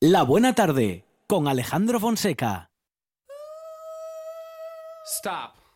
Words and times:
La 0.00 0.22
Buena 0.22 0.54
Tarde 0.54 1.04
con 1.26 1.48
Alejandro 1.48 1.98
Fonseca. 1.98 2.70
Stop. 5.04 5.67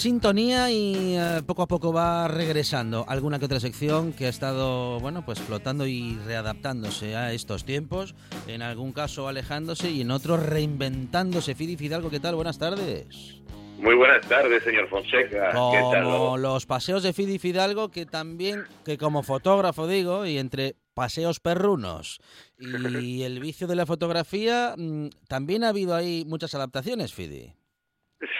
Sintonía 0.00 0.70
y 0.70 1.14
eh, 1.16 1.42
poco 1.46 1.62
a 1.62 1.68
poco 1.68 1.92
va 1.92 2.26
regresando 2.26 3.04
alguna 3.06 3.38
que 3.38 3.44
otra 3.44 3.60
sección 3.60 4.12
que 4.12 4.26
ha 4.26 4.28
estado, 4.30 4.98
bueno, 4.98 5.24
pues 5.24 5.38
flotando 5.38 5.86
y 5.86 6.18
readaptándose 6.26 7.14
a 7.16 7.32
estos 7.32 7.64
tiempos, 7.64 8.14
en 8.46 8.62
algún 8.62 8.92
caso 8.92 9.28
alejándose 9.28 9.90
y 9.90 10.00
en 10.00 10.10
otros 10.10 10.44
reinventándose. 10.44 11.54
Fidi 11.54 11.76
Fidalgo, 11.76 12.10
¿qué 12.10 12.18
tal? 12.18 12.34
Buenas 12.34 12.58
tardes. 12.58 13.42
Muy 13.78 13.94
buenas 13.94 14.26
tardes, 14.26 14.62
señor 14.62 14.88
Fonseca. 14.88 15.50
¿Qué 15.50 15.80
tal? 15.92 16.04
Como 16.04 16.38
los 16.38 16.66
paseos 16.66 17.02
de 17.02 17.12
Fidi 17.12 17.38
Fidalgo, 17.38 17.90
que 17.90 18.06
también, 18.06 18.64
que 18.84 18.96
como 18.96 19.22
fotógrafo 19.22 19.86
digo, 19.86 20.26
y 20.26 20.38
entre 20.38 20.76
paseos 20.94 21.40
perrunos 21.40 22.20
y 22.58 23.22
el 23.22 23.38
vicio 23.40 23.66
de 23.66 23.76
la 23.76 23.86
fotografía, 23.86 24.74
mm, 24.76 25.08
también 25.28 25.64
ha 25.64 25.68
habido 25.68 25.94
ahí 25.94 26.24
muchas 26.26 26.54
adaptaciones, 26.54 27.12
Fidi. 27.12 27.54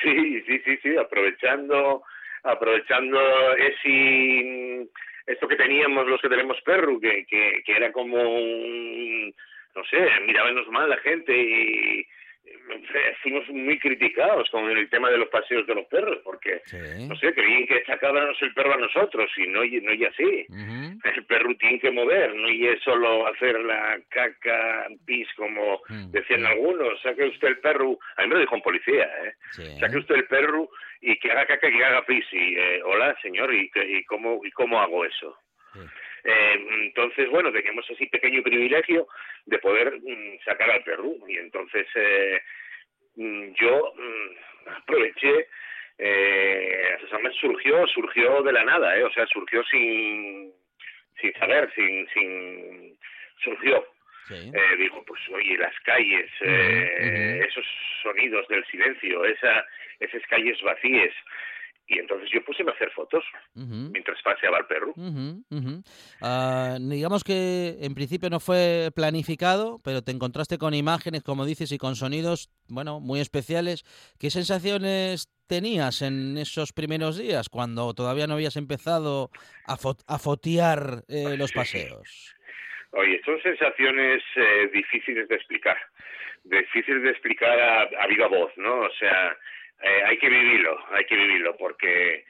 Sí, 0.02 0.42
sí, 0.42 0.58
sí, 0.64 0.78
sí, 0.82 0.96
aprovechando, 0.96 2.02
aprovechando 2.42 3.18
ese, 3.56 4.86
esto 5.26 5.48
que 5.48 5.56
teníamos 5.56 6.06
los 6.06 6.20
que 6.20 6.28
tenemos 6.28 6.60
perro, 6.62 7.00
que, 7.00 7.24
que, 7.26 7.62
que 7.64 7.72
era 7.72 7.90
como 7.90 8.16
un, 8.16 9.34
no 9.74 9.84
sé, 9.84 10.06
mirábamos 10.26 10.68
mal 10.68 10.90
la 10.90 10.98
gente 10.98 11.34
y 11.34 12.06
fuimos 13.22 13.48
muy 13.48 13.78
criticados 13.78 14.48
con 14.50 14.70
el 14.70 14.88
tema 14.90 15.10
de 15.10 15.18
los 15.18 15.28
paseos 15.28 15.66
de 15.66 15.74
los 15.74 15.86
perros, 15.86 16.18
porque, 16.24 16.60
Sí. 16.66 16.76
no 17.08 17.16
sé, 17.16 17.32
creían 17.34 17.66
que 17.66 17.84
sacábamos 17.84 18.40
el 18.42 18.52
perro 18.54 18.74
a 18.74 18.78
nosotros 18.78 19.30
y 19.36 19.46
no, 19.46 19.64
y- 19.64 19.80
no 19.80 19.92
y 19.92 20.04
así. 20.04 20.46
El 21.04 21.24
perro 21.26 21.54
tiene 21.56 21.78
que 21.80 21.90
mover, 21.90 22.34
no 22.34 22.48
y 22.48 22.66
es 22.66 22.80
solo 22.82 23.26
hacer 23.26 23.58
la 23.60 23.98
caca, 24.08 24.86
pis, 25.06 25.28
como 25.36 25.80
Mm, 25.88 26.10
decían 26.10 26.42
mm. 26.42 26.46
algunos. 26.46 27.00
Saque 27.02 27.24
usted 27.24 27.48
el 27.48 27.58
perro, 27.58 27.98
a 28.16 28.22
mí 28.22 28.28
me 28.28 28.34
lo 28.34 28.40
dijo 28.40 28.54
un 28.54 28.62
policía, 28.62 29.04
¿eh? 29.24 29.32
Sí. 29.52 29.78
Saque 29.80 29.96
usted 29.98 30.14
el 30.16 30.24
perro 30.26 30.68
y 31.00 31.18
que 31.18 31.30
haga 31.30 31.46
caca 31.46 31.68
y 31.68 31.72
que 31.76 31.84
haga 31.84 32.04
pis. 32.04 32.24
Y, 32.32 32.56
eh, 32.56 32.82
hola, 32.84 33.16
señor, 33.22 33.52
¿y, 33.54 33.70
y, 33.74 34.04
cómo, 34.04 34.40
¿y 34.44 34.50
cómo 34.50 34.80
hago 34.80 35.04
eso? 35.04 35.36
Sí. 35.72 35.80
Eh, 36.24 36.66
entonces, 36.82 37.30
bueno, 37.30 37.50
teníamos 37.50 37.88
así 37.90 38.04
pequeño 38.06 38.42
privilegio 38.42 39.06
de 39.46 39.58
poder 39.58 39.94
mm, 40.02 40.38
sacar 40.44 40.70
al 40.70 40.82
perro. 40.84 41.12
Y 41.26 41.38
entonces 41.38 41.86
eh, 41.94 42.40
yo 43.16 43.94
mm, 43.96 44.68
aproveché, 44.76 45.48
eh, 45.98 46.96
me 47.22 47.30
surgió, 47.32 47.86
surgió 47.88 48.42
de 48.42 48.52
la 48.52 48.64
nada, 48.64 48.96
¿eh? 48.96 49.04
O 49.04 49.12
sea, 49.12 49.26
surgió 49.26 49.62
sin, 49.64 50.52
sin 51.20 51.32
saber, 51.34 51.70
sin, 51.74 52.08
sin, 52.08 52.98
surgió. 53.42 53.84
Sí. 54.28 54.50
Eh, 54.54 54.76
digo, 54.78 55.04
pues 55.06 55.20
oye, 55.30 55.58
las 55.58 55.78
calles, 55.80 56.30
eh, 56.40 57.44
esos 57.46 57.66
sonidos 58.02 58.46
del 58.48 58.64
silencio, 58.66 59.24
esa, 59.24 59.66
esas 59.98 60.22
calles 60.28 60.60
vacías. 60.62 61.12
Y 61.92 61.98
entonces 61.98 62.30
yo 62.32 62.42
puse 62.44 62.62
a 62.62 62.70
hacer 62.70 62.88
fotos 62.92 63.24
Ujú. 63.56 63.90
mientras 63.92 64.16
paseaba 64.22 64.58
el 64.58 64.66
perro. 64.66 64.92
Ujú, 64.96 65.42
ujú. 65.50 65.82
Ah, 66.20 66.78
digamos 66.80 67.24
que 67.24 67.78
en 67.80 67.94
principio 67.96 68.30
no 68.30 68.38
fue 68.38 68.90
planificado, 68.94 69.80
pero 69.82 70.00
te 70.00 70.12
encontraste 70.12 70.56
con 70.56 70.72
imágenes, 70.72 71.24
como 71.24 71.44
dices, 71.44 71.72
y 71.72 71.78
con 71.78 71.96
sonidos, 71.96 72.48
bueno, 72.68 73.00
muy 73.00 73.18
especiales. 73.18 73.82
¿Qué 74.20 74.30
sensaciones 74.30 75.26
tenías 75.48 76.00
en 76.02 76.38
esos 76.38 76.72
primeros 76.72 77.18
días, 77.18 77.48
cuando 77.48 77.92
todavía 77.92 78.28
no 78.28 78.34
habías 78.34 78.54
empezado 78.54 79.30
a, 79.66 79.76
fo- 79.76 80.00
a 80.06 80.18
fotear 80.20 81.02
eh, 81.08 81.34
los 81.36 81.50
paseos? 81.60 82.36
Oye, 82.92 83.20
son 83.24 83.42
sensaciones 83.42 84.22
eh, 84.36 84.70
difíciles 84.72 85.26
de 85.28 85.34
explicar, 85.34 85.76
difíciles 86.44 87.02
de 87.02 87.10
explicar 87.10 87.58
a, 87.58 87.82
a 87.82 88.06
viva 88.06 88.28
voz, 88.28 88.52
¿no? 88.56 88.78
O 88.80 88.90
sea, 88.96 89.36
eh, 89.82 90.02
hay 90.06 90.18
que 90.18 90.28
vivirlo, 90.28 90.78
hay 90.90 91.04
que 91.04 91.16
vivirlo, 91.16 91.56
porque, 91.56 92.14
eh, 92.14 92.24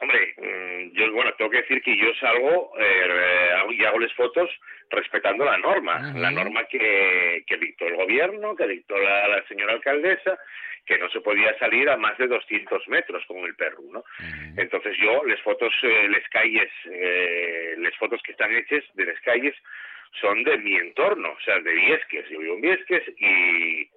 hombre, 0.00 0.34
mm, 0.36 0.92
yo, 0.96 1.12
bueno, 1.12 1.32
tengo 1.34 1.50
que 1.50 1.62
decir 1.62 1.82
que 1.82 1.96
yo 1.96 2.12
salgo 2.14 2.72
eh, 2.78 3.54
y 3.70 3.84
hago 3.84 3.98
las 3.98 4.12
fotos 4.14 4.50
respetando 4.90 5.44
la 5.44 5.58
norma, 5.58 6.10
Ujú. 6.10 6.18
la 6.18 6.30
norma 6.30 6.64
que, 6.64 7.44
que 7.46 7.56
dictó 7.58 7.86
el 7.86 7.96
gobierno, 7.96 8.56
que 8.56 8.66
dictó 8.66 8.98
la, 8.98 9.28
la 9.28 9.46
señora 9.46 9.74
alcaldesa, 9.74 10.38
que 10.86 10.98
no 10.98 11.08
se 11.10 11.20
podía 11.20 11.56
salir 11.58 11.88
a 11.88 11.96
más 11.96 12.16
de 12.18 12.26
200 12.26 12.88
metros 12.88 13.24
con 13.26 13.38
el 13.38 13.54
perro, 13.54 13.82
¿no? 13.92 14.00
Ujú. 14.00 14.54
Entonces 14.56 14.96
yo, 14.98 15.22
las 15.24 15.40
fotos, 15.42 15.72
eh, 15.82 16.08
las 16.08 16.26
calles, 16.30 16.70
las 17.78 17.96
fotos 17.96 18.20
que 18.22 18.32
están 18.32 18.52
hechas 18.54 18.82
de 18.94 19.04
las 19.04 19.20
calles 19.20 19.54
son 20.20 20.42
de 20.42 20.58
mi 20.58 20.74
entorno, 20.74 21.30
o 21.30 21.40
sea, 21.40 21.60
de 21.60 21.72
Viesques. 21.72 22.28
Yo 22.28 22.40
vivo 22.40 22.54
en 22.54 22.60
Viesques 22.62 23.02
y, 23.18 23.88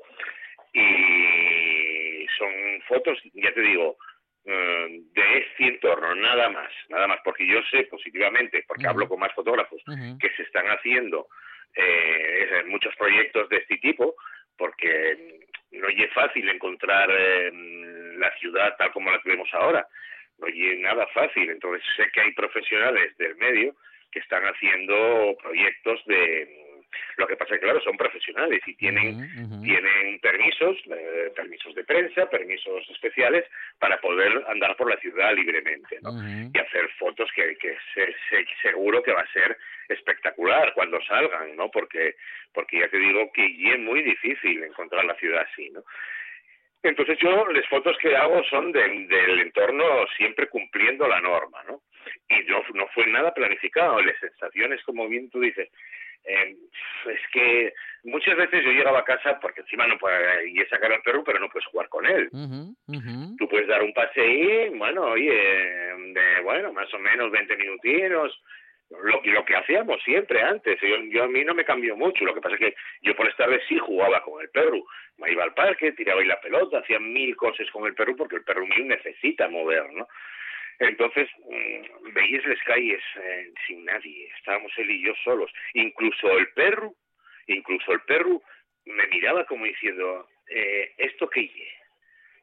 y 0.73 1.92
son 2.43 2.81
fotos, 2.87 3.19
ya 3.33 3.53
te 3.53 3.61
digo, 3.61 3.97
eh, 4.45 4.87
de 5.13 5.37
este 5.37 5.67
entorno, 5.67 6.13
nada 6.15 6.49
más, 6.49 6.71
nada 6.89 7.07
más, 7.07 7.19
porque 7.23 7.47
yo 7.47 7.61
sé 7.71 7.83
positivamente, 7.83 8.63
porque 8.67 8.87
hablo 8.87 9.07
con 9.07 9.19
más 9.19 9.33
fotógrafos, 9.33 9.81
que 10.19 10.29
se 10.35 10.43
están 10.43 10.65
haciendo 10.67 11.27
eh, 11.75 12.63
muchos 12.67 12.95
proyectos 12.95 13.47
de 13.49 13.57
este 13.57 13.77
tipo, 13.77 14.15
porque 14.57 15.39
no 15.71 15.87
es 15.87 16.13
fácil 16.13 16.47
encontrar 16.49 17.09
eh, 17.11 17.51
la 18.17 18.31
ciudad 18.37 18.75
tal 18.77 18.91
como 18.91 19.11
la 19.11 19.21
tenemos 19.21 19.49
ahora, 19.53 19.87
no 20.39 20.47
es 20.47 20.79
nada 20.79 21.07
fácil, 21.07 21.49
entonces 21.49 21.83
sé 21.95 22.09
que 22.13 22.21
hay 22.21 22.33
profesionales 22.33 23.15
del 23.17 23.35
medio 23.37 23.75
que 24.11 24.19
están 24.19 24.43
haciendo 24.43 25.35
proyectos 25.41 26.03
de... 26.05 26.62
Lo 27.17 27.27
que 27.27 27.35
pasa 27.35 27.53
es 27.55 27.59
que, 27.59 27.65
claro, 27.65 27.81
son 27.81 27.97
profesionales 27.97 28.61
y 28.65 28.75
tienen 28.75 29.17
tienen 29.63 30.19
permisos, 30.19 30.77
eh, 30.89 31.31
permisos 31.35 31.73
de 31.75 31.83
prensa, 31.83 32.29
permisos 32.29 32.89
especiales 32.89 33.45
para 33.79 33.99
poder 34.01 34.43
andar 34.47 34.75
por 34.75 34.89
la 34.89 34.97
ciudad 34.97 35.33
libremente, 35.35 35.99
¿no? 36.01 36.11
Y 36.53 36.57
hacer 36.57 36.89
fotos 36.99 37.29
que, 37.35 37.55
que 37.57 37.77
se- 37.93 38.15
se- 38.29 38.45
seguro 38.61 39.01
que 39.03 39.13
va 39.13 39.21
a 39.21 39.31
ser 39.33 39.57
espectacular 39.89 40.73
cuando 40.73 41.01
salgan, 41.03 41.55
¿no? 41.55 41.69
Porque, 41.71 42.15
porque 42.53 42.79
ya 42.79 42.89
te 42.89 42.97
digo 42.97 43.31
que 43.33 43.45
es 43.45 43.79
muy 43.79 44.01
difícil 44.01 44.63
encontrar 44.63 45.05
la 45.05 45.15
ciudad 45.15 45.45
así, 45.51 45.69
¿no? 45.69 45.83
Entonces 46.83 47.17
yo, 47.19 47.47
las 47.47 47.65
fotos 47.67 47.97
que 47.99 48.15
hago 48.15 48.43
son 48.45 48.71
del- 48.73 49.07
del 49.07 49.39
entorno 49.39 49.85
siempre 50.17 50.47
cumpliendo 50.49 51.07
la 51.07 51.21
norma, 51.21 51.63
¿no? 51.67 51.81
Y 52.27 52.43
no, 52.49 52.61
no 52.73 52.87
fue 52.89 53.07
nada 53.07 53.33
planificado, 53.33 54.01
las 54.01 54.19
sensaciones, 54.19 54.83
como 54.83 55.07
bien 55.07 55.29
tú 55.29 55.39
dices, 55.39 55.69
eh, 56.25 56.55
es 57.05 57.21
que 57.31 57.73
muchas 58.03 58.35
veces 58.35 58.63
yo 58.63 58.71
llegaba 58.71 58.99
a 58.99 59.05
casa 59.05 59.39
porque 59.39 59.61
encima 59.61 59.87
no 59.87 59.97
y 60.47 60.65
sacar 60.65 60.91
al 60.91 61.01
perro, 61.01 61.23
pero 61.23 61.39
no 61.39 61.49
puedes 61.49 61.67
jugar 61.67 61.89
con 61.89 62.05
él. 62.05 62.29
Ujú. 62.31 63.35
Tú 63.37 63.47
puedes 63.47 63.67
dar 63.67 63.83
un 63.83 63.93
paseí, 63.93 64.69
bueno, 64.69 65.03
oye, 65.03 65.31
de, 65.31 66.41
bueno, 66.43 66.71
más 66.73 66.93
o 66.93 66.99
menos 66.99 67.31
20 67.31 67.57
minutinos, 67.57 68.41
lo, 68.89 69.21
lo 69.23 69.45
que 69.45 69.55
hacíamos 69.55 70.01
siempre 70.03 70.41
antes. 70.41 70.79
Yo, 70.81 70.95
yo 71.09 71.23
a 71.23 71.27
mí 71.27 71.43
no 71.43 71.53
me 71.53 71.65
cambió 71.65 71.95
mucho, 71.95 72.25
lo 72.25 72.33
que 72.33 72.41
pasa 72.41 72.55
es 72.55 72.61
que 72.61 72.75
yo 73.01 73.15
por 73.15 73.25
las 73.25 73.35
tardes 73.35 73.61
sí 73.67 73.77
jugaba 73.77 74.21
con 74.21 74.41
el 74.41 74.49
perro. 74.49 74.83
Me 75.17 75.31
iba 75.31 75.43
al 75.43 75.53
parque, 75.53 75.93
tiraba 75.93 76.21
ahí 76.21 76.27
la 76.27 76.41
pelota, 76.41 76.79
hacía 76.79 76.99
mil 76.99 77.35
cosas 77.35 77.69
con 77.71 77.85
el 77.85 77.95
perro 77.95 78.15
porque 78.15 78.37
el 78.37 78.43
perro 78.43 78.65
mío 78.65 78.85
necesita 78.85 79.47
mover, 79.47 79.91
¿no? 79.93 80.07
Entonces, 80.87 81.29
mm, 81.39 82.13
veías 82.13 82.45
las 82.45 82.59
calles 82.63 83.01
eh, 83.21 83.51
sin 83.67 83.85
nadie, 83.85 84.29
estábamos 84.37 84.71
él 84.77 84.91
y 84.91 85.05
yo 85.05 85.13
solos. 85.23 85.51
Incluso 85.73 86.37
el 86.37 86.47
perro, 86.53 86.93
incluso 87.47 87.93
el 87.93 88.01
perro 88.01 88.41
me 88.85 89.07
miraba 89.07 89.45
como 89.45 89.65
diciendo, 89.65 90.27
eh, 90.49 90.93
¿esto 90.97 91.29
qué? 91.29 91.49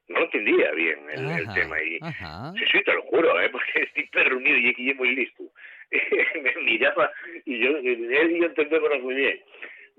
No 0.08 0.18
lo 0.18 0.24
entendía 0.24 0.72
bien 0.72 0.98
el, 1.10 1.54
tema. 1.54 1.80
Y, 1.82 1.98
ajá. 2.02 2.52
Sí, 2.58 2.64
sí, 2.72 2.82
te 2.82 2.94
lo 2.94 3.02
juro, 3.02 3.40
¿eh? 3.40 3.48
porque 3.52 3.82
este 3.82 4.08
perro 4.10 4.40
mío 4.40 4.56
y 4.56 4.74
que 4.74 4.90
es 4.90 4.96
muy 4.96 5.14
listo. 5.14 5.44
me 6.42 6.54
miraba 6.62 7.12
y 7.44 7.58
yo, 7.58 7.76
él 7.78 8.30
y 8.32 8.40
yo 8.40 8.46
entendemos 8.46 9.02
muy 9.02 9.14
bien. 9.14 9.40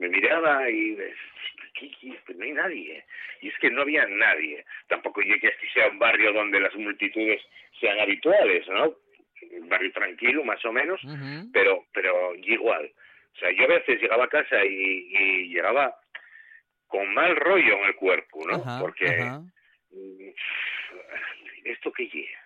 Me 0.02 0.10
miraba 0.10 0.68
y 0.68 0.98
¿qué, 1.76 1.92
qué? 2.02 2.20
Pues 2.26 2.36
no 2.36 2.44
hay 2.44 2.54
nadie. 2.54 3.06
Y 3.42 3.50
es 3.50 3.58
que 3.60 3.70
no 3.70 3.84
había 3.84 4.04
nadie. 4.08 4.66
Tampoco 4.88 5.22
llegué 5.22 5.48
a 5.48 5.58
que 5.58 5.70
sea 5.70 5.90
un 5.90 6.00
barrio 6.00 6.34
donde 6.34 6.60
las 6.60 6.74
multitudes 6.74 7.40
sean 7.80 8.00
habituales, 8.00 8.68
¿no? 8.68 8.96
Un 9.52 9.70
barrio 9.70 9.92
tranquilo, 9.92 10.44
más 10.44 10.64
o 10.66 10.72
menos, 10.72 11.00
pero 11.54 11.86
pero 11.94 12.34
igual. 12.36 12.92
O 13.36 13.40
sea, 13.40 13.52
yo 13.52 13.66
a 13.66 13.68
veces 13.68 14.02
llegaba 14.02 14.26
a 14.26 14.30
casa 14.30 14.66
y, 14.66 15.08
y 15.10 15.48
llegaba 15.50 15.96
con 16.88 17.14
mal 17.14 17.36
rollo 17.36 17.78
en 17.78 17.84
el 17.86 17.96
cuerpo, 17.96 18.42
¿no? 18.50 18.56
Ajá, 18.56 18.80
Porque 18.80 19.06
ajá. 19.08 19.40
mm, 19.92 20.30
esto 21.66 21.92
que 21.94 22.08
llega. 22.08 22.40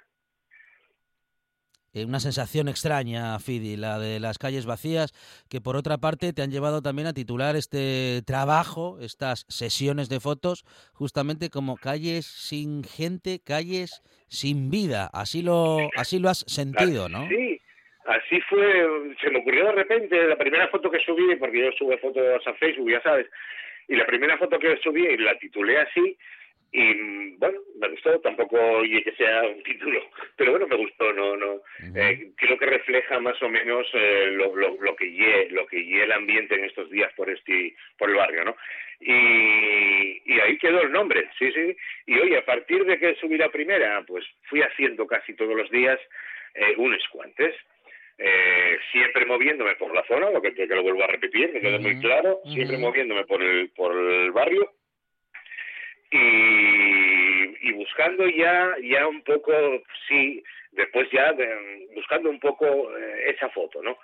Eh, 1.95 2.03
Una 2.03 2.19
sensación 2.19 2.67
extraña, 2.67 3.39
Fidi, 3.39 3.77
la 3.77 3.97
de 3.99 4.19
las 4.19 4.37
calles 4.37 4.65
vacías, 4.65 5.13
que 5.49 5.61
por 5.61 5.77
otra 5.77 5.97
parte 5.97 6.33
te 6.33 6.41
han 6.41 6.51
llevado 6.51 6.81
también 6.81 7.07
a 7.07 7.13
titular 7.13 7.55
este 7.55 8.21
trabajo, 8.27 8.97
estas 8.99 9.45
sesiones 9.47 10.09
de 10.09 10.19
fotos, 10.19 10.65
justamente 10.93 11.49
como 11.49 11.77
calles 11.77 12.25
sin 12.25 12.83
gente, 12.83 13.39
calles 13.43 14.01
sin 14.27 14.69
vida. 14.69 15.09
Así 15.13 15.41
lo, 15.41 15.77
así 15.95 16.19
lo 16.19 16.27
has 16.27 16.39
sentido, 16.47 17.07
¿no? 17.07 17.29
Sí, 17.29 17.61
así 18.05 18.41
fue, 18.49 19.15
se 19.21 19.31
me 19.31 19.39
ocurrió 19.39 19.65
de 19.67 19.71
repente 19.71 20.27
la 20.27 20.37
primera 20.37 20.67
foto 20.67 20.91
que 20.91 20.99
subí, 20.99 21.37
porque 21.37 21.59
yo 21.59 21.71
sube 21.77 21.97
fotos 21.99 22.45
a 22.45 22.53
Facebook, 22.55 22.91
ya 22.91 23.01
sabes, 23.03 23.27
y 23.87 23.95
la 23.95 24.05
primera 24.05 24.37
foto 24.37 24.59
que 24.59 24.77
subí 24.83 25.15
la 25.17 25.37
titulé 25.39 25.77
así, 25.79 26.17
y 26.71 27.35
bueno, 27.37 27.59
me 27.79 27.89
gustó, 27.89 28.19
tampoco 28.21 28.59
oye 28.59 29.03
que 29.03 29.13
sea 29.13 29.43
un 29.43 29.63
título, 29.63 30.01
pero 30.35 30.51
bueno, 30.51 30.67
me 30.67 30.75
gustó, 30.75 31.13
no, 31.13 31.37
no, 31.37 31.61
eh, 31.95 32.31
creo 32.35 32.57
que 32.57 32.65
refleja 32.65 33.19
más 33.19 33.41
o 33.41 33.49
menos 33.49 33.87
eh, 33.93 34.29
lo, 34.31 34.55
lo, 34.55 34.75
lo 34.81 34.95
que 34.95 35.05
lle, 35.05 35.49
lo 35.51 35.65
que 35.67 35.77
lle 35.83 36.03
el 36.03 36.11
ambiente 36.11 36.55
en 36.55 36.65
estos 36.65 36.89
días 36.89 37.11
por 37.13 37.29
este, 37.29 37.75
por 37.97 38.09
el 38.09 38.15
barrio, 38.15 38.45
¿no? 38.45 38.55
Y, 38.99 40.21
y 40.25 40.39
ahí 40.39 40.57
quedó 40.57 40.81
el 40.81 40.91
nombre, 40.91 41.29
sí, 41.37 41.51
sí, 41.51 41.75
y 42.07 42.19
oye, 42.19 42.37
a 42.37 42.45
partir 42.45 42.85
de 42.85 42.97
que 42.97 43.15
subí 43.15 43.37
la 43.37 43.49
primera, 43.49 44.03
pues 44.07 44.25
fui 44.43 44.61
haciendo 44.61 45.07
casi 45.07 45.33
todos 45.35 45.55
los 45.55 45.69
días 45.69 45.99
eh, 46.55 46.73
unos 46.77 47.05
cuantos. 47.09 47.53
Eh, 48.17 48.77
siempre 48.93 49.25
moviéndome 49.25 49.75
por 49.75 49.93
la 49.93 50.01
zona, 50.07 50.29
lo 50.31 50.41
que, 50.41 50.53
que 50.53 50.65
lo 50.67 50.83
vuelvo 50.83 51.03
a 51.03 51.07
repetir, 51.07 51.51
que 51.51 51.59
quede 51.59 51.79
muy 51.79 51.91
Ujú, 51.91 52.01
claro, 52.01 52.39
siempre 52.53 52.77
moviéndome 52.77 53.25
por 53.25 53.43
el, 53.43 53.69
por 53.71 53.93
el 53.93 54.31
barrio 54.31 54.71
y, 56.11 57.69
y 57.69 57.71
buscando 57.73 58.27
ya, 58.27 58.75
ya 58.83 59.07
un 59.07 59.21
poco, 59.23 59.51
sí, 60.07 60.43
después 60.71 61.09
ya 61.11 61.33
de- 61.33 61.87
buscando 61.95 62.29
un 62.29 62.39
poco 62.39 62.65
eh, 62.97 63.31
esa 63.35 63.49
foto, 63.49 63.81
¿no? 63.81 63.97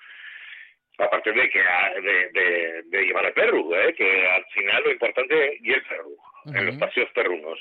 Aparte 0.98 1.32
de 1.32 1.50
que 1.50 1.60
ah, 1.62 1.92
de, 2.02 2.30
de, 2.30 2.84
de 2.86 3.06
llevar 3.06 3.26
al 3.26 3.34
perro, 3.34 3.76
¿eh? 3.76 3.94
que 3.94 4.28
al 4.28 4.46
final 4.54 4.84
lo 4.84 4.92
importante 4.92 5.58
y 5.62 5.72
el 5.74 5.82
perro, 5.84 6.10
en 6.56 6.66
los 6.66 6.76
paseos 6.78 7.10
perrunos 7.14 7.60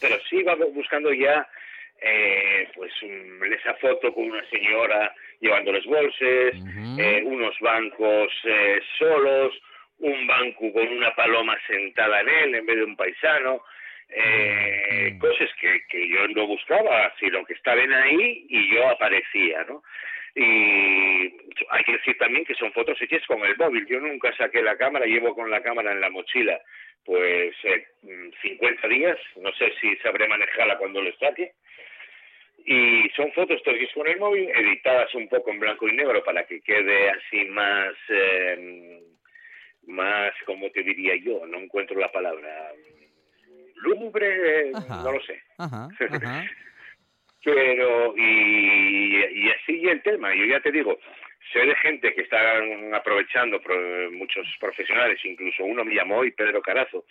pero 0.00 0.16
sí 0.28 0.42
va 0.42 0.54
buscando 0.54 1.12
ya 1.12 1.46
eh, 2.02 2.68
pues 2.74 2.92
mm, 3.02 3.44
esa 3.52 3.74
foto 3.74 4.12
con 4.14 4.24
una 4.30 4.44
señora 4.48 5.14
llevando 5.40 5.72
los 5.72 5.84
bolses, 5.86 6.54
eh, 7.00 7.22
unos 7.26 7.54
bancos 7.60 8.32
eh, 8.44 8.80
solos, 8.98 9.52
un 10.00 10.26
banco 10.26 10.72
con 10.72 10.88
una 10.88 11.14
paloma 11.14 11.56
sentada 11.66 12.20
en 12.20 12.28
él 12.28 12.54
en 12.56 12.66
vez 12.66 12.76
de 12.76 12.84
un 12.84 12.96
paisano, 12.96 13.64
eh, 14.08 15.12
Mm. 15.12 15.18
cosas 15.18 15.48
que, 15.60 15.86
que 15.88 16.08
yo 16.08 16.26
no 16.28 16.46
buscaba, 16.46 17.12
sino 17.20 17.44
que 17.44 17.54
estaban 17.54 17.92
ahí 17.92 18.46
y 18.48 18.74
yo 18.74 18.88
aparecía, 18.88 19.64
¿no? 19.68 19.82
Y 20.34 21.32
hay 21.70 21.84
que 21.84 21.92
decir 21.92 22.16
también 22.18 22.44
que 22.44 22.54
son 22.54 22.72
fotos 22.72 23.00
hechas 23.02 23.24
con 23.26 23.44
el 23.44 23.56
móvil. 23.56 23.86
Yo 23.86 24.00
nunca 24.00 24.34
saqué 24.36 24.62
la 24.62 24.76
cámara, 24.76 25.06
llevo 25.06 25.34
con 25.34 25.50
la 25.50 25.62
cámara 25.62 25.92
en 25.92 26.00
la 26.00 26.10
mochila 26.10 26.60
pues 27.04 27.54
eh, 27.64 27.86
mm, 28.02 28.28
50 28.42 28.88
días, 28.88 29.18
no 29.36 29.52
sé 29.54 29.72
si 29.80 29.96
sabré 29.96 30.28
manejarla 30.28 30.78
cuando 30.78 31.02
lo 31.02 31.12
saque. 31.16 31.52
Y 32.64 33.08
son 33.16 33.32
fotos 33.32 33.62
hechas 33.64 33.92
con 33.94 34.06
el 34.06 34.18
móvil, 34.18 34.50
editadas 34.50 35.14
un 35.14 35.28
poco 35.28 35.50
en 35.50 35.60
blanco 35.60 35.88
y 35.88 35.92
negro 35.92 36.22
para 36.22 36.44
que 36.44 36.60
quede 36.60 37.10
así 37.10 37.44
más, 37.46 37.94
eh, 38.10 39.00
más, 39.90 40.32
como 40.46 40.70
te 40.70 40.82
diría 40.82 41.16
yo, 41.16 41.44
no 41.46 41.58
encuentro 41.58 41.98
la 41.98 42.10
palabra, 42.10 42.72
lúgubre, 43.76 44.70
Ajá. 44.74 45.02
no 45.02 45.12
lo 45.12 45.20
sé 45.22 45.42
Ajá, 45.58 45.88
ajá. 46.10 46.44
pero 47.44 48.14
y, 48.16 49.16
y 49.16 49.50
así 49.50 49.88
el 49.88 50.02
tema 50.02 50.34
yo 50.34 50.44
ya 50.44 50.60
te 50.60 50.70
digo 50.70 50.98
sé 51.52 51.60
de 51.60 51.74
gente 51.76 52.12
que 52.14 52.20
están 52.22 52.94
aprovechando 52.94 53.60
pro- 53.62 54.10
muchos 54.12 54.46
profesionales 54.60 55.18
incluso 55.24 55.64
uno 55.64 55.84
me 55.84 55.94
llamó 55.94 56.22
y 56.24 56.32
Pedro 56.32 56.60
Carazo 56.60 57.06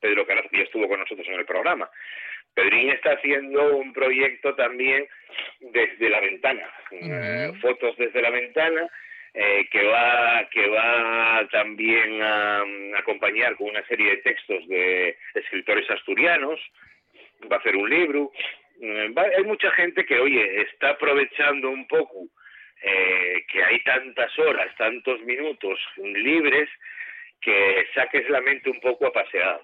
Pedro 0.00 0.26
Carazo 0.26 0.48
ya 0.52 0.62
estuvo 0.62 0.88
con 0.88 1.00
nosotros 1.00 1.26
en 1.28 1.34
el 1.34 1.44
programa 1.44 1.90
Pedrín 2.54 2.88
está 2.88 3.10
haciendo 3.12 3.76
un 3.76 3.92
proyecto 3.92 4.54
también 4.54 5.06
desde 5.60 6.08
la 6.08 6.20
ventana 6.20 6.70
eh, 6.90 7.52
fotos 7.60 7.94
desde 7.98 8.22
la 8.22 8.30
ventana 8.30 8.88
eh, 9.38 9.68
que 9.70 9.84
va 9.84 10.48
que 10.50 10.66
va 10.68 11.46
también 11.52 12.22
a, 12.22 12.64
acompañar 12.96 13.54
con 13.56 13.68
una 13.68 13.86
serie 13.86 14.10
de 14.12 14.16
textos 14.18 14.66
de 14.66 15.16
escritores 15.34 15.88
asturianos 15.90 16.58
va 17.52 17.56
a 17.56 17.58
hacer 17.58 17.76
un 17.76 17.88
libro. 17.90 18.32
Va- 19.16 19.30
hay 19.36 19.44
mucha 19.44 19.70
gente 19.72 20.04
que, 20.06 20.18
oye, 20.18 20.62
está 20.62 20.90
aprovechando 20.90 21.68
un 21.70 21.86
poco 21.86 22.28
eh, 22.82 23.44
que 23.52 23.62
hay 23.62 23.78
tantas 23.80 24.38
horas, 24.38 24.74
tantos 24.76 25.20
minutos 25.22 25.78
libres, 25.98 26.68
que 27.40 27.86
saques 27.94 28.28
la 28.30 28.40
mente 28.40 28.70
un 28.70 28.80
poco 28.80 29.06
a 29.06 29.12
pasear. 29.12 29.60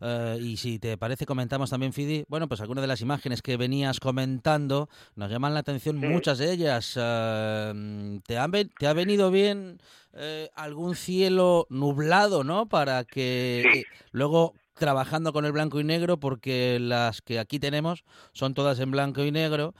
Eh, 0.00 0.38
y 0.40 0.56
si 0.56 0.78
te 0.78 0.96
parece, 0.96 1.26
comentamos 1.26 1.70
también, 1.70 1.92
Fidi, 1.92 2.24
bueno, 2.28 2.48
pues 2.48 2.60
algunas 2.60 2.82
de 2.82 2.88
las 2.88 3.00
imágenes 3.00 3.42
que 3.42 3.56
venías 3.56 4.00
comentando 4.00 4.88
nos 5.14 5.30
llaman 5.30 5.52
la 5.54 5.60
atención, 5.60 5.96
muchas 5.96 6.38
de 6.38 6.52
ellas. 6.52 6.94
Eh, 6.96 8.20
¿te, 8.26 8.38
han 8.38 8.50
¿Te 8.50 8.86
ha 8.86 8.92
venido 8.92 9.30
bien 9.30 9.80
eh, 10.14 10.48
algún 10.54 10.94
cielo 10.96 11.66
nublado, 11.70 12.44
no? 12.44 12.68
Para 12.68 13.04
que 13.04 13.84
luego 14.12 14.54
trabajando 14.74 15.32
con 15.34 15.44
el 15.44 15.52
blanco 15.52 15.78
y 15.80 15.84
negro, 15.84 16.18
porque 16.18 16.78
las 16.80 17.20
que 17.20 17.38
aquí 17.38 17.58
tenemos 17.58 18.04
son 18.32 18.54
todas 18.54 18.78
en 18.80 18.90
blanco 18.90 19.22
y 19.24 19.30
negro, 19.30 19.74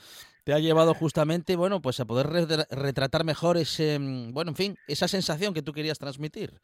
te 0.44 0.52
ha 0.52 0.58
llevado 0.58 0.92
justamente, 0.94 1.56
bueno, 1.56 1.80
pues 1.80 2.00
a 2.00 2.04
poder 2.04 2.26
re- 2.28 2.66
retratar 2.70 3.24
mejor 3.24 3.56
ese, 3.56 3.98
mm, 3.98 4.32
bueno, 4.32 4.50
en 4.50 4.56
fin, 4.56 4.76
esa 4.86 5.08
sensación 5.08 5.54
que 5.54 5.62
tú 5.62 5.72
querías 5.72 5.98
transmitir. 5.98 6.60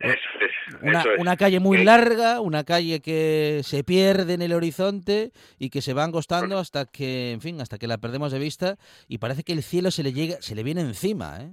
Eso 0.00 0.28
es. 0.40 0.82
Una, 0.82 1.00
eso 1.00 1.12
es. 1.12 1.20
una 1.20 1.36
calle 1.36 1.60
muy 1.60 1.78
Eh, 1.78 1.84
larga, 1.84 2.40
una 2.40 2.64
calle 2.64 3.00
que 3.00 3.60
se 3.62 3.84
pierde 3.84 4.34
en 4.34 4.42
el 4.42 4.52
horizonte 4.52 5.30
y 5.58 5.70
que 5.70 5.80
se 5.82 5.94
va 5.94 6.04
angostando 6.04 6.58
hasta 6.58 6.84
que, 6.86 7.30
en 7.32 7.40
fin, 7.40 7.60
hasta 7.60 7.78
que 7.78 7.86
la 7.86 7.98
perdemos 7.98 8.32
de 8.32 8.38
vista 8.40 8.76
y 9.08 9.18
parece 9.18 9.44
que 9.44 9.52
el 9.52 9.62
cielo 9.62 9.90
se 9.90 10.02
le 10.02 10.12
llega, 10.12 10.36
se 10.40 10.54
le 10.54 10.62
viene 10.64 10.80
encima, 10.80 11.38
¿eh? 11.40 11.50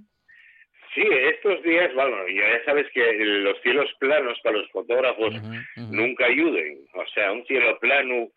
Sí, 0.94 1.04
estos 1.08 1.64
días, 1.64 1.94
bueno, 1.94 2.28
ya 2.28 2.66
sabes 2.66 2.86
que 2.94 3.14
los 3.24 3.62
cielos 3.62 3.90
planos 3.98 4.38
para 4.44 4.58
los 4.58 4.70
fotógrafos 4.72 5.34
nunca 5.78 6.26
ayuden. 6.26 6.80
O 6.96 7.06
sea, 7.14 7.32
un 7.32 7.46
cielo 7.46 7.80
plano, 7.80 8.28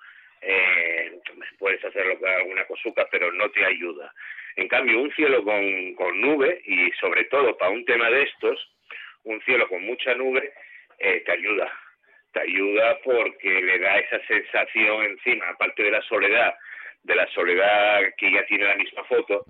eh, 0.40 1.18
puedes 1.58 1.84
hacerlo 1.84 2.16
con 2.20 2.28
alguna 2.28 2.64
cosuca, 2.66 3.08
pero 3.10 3.32
no 3.32 3.50
te 3.50 3.64
ayuda. 3.64 4.14
En 4.54 4.68
cambio, 4.68 5.00
un 5.02 5.10
cielo 5.14 5.42
con, 5.42 5.94
con 5.94 6.20
nube, 6.20 6.62
y 6.64 6.92
sobre 7.00 7.24
todo 7.24 7.56
para 7.58 7.72
un 7.72 7.84
tema 7.86 8.08
de 8.08 8.22
estos, 8.22 8.70
un 9.24 9.40
cielo 9.42 9.68
con 9.68 9.84
mucha 9.84 10.14
nube, 10.14 10.52
eh, 10.98 11.22
te 11.24 11.32
ayuda. 11.32 11.70
Te 12.32 12.40
ayuda 12.40 12.98
porque 13.04 13.62
le 13.62 13.78
da 13.78 13.98
esa 13.98 14.24
sensación 14.26 15.04
encima, 15.04 15.48
aparte 15.48 15.82
de 15.82 15.90
la 15.90 16.02
soledad, 16.02 16.54
de 17.02 17.14
la 17.14 17.26
soledad 17.28 18.00
que 18.16 18.32
ya 18.32 18.44
tiene 18.46 18.64
la 18.64 18.76
misma 18.76 19.04
foto, 19.04 19.44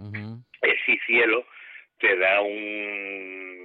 ese 0.61 0.99
cielo 1.07 1.47
te 1.99 2.17
da 2.17 2.41
un 2.41 3.65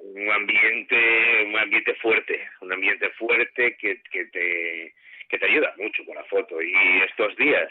un 0.00 0.30
ambiente 0.30 1.44
un 1.44 1.58
ambiente 1.58 1.94
fuerte 1.96 2.48
un 2.60 2.72
ambiente 2.72 3.10
fuerte 3.10 3.76
que, 3.76 4.00
que 4.10 4.24
te 4.26 4.94
que 5.28 5.38
te 5.38 5.46
ayuda 5.46 5.74
mucho 5.76 6.04
con 6.04 6.14
la 6.14 6.24
foto 6.24 6.62
y 6.62 6.72
estos 7.02 7.36
días 7.36 7.68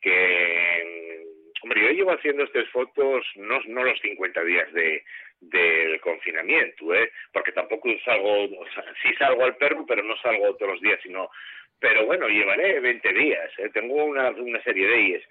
que 0.00 1.24
hombre 1.62 1.82
yo 1.82 1.90
llevo 1.90 2.12
haciendo 2.12 2.44
estas 2.44 2.68
fotos 2.68 3.26
no 3.36 3.60
no 3.66 3.84
los 3.84 4.00
50 4.00 4.42
días 4.44 4.72
de 4.72 5.04
del 5.40 6.00
confinamiento 6.00 6.94
eh 6.94 7.10
porque 7.32 7.52
tampoco 7.52 7.88
salgo 8.04 8.44
o 8.44 8.66
sea, 8.74 8.84
sí 9.02 9.14
salgo 9.18 9.44
al 9.44 9.56
perro 9.56 9.84
pero 9.86 10.02
no 10.02 10.16
salgo 10.18 10.56
todos 10.56 10.72
los 10.72 10.80
días 10.80 10.98
sino 11.02 11.30
pero 11.78 12.06
bueno 12.06 12.26
llevaré 12.28 12.80
20 12.80 13.12
días 13.12 13.50
eh, 13.58 13.68
tengo 13.72 13.94
una 14.04 14.30
una 14.30 14.62
serie 14.62 14.86
de 14.88 15.00
ellos 15.00 15.22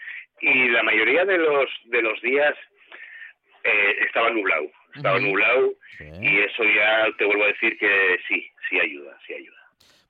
y 0.41 0.69
la 0.69 0.83
mayoría 0.83 1.25
de 1.25 1.37
los 1.37 1.69
de 1.85 2.01
los 2.01 2.21
días 2.21 2.55
eh, 3.63 3.95
estaba 4.05 4.29
nublado 4.29 4.69
estaba 4.95 5.19
nublado 5.19 5.73
Sí. 5.97 6.03
y 6.21 6.39
eso 6.41 6.63
ya 6.65 7.07
te 7.17 7.23
vuelvo 7.23 7.45
a 7.45 7.47
decir 7.47 7.77
que 7.77 8.17
sí, 8.27 8.51
sí 8.69 8.77
ayuda, 8.79 9.17
sí 9.25 9.33
ayuda. 9.33 9.64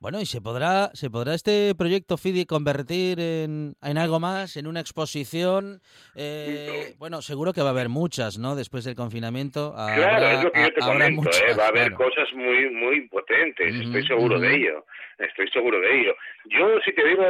Bueno, 0.06 0.22
¿y 0.22 0.28
se 0.28 0.40
podrá, 0.40 0.92
se 0.94 1.10
podrá 1.10 1.34
este 1.34 1.74
proyecto 1.76 2.16
FIDI 2.16 2.46
convertir 2.46 3.20
en, 3.20 3.74
en 3.82 3.98
algo 3.98 4.20
más, 4.20 4.56
en 4.56 4.68
una 4.68 4.80
exposición? 4.80 5.82
Eh, 6.16 6.94
bueno, 7.00 7.24
seguro 7.24 7.54
que 7.54 7.62
va 7.62 7.70
a 7.70 7.72
haber 7.72 7.90
muchas, 7.90 8.38
¿no? 8.38 8.56
Después 8.56 8.86
del 8.86 8.94
confinamiento. 8.94 9.74
claro, 9.74 10.04
habrá- 10.04 10.34
es 10.34 10.44
lo 10.44 10.52
que 10.52 10.62
yo 10.62 10.74
te 10.76 10.82
ha- 10.84 10.86
habrá 10.86 11.06
comento, 11.06 11.22
muchas, 11.24 11.42
¿eh? 11.42 11.56
va 11.58 11.66
a 11.66 11.68
haber 11.70 11.88
claro. 11.88 12.06
cosas 12.06 12.32
muy 12.36 12.70
muy 12.70 13.08
potentes, 13.08 13.74
estoy 13.82 14.06
seguro 14.06 14.40
de 14.40 14.54
ello, 14.54 14.86
estoy 15.18 15.48
seguro 15.50 15.80
de 15.82 16.00
ello. 16.00 16.16
Yo, 16.52 16.80
si 16.86 16.94
te 16.94 17.04
digo, 17.04 17.24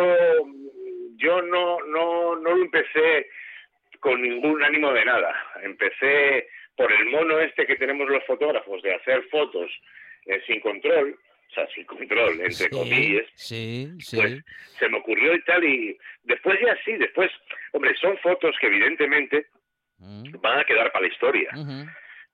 yo 1.15 1.41
no, 1.43 1.77
no, 1.79 2.35
no 2.35 2.55
lo 2.57 2.61
empecé 2.61 3.27
con 4.01 4.21
ningún 4.21 4.61
ánimo 4.61 4.91
de 4.91 5.05
nada, 5.05 5.33
empecé 5.63 6.49
por 6.75 6.91
el 6.91 7.05
mono 7.09 7.39
este 7.39 7.65
que 7.67 7.77
tenemos 7.77 8.09
los 8.09 8.25
fotógrafos 8.25 8.81
de 8.81 8.95
hacer 8.95 9.23
fotos 9.31 9.71
eh, 10.25 10.41
sin 10.45 10.59
control, 10.59 11.17
o 11.49 11.53
sea, 11.53 11.67
sin 11.67 11.85
control, 11.85 12.33
entre 12.33 12.51
Sí, 12.51 12.69
comillas, 12.69 13.25
Sí, 13.35 13.89
sí. 13.99 14.17
pues 14.17 14.43
se 14.79 14.89
me 14.89 14.97
ocurrió 14.97 15.33
y 15.35 15.41
tal 15.43 15.63
y 15.63 15.97
después 16.23 16.59
ya 16.61 16.75
sí, 16.83 16.93
después, 16.97 17.31
hombre, 17.73 17.95
son 17.95 18.17
fotos 18.19 18.55
que 18.59 18.67
evidentemente 18.67 19.47
Mm, 19.97 20.41
van 20.41 20.59
a 20.59 20.63
quedar 20.65 20.91
para 20.91 21.07
la 21.07 21.13
historia, 21.13 21.49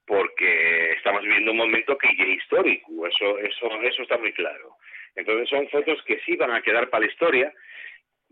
porque 0.05 0.93
estamos 0.93 1.21
viviendo 1.21 1.51
un 1.51 1.57
momento 1.57 1.97
que 1.97 2.07
ya 2.17 2.23
es 2.23 2.37
histórico, 2.37 3.05
eso, 3.07 3.37
eso, 3.37 3.81
eso 3.83 4.01
está 4.01 4.17
muy 4.17 4.33
claro. 4.33 4.75
Entonces 5.15 5.47
son 5.49 5.69
fotos 5.69 6.01
que 6.03 6.19
sí 6.25 6.35
van 6.37 6.51
a 6.51 6.61
quedar 6.61 6.89
para 6.89 7.05
la 7.05 7.11
historia 7.11 7.53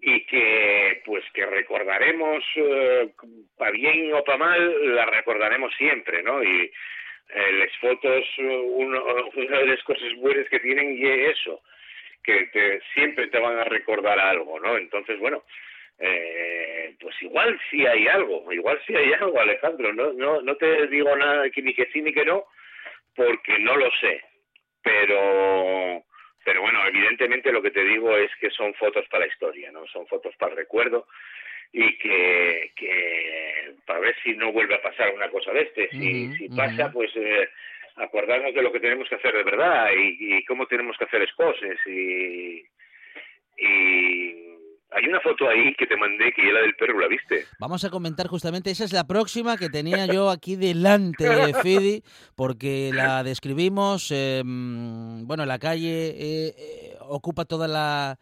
y 0.02 0.26
que 0.26 1.02
pues 1.06 1.24
que 1.34 1.46
recordaremos 1.46 2.44
eh, 2.56 3.12
para 3.58 3.72
bien 3.72 4.14
o 4.14 4.24
para 4.24 4.38
mal 4.38 4.96
las 4.96 5.10
recordaremos 5.10 5.74
siempre, 5.76 6.24
¿no? 6.24 6.44
Y 6.44 6.72
eh, 7.30 7.52
las 7.54 7.76
fotos 7.78 8.26
eh, 8.38 8.44
uno, 8.44 9.04
una 9.36 9.60
de 9.60 9.68
las 9.68 9.84
cosas 9.84 10.16
buenas 10.18 10.48
que 10.50 10.60
tienen 10.60 10.98
y 10.98 11.06
es 11.06 11.38
eso, 11.38 11.62
que 12.24 12.48
te, 12.48 12.82
siempre 12.94 13.28
te 13.28 13.40
van 13.40 13.60
a 13.60 13.64
recordar 13.64 14.20
algo, 14.20 14.60
¿no? 14.60 14.78
Entonces 14.78 15.20
bueno, 15.20 15.44
eh, 16.00 16.96
pues 17.00 17.22
igual 17.22 17.60
sí 17.70 17.86
hay 17.86 18.08
algo, 18.08 18.52
igual 18.52 18.80
sí 18.88 18.96
hay 18.96 19.14
algo, 19.14 19.40
Alejandro. 19.40 19.94
No, 19.94 20.14
no, 20.14 20.42
no 20.42 20.56
te 20.56 20.88
digo 20.88 21.16
nada 21.16 21.50
que 21.50 21.62
ni 21.62 21.74
que 21.74 21.88
sí 21.94 22.02
ni 22.02 22.14
que 22.14 22.26
no, 22.26 22.46
porque 23.16 23.60
no 23.60 23.76
lo 23.76 23.92
sé. 24.00 24.24
Pero, 24.82 26.04
pero 26.44 26.62
bueno, 26.62 26.88
evidentemente 26.88 27.52
lo 27.52 27.62
que 27.62 27.72
te 27.72 27.84
digo 27.84 28.16
es 28.16 28.32
que 28.38 28.50
son 28.50 28.74
fotos 28.76 29.06
para 29.10 29.26
la 29.26 29.32
historia, 29.32 29.72
no 29.72 29.86
son 29.88 30.08
fotos 30.08 30.36
para 30.38 30.54
el 30.54 30.58
recuerdo 30.58 31.06
y 31.72 31.98
que, 31.98 32.72
que 32.76 33.76
para 33.86 34.00
ver 34.00 34.16
si 34.24 34.34
no 34.34 34.52
vuelve 34.52 34.76
a 34.76 34.82
pasar 34.82 35.14
una 35.14 35.30
cosa 35.30 35.52
de 35.52 35.62
este. 35.62 35.90
Si, 35.92 36.34
si 36.36 36.50
pasa, 36.50 36.92
pues 36.92 37.12
eh, 37.16 37.50
acordarnos 37.96 38.54
de 38.54 38.62
lo 38.62 38.72
que 38.72 38.80
tenemos 38.80 39.08
que 39.10 39.16
hacer 39.16 39.34
de 39.34 39.44
verdad 39.44 39.90
y, 39.96 40.38
y 40.38 40.46
cómo 40.46 40.66
tenemos 40.68 40.98
que 40.98 41.06
hacer 41.06 41.22
las 41.22 41.34
cosas 41.34 41.78
y 41.86 42.64
y 43.62 44.34
hay 44.92 45.06
una 45.08 45.20
foto 45.20 45.48
ahí 45.48 45.76
que 45.76 45.86
te 45.86 45.98
mandé 45.98 46.32
que 46.32 46.44
la 46.52 46.62
del 46.62 46.76
perro, 46.76 47.00
¿la 47.00 47.08
viste? 47.08 47.46
Vamos 47.60 47.84
a 47.84 47.90
comentar 47.90 48.28
justamente, 48.28 48.72
esa 48.72 48.86
es 48.86 48.94
la 48.94 49.06
próxima 49.06 49.58
que 49.58 49.70
tenía 49.70 50.06
yo 50.06 50.30
aquí 50.30 50.56
delante 50.56 51.28
de 51.30 51.54
Fidi, 51.62 52.04
porque 52.36 52.92
la 52.94 53.24
describimos, 53.24 54.12
eh, 54.12 54.42
bueno, 54.46 55.46
la 55.46 55.60
calle 55.60 56.10
eh, 56.10 56.56
eh, 56.58 56.96
ocupa 57.02 57.46
toda 57.46 57.68
la 57.68 58.18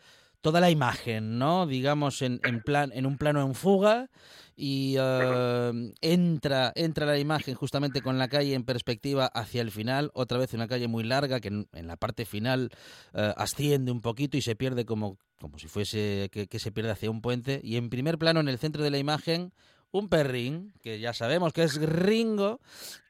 toda 0.48 0.62
la 0.62 0.72
imagen, 0.72 1.38
¿no? 1.38 1.68
Digamos 1.68 2.22
en, 2.22 2.39
en 2.46 2.62
plan 2.62 2.94
en 2.94 3.06
un 3.06 3.18
plano 3.18 3.42
en 3.42 3.54
fuga 3.54 4.10
y 4.56 4.96
eh, 4.98 5.94
entra 6.00 6.72
entra 6.74 7.06
la 7.06 7.20
imagen 7.20 7.54
justamente 7.54 8.01
con 8.01 8.18
la 8.18 8.30
calle 8.30 8.54
en 8.54 8.63
perspectiva 8.63 9.25
hacia 9.25 9.62
el 9.62 9.72
final, 9.72 10.10
otra 10.13 10.38
vez 10.38 10.54
una 10.54 10.70
calle 10.70 10.88
muy 10.88 11.04
larga 11.04 11.42
que 11.42 11.50
en, 11.50 11.68
la 11.74 11.98
parte 11.98 12.24
final 12.24 12.70
eh, 13.13 13.34
asciende 13.36 13.92
un 13.92 14.00
poquito 14.00 14.38
y 14.38 14.42
se 14.42 14.56
pierde 14.56 14.86
como 14.86 15.18
como 15.38 15.60
si 15.60 15.68
fuese 15.68 16.30
que, 16.32 16.48
que 16.48 16.60
se 16.60 16.72
pierde 16.72 16.92
hacia 16.92 17.12
un 17.12 17.20
puente 17.22 17.60
y 17.62 17.75
en 17.75 17.89
primer 17.89 18.18
plano 18.18 18.39
en 18.39 18.48
el 18.48 18.58
centro 18.58 18.82
de 18.84 18.89
la 18.89 19.00
imagen 19.00 19.51
un 19.91 20.10
perrín, 20.10 20.74
que 20.84 21.00
ya 21.00 21.13
sabemos 21.13 21.53
que 21.53 21.63
es 21.63 21.82
Ringo, 21.82 22.60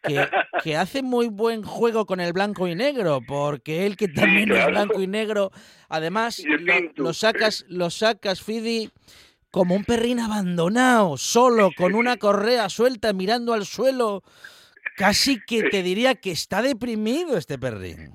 que, 0.04 0.16
que 0.64 0.76
hace 0.76 1.02
muy 1.02 1.28
buen 1.28 1.64
juego 1.64 2.06
con 2.06 2.20
el 2.20 2.34
blanco 2.34 2.68
y 2.68 2.76
negro, 2.76 3.20
porque 3.26 3.86
él 3.86 3.98
que 3.98 4.08
también 4.08 4.52
es 4.52 4.58
claro. 4.58 4.72
blanco 4.72 5.02
y 5.02 5.08
negro, 5.08 5.52
además 5.90 6.44
lo, 6.96 7.14
sacas, 7.14 7.66
lo 7.68 7.90
sacas, 7.90 8.44
Fidi, 8.44 8.90
como 9.52 9.76
un 9.76 9.86
perrín 9.86 10.20
abandonado, 10.20 11.18
solo, 11.18 11.72
con 11.76 11.96
una 11.96 12.18
correa 12.18 12.70
suelta, 12.70 13.14
mirando 13.14 13.54
al 13.54 13.66
suelo. 13.66 14.24
Casi 14.96 15.40
que 15.46 15.64
te 15.64 15.84
diría 15.84 16.16
que 16.16 16.32
está 16.32 16.64
deprimido 16.64 17.38
este 17.38 17.60
perrín. 17.60 18.14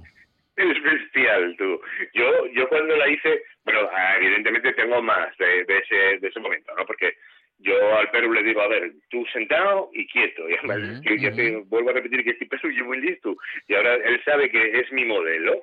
Es 0.57 0.83
bestial, 0.83 1.55
tú. 1.57 1.81
Yo, 2.13 2.47
yo 2.55 2.69
cuando 2.69 2.97
la 2.97 3.09
hice, 3.09 3.45
bueno, 3.65 3.89
ah, 3.95 4.17
evidentemente 4.17 4.73
tengo 4.73 5.01
más 5.01 5.37
de, 5.39 5.65
de 5.65 5.79
ese, 5.79 6.19
de 6.19 6.29
ese 6.29 6.41
momento, 6.41 6.75
¿no? 6.77 6.85
Porque 6.85 7.15
yo 7.63 7.97
al 7.97 8.11
perro 8.11 8.33
le 8.33 8.43
digo, 8.43 8.61
a 8.61 8.69
ver, 8.69 8.93
tú 9.09 9.25
sentado 9.33 9.91
y 9.93 10.07
quieto. 10.09 10.49
Y 10.49 10.55
además, 10.55 11.01
ya 11.21 11.33
te 11.33 11.57
vuelvo 11.67 11.91
a 11.91 11.95
repetir 11.95 12.25
que 12.25 12.31
este 12.31 12.47
perro 12.47 12.69
es 12.69 12.85
muy 12.85 13.01
listo. 13.01 13.37
Y 13.69 13.75
ahora 13.75 13.95
él 13.95 14.21
sabe 14.25 14.51
que 14.51 14.81
es 14.81 14.91
mi 14.93 15.05
modelo. 15.05 15.63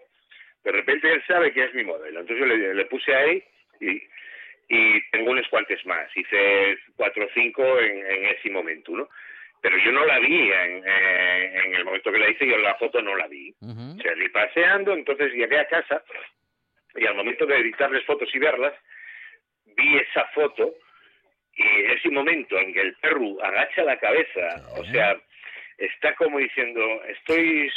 De 0.63 0.71
repente 0.71 1.11
él 1.11 1.21
sabe 1.27 1.51
que 1.51 1.63
es 1.63 1.73
mi 1.73 1.83
modelo. 1.83 2.19
Entonces 2.19 2.37
yo 2.39 2.45
le, 2.45 2.73
le 2.73 2.85
puse 2.85 3.13
ahí 3.13 3.43
y, 3.79 4.01
y 4.69 5.01
tengo 5.11 5.31
unos 5.31 5.47
cuantos 5.49 5.85
más. 5.85 6.09
Hice 6.15 6.77
cuatro 6.95 7.25
o 7.25 7.29
cinco 7.33 7.79
en, 7.79 8.05
en 8.05 8.25
ese 8.25 8.49
momento, 8.49 8.91
¿no? 8.91 9.09
Pero 9.61 9.77
yo 9.77 9.91
no 9.91 10.05
la 10.05 10.19
vi 10.19 10.51
en, 10.51 10.83
eh, 10.85 11.61
en 11.65 11.75
el 11.75 11.83
momento 11.83 12.11
que 12.11 12.19
la 12.19 12.29
hice, 12.29 12.47
yo 12.47 12.57
la 12.57 12.75
foto 12.75 13.01
no 13.01 13.15
la 13.15 13.27
vi. 13.27 13.53
Ujú. 13.59 14.01
Salí 14.01 14.29
paseando, 14.29 14.93
entonces 14.93 15.33
llegué 15.33 15.59
a 15.59 15.67
casa 15.67 16.01
y 16.95 17.05
al 17.05 17.15
momento 17.15 17.45
de 17.45 17.57
editarles 17.57 18.05
fotos 18.05 18.33
y 18.33 18.39
verlas, 18.39 18.73
vi 19.65 19.97
esa 19.97 20.25
foto 20.33 20.73
y 21.59 21.91
ese 21.91 22.09
momento 22.09 22.57
en 22.57 22.73
que 22.73 22.81
el 22.81 22.93
perro 22.95 23.43
agacha 23.43 23.83
la 23.83 23.97
cabeza, 23.99 24.61
o 24.77 24.85
sea, 24.85 25.17
está 25.77 26.15
como 26.15 26.39
diciendo, 26.39 26.81
estoy 27.05 27.69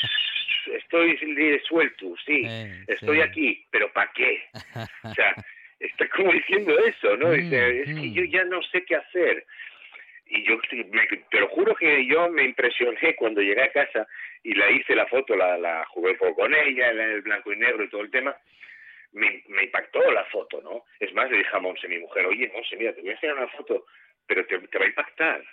estoy 0.77 1.61
suelto, 1.67 2.15
sí, 2.25 2.45
Eh, 2.47 2.85
estoy 2.89 3.17
sí. 3.17 3.23
aquí, 3.23 3.67
pero 3.71 3.93
¿para 3.93 4.11
qué? 4.15 4.43
O 5.05 5.15
sea, 5.15 5.35
está 5.81 6.09
como 6.11 6.33
diciendo 6.33 6.79
eso, 6.79 7.17
¿no? 7.17 7.31
Dice, 7.33 7.81
es 7.81 7.87
que 7.87 7.93
Mm, 8.09 8.15
yo 8.15 8.25
ya 8.25 8.45
no 8.45 8.63
sé 8.63 8.85
qué 8.85 8.97
hacer. 8.97 9.45
Y 10.27 10.45
yo 10.45 10.57
me- 10.91 11.07
te 11.31 11.41
lo 11.41 11.49
juro 11.49 11.75
que 11.75 12.07
yo 12.07 12.29
me 12.31 12.45
impresioné 12.45 13.15
cuando 13.17 13.43
llegué 13.43 13.63
a 13.63 13.73
casa 13.73 14.07
y 14.45 14.55
la 14.55 14.71
hice 14.71 14.95
la 14.95 15.07
foto, 15.07 15.35
la, 15.37 15.59
la 15.59 15.85
jugué 15.87 16.13
un 16.13 16.19
poco 16.19 16.37
con 16.37 16.55
ella, 16.55 16.91
el 16.91 17.21
blanco 17.23 17.53
y 17.53 17.57
negro 17.57 17.83
y 17.85 17.89
todo 17.89 18.03
el 18.03 18.11
tema. 18.11 18.35
Me, 19.13 19.43
me 19.49 19.65
impactó 19.65 20.11
la 20.11 20.25
foto, 20.27 20.61
¿no? 20.63 20.85
Es 20.99 21.13
más, 21.15 21.31
le 21.31 21.39
dije 21.39 21.51
a 21.53 21.61
Monse, 21.61 21.87
mi 21.89 21.99
mujer, 21.99 22.27
oye, 22.27 22.51
Monse, 22.55 22.77
mira, 22.77 22.95
te 22.95 23.01
voy 23.03 23.11
a 23.11 23.13
enseñar 23.13 23.37
una 23.37 23.49
foto, 23.49 23.85
pero 24.27 24.45
te, 24.47 24.59
te 24.59 24.79
va 24.79 24.85
a 24.85 24.89
impactar. 24.89 25.45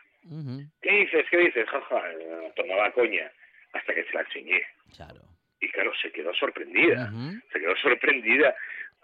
¿Qué 0.81 0.91
dices? 0.91 1.25
¿Qué 1.29 1.37
dices? 1.37 1.67
Jaja, 1.69 2.11
eh, 2.11 2.51
tomaba 2.55 2.91
coña 2.91 3.31
hasta 3.73 3.93
que 3.93 4.03
se 4.03 4.13
la 4.13 4.21
enseñé. 4.21 4.61
Claro. 4.95 5.21
Y 5.61 5.69
claro, 5.69 5.91
se 6.01 6.11
quedó 6.11 6.33
sorprendida 6.35 7.11
se 7.51 7.59
quedó 7.59 7.75
sorprendida 7.77 8.55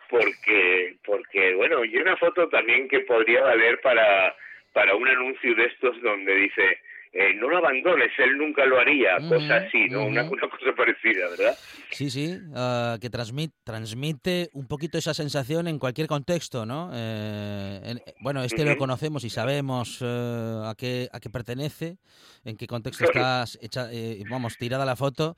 porque 0.09 0.95
porque 1.03 1.53
bueno 1.55 1.83
y 1.83 1.97
una 1.97 2.15
foto 2.17 2.47
también 2.49 2.87
que 2.87 3.01
podría 3.01 3.41
valer 3.41 3.81
para 3.81 4.35
para 4.71 4.95
un 4.95 5.07
anuncio 5.07 5.55
de 5.55 5.65
estos 5.65 6.01
donde 6.01 6.33
dice 6.35 6.79
eh, 7.15 7.33
no 7.35 7.49
lo 7.49 7.57
abandones 7.57 8.11
él 8.19 8.37
nunca 8.37 8.65
lo 8.65 8.79
haría 8.79 9.17
Ujú, 9.17 9.29
cosa 9.29 9.55
así 9.55 9.87
no 9.89 10.05
una, 10.05 10.27
cosa 10.27 10.47
parecida 10.75 11.27
verdad 11.29 11.57
Sí, 11.91 12.09
sí, 12.09 12.37
ah, 12.55 12.97
que 12.99 13.09
transmit, 13.09 13.53
transmite 13.63 14.49
un 14.53 14.67
poquito 14.67 14.97
esa 14.97 15.13
sensación 15.13 15.67
en 15.69 15.79
cualquier 15.79 16.07
contexto, 16.07 16.65
¿no? 16.65 16.91
Eh, 16.93 17.79
en- 17.85 18.01
bueno, 18.19 18.43
este 18.43 18.65
lo 18.65 18.75
conocemos 18.75 19.23
y 19.23 19.29
sabemos 19.29 19.99
eh, 20.01 20.61
a, 20.65 20.73
qué, 20.77 21.07
a 21.13 21.19
qué 21.21 21.29
pertenece, 21.29 21.97
en 22.43 22.57
qué 22.57 22.67
contexto 22.67 23.05
estás 23.05 23.57
hecha, 23.61 23.87
eh, 23.93 24.23
vamos, 24.27 24.57
tirada 24.57 24.83
la 24.85 24.95
foto, 24.97 25.37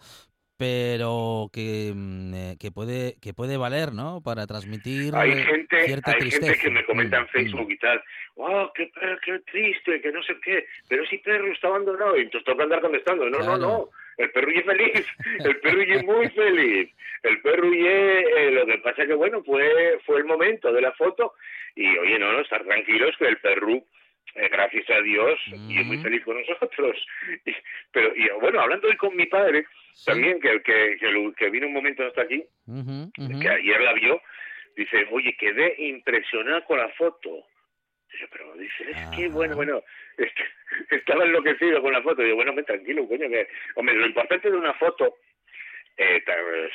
pero 0.57 1.49
que, 1.53 1.91
mm, 1.95 2.33
eh, 2.33 2.55
que 2.59 2.71
puede 2.71 3.15
que 3.21 3.33
puede 3.33 3.57
valer, 3.57 3.93
¿no? 3.93 4.21
Para 4.23 4.47
transmitir 4.47 5.15
Hay 5.15 5.31
gente, 5.43 5.83
cierta 5.85 6.11
hay 6.11 6.19
tristeza. 6.19 6.47
gente 6.47 6.59
que 6.61 6.69
me 6.71 6.83
comenta 6.85 7.19
Mm, 7.19 7.21
en 7.23 7.27
Facebook 7.29 7.71
y 7.71 7.77
tal, 7.77 8.03
oh, 8.35 8.71
qué, 8.75 8.87
per- 8.87 9.19
qué 9.23 9.39
triste, 9.51 10.01
que 10.01 10.11
no 10.11 10.21
sé 10.23 10.35
qué, 10.43 10.65
pero 10.87 11.05
si 11.05 11.19
perro 11.19 11.51
está 11.51 11.67
abandonado, 11.67 12.17
y 12.17 12.21
entonces 12.21 12.45
toca 12.45 12.63
andar 12.63 12.81
contestando, 12.81 13.29
no, 13.29 13.37
Claro. 13.37 13.57
no, 13.57 13.67
no, 13.67 13.89
el 14.17 14.31
perro 14.31 14.49
es 14.51 14.65
feliz, 14.65 15.05
el 15.45 15.59
perro 15.59 15.81
es 15.81 16.03
muy 16.03 16.29
feliz, 16.31 16.89
el 17.23 17.41
perro 17.41 17.71
eh, 17.73 18.51
lo 18.51 18.65
que 18.65 18.77
pasa 18.79 19.05
que 19.05 19.13
bueno, 19.13 19.43
fue, 19.43 19.99
fue 20.05 20.17
el 20.17 20.25
momento 20.25 20.71
de 20.73 20.81
la 20.81 20.91
foto, 20.93 21.33
y 21.75 21.85
oye, 21.99 22.17
no, 22.17 22.31
no, 22.33 22.39
estar 22.41 22.63
tranquilos 22.63 23.15
que 23.19 23.27
el 23.27 23.37
perro, 23.37 23.73
eh, 24.35 24.49
gracias 24.51 24.89
a 24.89 25.01
Dios, 25.01 25.39
y 25.69 25.79
es 25.79 25.85
muy 25.85 25.97
Mm. 25.97 26.01
feliz 26.01 26.23
con 26.23 26.37
nosotros. 26.39 26.97
Y- 27.45 27.53
pero, 27.91 28.15
y 28.15 28.27
bueno, 28.41 28.59
hablando 28.61 28.87
hoy 28.87 28.95
con 28.97 29.15
mi 29.15 29.25
padre, 29.27 29.65
Sí. 29.97 30.11
también, 30.11 30.39
que, 30.39 30.61
que, 30.61 30.97
que, 30.99 31.33
que 31.35 31.49
vino 31.49 31.65
un 31.65 31.73
momento 31.73 32.05
hasta 32.05 32.21
aquí, 32.21 32.43
que 33.41 33.49
ayer 33.49 33.81
la 33.81 33.93
vio, 33.93 34.21
dice, 34.75 35.07
oye, 35.09 35.35
quedé 35.37 35.73
impresionado 35.79 36.63
con 36.65 36.77
la 36.77 36.89
foto. 36.89 37.47
Dice, 38.11 38.27
pero 38.31 38.53
dice, 38.55 38.91
es 38.91 39.07
que, 39.15 39.27
bueno, 39.27 39.55
bueno, 39.55 39.81
es 40.17 40.31
que 40.33 40.95
estaba 40.95 41.25
enloquecido 41.25 41.81
con 41.81 41.93
la 41.93 42.03
foto. 42.03 42.21
Digo, 42.21 42.35
bueno, 42.35 42.53
me 42.53 42.61
tranquilo, 42.61 43.07
coño, 43.07 43.27
que, 43.27 43.47
hombre, 43.73 43.95
lo 43.95 44.05
importante 44.05 44.51
de 44.51 44.57
una 44.57 44.75
foto, 44.75 45.17
eh, 45.97 46.23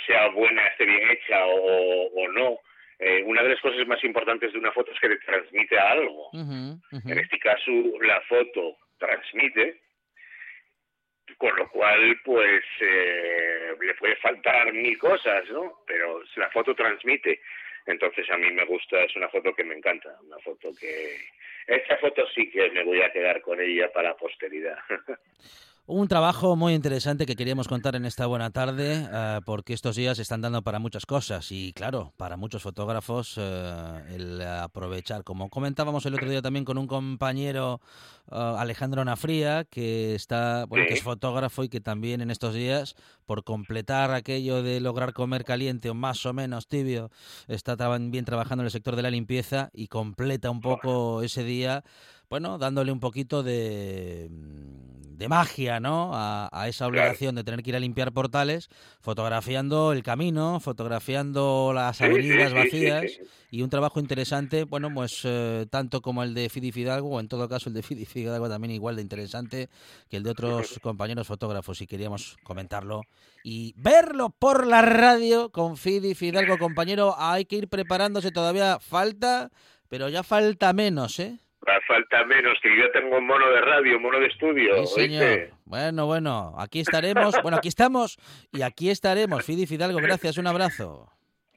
sea 0.05 0.29
buena, 0.31 0.67
esté 0.67 0.85
bien 0.85 1.09
hecha 1.09 1.47
o, 1.47 2.09
o 2.09 2.29
no, 2.29 2.59
eh, 2.99 3.23
una 3.25 3.43
de 3.43 3.51
las 3.51 3.61
cosas 3.61 3.87
más 3.87 4.03
importantes 4.03 4.53
de 4.53 4.59
una 4.59 4.73
foto 4.73 4.91
es 4.91 4.99
que 4.99 5.09
te 5.11 5.19
transmite 5.19 5.79
algo. 5.79 6.29
En 6.35 7.19
este 7.19 7.39
caso, 7.39 7.71
la 8.01 8.21
foto 8.23 8.79
transmite, 8.99 9.81
con 11.39 11.55
lo 11.57 11.69
cual, 11.71 12.21
pues, 12.25 12.65
eh, 12.81 13.75
le 13.81 13.95
puede 13.95 14.17
faltar 14.17 14.73
mil 14.73 14.99
cosas, 14.99 15.49
¿no? 15.51 15.83
Pero 15.87 16.23
la 16.37 16.51
foto 16.51 16.75
transmite. 16.75 17.41
Entonces, 17.87 18.31
a 18.31 18.37
mí 18.37 18.51
me 18.53 18.65
gusta, 18.65 19.03
es 19.03 19.17
una 19.17 19.29
foto 19.29 19.55
que 19.55 19.65
me 19.65 19.75
encanta, 19.75 20.17
una 20.25 20.39
foto 20.39 20.71
que... 20.79 21.17
Esta 21.67 21.97
foto 21.99 22.27
sí 22.35 22.51
que 22.51 22.71
me 22.71 22.85
voy 22.85 23.03
a 23.03 23.13
quedar 23.13 23.41
con 23.41 23.61
ella 23.61 23.91
para 23.93 24.11
la 24.11 24.17
posteridad. 24.17 24.79
Un 25.95 26.09
trabajo 26.09 26.57
muy 26.57 26.73
interesante 26.73 27.27
que 27.27 27.37
queríamos 27.37 27.69
contar 27.69 27.97
en 27.97 28.07
esta 28.07 28.25
buena 28.25 28.49
tarde, 28.49 29.07
eh, 29.13 29.41
porque 29.45 29.75
estos 29.75 29.95
días 29.95 30.19
están 30.19 30.41
dando 30.41 30.63
para 30.63 30.79
muchas 30.79 31.05
cosas 31.05 31.53
y, 31.53 31.75
claro, 31.75 32.15
para 32.17 32.39
muchos 32.39 32.63
fotógrafos 32.63 33.35
eh, 33.37 34.03
el 34.15 34.41
aprovechar, 34.41 35.23
como 35.23 35.51
comentábamos 35.51 36.07
el 36.07 36.15
otro 36.15 36.31
día 36.31 36.41
también 36.41 36.65
con 36.65 36.79
un 36.79 36.87
compañero, 36.87 37.83
eh, 38.31 38.35
Alejandro 38.35 39.05
Nafría, 39.05 39.65
que 39.65 40.15
está, 40.15 40.65
bueno, 40.65 40.87
que 40.89 40.95
es 40.95 41.03
fotógrafo 41.03 41.63
y 41.63 41.69
que 41.69 41.83
también 41.83 42.23
en 42.23 42.31
estos 42.31 42.55
días, 42.55 42.95
por 43.27 43.45
completar 43.45 44.13
aquello 44.13 44.63
de 44.63 44.81
lograr 44.81 45.13
comer 45.13 45.45
caliente 45.45 45.91
o 45.91 45.95
más 45.95 46.25
o 46.25 46.33
menos 46.33 46.69
tibio, 46.69 47.11
está 47.49 47.77
también 47.77 48.25
trabajando 48.25 48.63
en 48.63 48.67
el 48.67 48.73
sector 48.73 48.97
de 48.97 49.03
la 49.03 49.11
limpieza 49.11 49.69
y 49.75 49.89
completa 49.89 50.51
un 50.51 50.63
poco 50.63 51.23
ese 51.23 51.45
día 51.45 51.85
bueno, 52.33 52.57
dándole 52.57 52.91
un 52.93 52.99
poquito 52.99 53.43
de, 53.43 54.31
de 54.31 55.29
magia, 55.29 55.81
¿no? 55.81 56.13
A, 56.15 56.49
a 56.51 56.67
esa 56.67 56.87
obligación 56.87 57.35
de 57.35 57.45
tener 57.45 57.63
que 57.63 57.69
ir 57.69 57.77
a 57.77 57.79
limpiar 57.79 58.11
portales, 58.11 58.71
fotografiando 59.03 59.93
el 59.93 60.03
camino, 60.03 60.59
fotografiando 60.59 61.73
las 61.75 61.99
Sí, 61.99 62.05
avenidas 62.05 62.49
sí, 62.49 62.55
vacías 62.57 63.03
sí. 63.13 63.21
y 63.51 63.61
un 63.61 63.69
trabajo 63.69 64.01
interesante, 64.01 64.65
bueno, 64.65 64.89
pues 64.95 65.21
eh, 65.25 65.67
tanto 65.69 66.01
como 66.01 66.23
el 66.23 66.33
de 66.33 66.49
Fidi 66.49 66.73
Fidalgo, 66.73 67.11
o 67.11 67.21
en 67.21 67.29
todo 67.29 67.51
caso 67.51 67.69
el 67.69 67.75
de 67.75 67.83
Fidi 67.83 68.07
Fidalgo 68.07 68.49
también 68.49 68.71
igual 68.73 68.97
de 68.97 69.03
interesante 69.03 69.69
que 70.09 70.17
el 70.17 70.23
de 70.23 70.31
otros 70.31 70.79
compañeros 70.83 71.27
fotógrafos 71.27 71.83
y 71.83 71.87
queríamos 71.87 72.39
comentarlo 72.45 73.03
y 73.45 73.75
verlo 73.77 74.31
por 74.31 74.67
la 74.67 74.81
radio 74.81 75.51
con 75.53 75.77
Fidi 75.77 76.15
Fidalgo, 76.15 76.57
compañero, 76.57 77.15
hay 77.19 77.45
que 77.45 77.57
ir 77.57 77.69
preparándose 77.69 78.31
todavía, 78.31 78.79
falta, 78.81 79.51
pero 79.91 80.09
ya 80.09 80.23
falta 80.23 80.73
menos, 80.73 81.19
¿eh? 81.19 81.39
Va, 81.67 81.79
falta 81.87 82.25
menos, 82.25 82.59
que 82.61 82.69
yo 82.77 82.91
tengo 82.91 83.19
un 83.19 83.27
mono 83.27 83.49
de 83.51 83.61
radio, 83.61 84.01
mono 84.01 84.19
de 84.19 84.27
estudio, 84.27 84.85
Sí, 84.87 85.03
señor. 85.03 85.23
¿oíste? 85.23 85.51
Bueno, 85.65 86.07
bueno, 86.07 86.55
aquí 86.59 86.81
estaremos. 86.81 87.35
Bueno, 87.43 87.59
aquí 87.59 87.69
estamos 87.69 88.19
y 88.53 88.63
aquí 88.63 88.91
estaremos. 88.91 89.45
Fidi 89.45 89.67
Fidalgo, 89.67 89.99
gracias, 90.01 90.39
un 90.39 90.49
abrazo. 90.49 91.09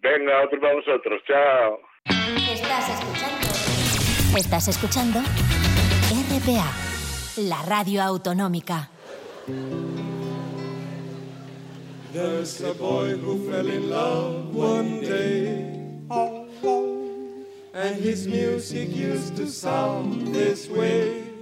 Venga, 0.02 0.44
otro 0.44 0.60
para 0.60 0.76
vosotros, 0.76 1.22
chao. 1.26 1.80
Estás 2.54 2.90
escuchando. 2.90 4.38
Estás 4.38 4.68
escuchando 4.68 5.20
RPA, 5.20 6.72
la 7.38 7.64
radio 7.68 8.04
autonómica. 8.04 8.90
There's 12.14 12.62
a 12.62 12.74
boy 12.74 13.14
who 13.16 13.50
fell 13.50 13.68
in 13.68 13.90
love 13.90 14.56
one 14.56 15.02
day. 15.02 15.75
And 17.86 17.98
his 17.98 18.26
music 18.28 18.90
used 18.96 19.36
to 19.36 19.48
sound 19.48 20.34
this 20.34 20.68
way. 20.68 21.35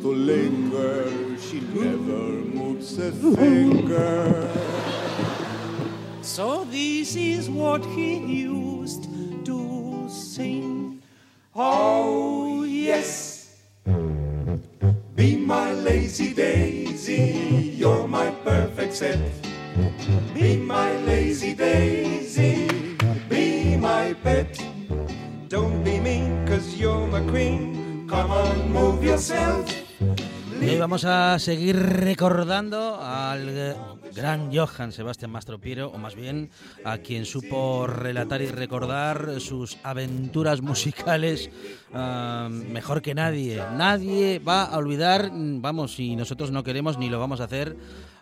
To 0.00 0.12
linger. 0.14 1.38
She 1.38 1.60
never 1.60 2.32
moves 2.56 2.98
a 2.98 3.12
finger. 3.12 4.50
So 6.22 6.64
this 6.64 7.16
is 7.16 7.50
what 7.50 7.84
he 7.84 8.16
used 8.16 8.49
a 31.04 31.38
seguir 31.38 31.76
recordando 31.76 33.00
al 33.00 33.48
eh, 33.48 33.74
gran 34.14 34.54
Johann 34.54 34.92
Sebastián 34.92 35.30
Mastropiero, 35.30 35.88
o 35.88 35.98
más 35.98 36.14
bien 36.14 36.50
a 36.84 36.98
quien 36.98 37.26
supo 37.26 37.86
relatar 37.86 38.42
y 38.42 38.46
recordar 38.46 39.40
sus 39.40 39.78
aventuras 39.82 40.62
musicales 40.62 41.50
ah, 41.94 42.48
mejor 42.50 43.02
que 43.02 43.14
nadie. 43.14 43.62
Nadie 43.76 44.38
va 44.40 44.64
a 44.64 44.78
olvidar, 44.78 45.30
vamos, 45.32 45.94
si 45.94 46.16
nosotros 46.16 46.50
no 46.50 46.64
queremos 46.64 46.98
ni 46.98 47.08
lo 47.08 47.20
vamos 47.20 47.40
a 47.40 47.44
hacer, 47.44 47.76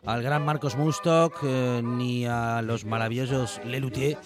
al 0.04 0.22
gran 0.22 0.44
Marcos 0.44 0.76
Mustok 0.76 1.40
eh, 1.42 1.80
ni 1.82 2.26
a 2.26 2.62
los 2.62 2.84
maravillosos 2.84 3.60
Lelutier, 3.64 4.18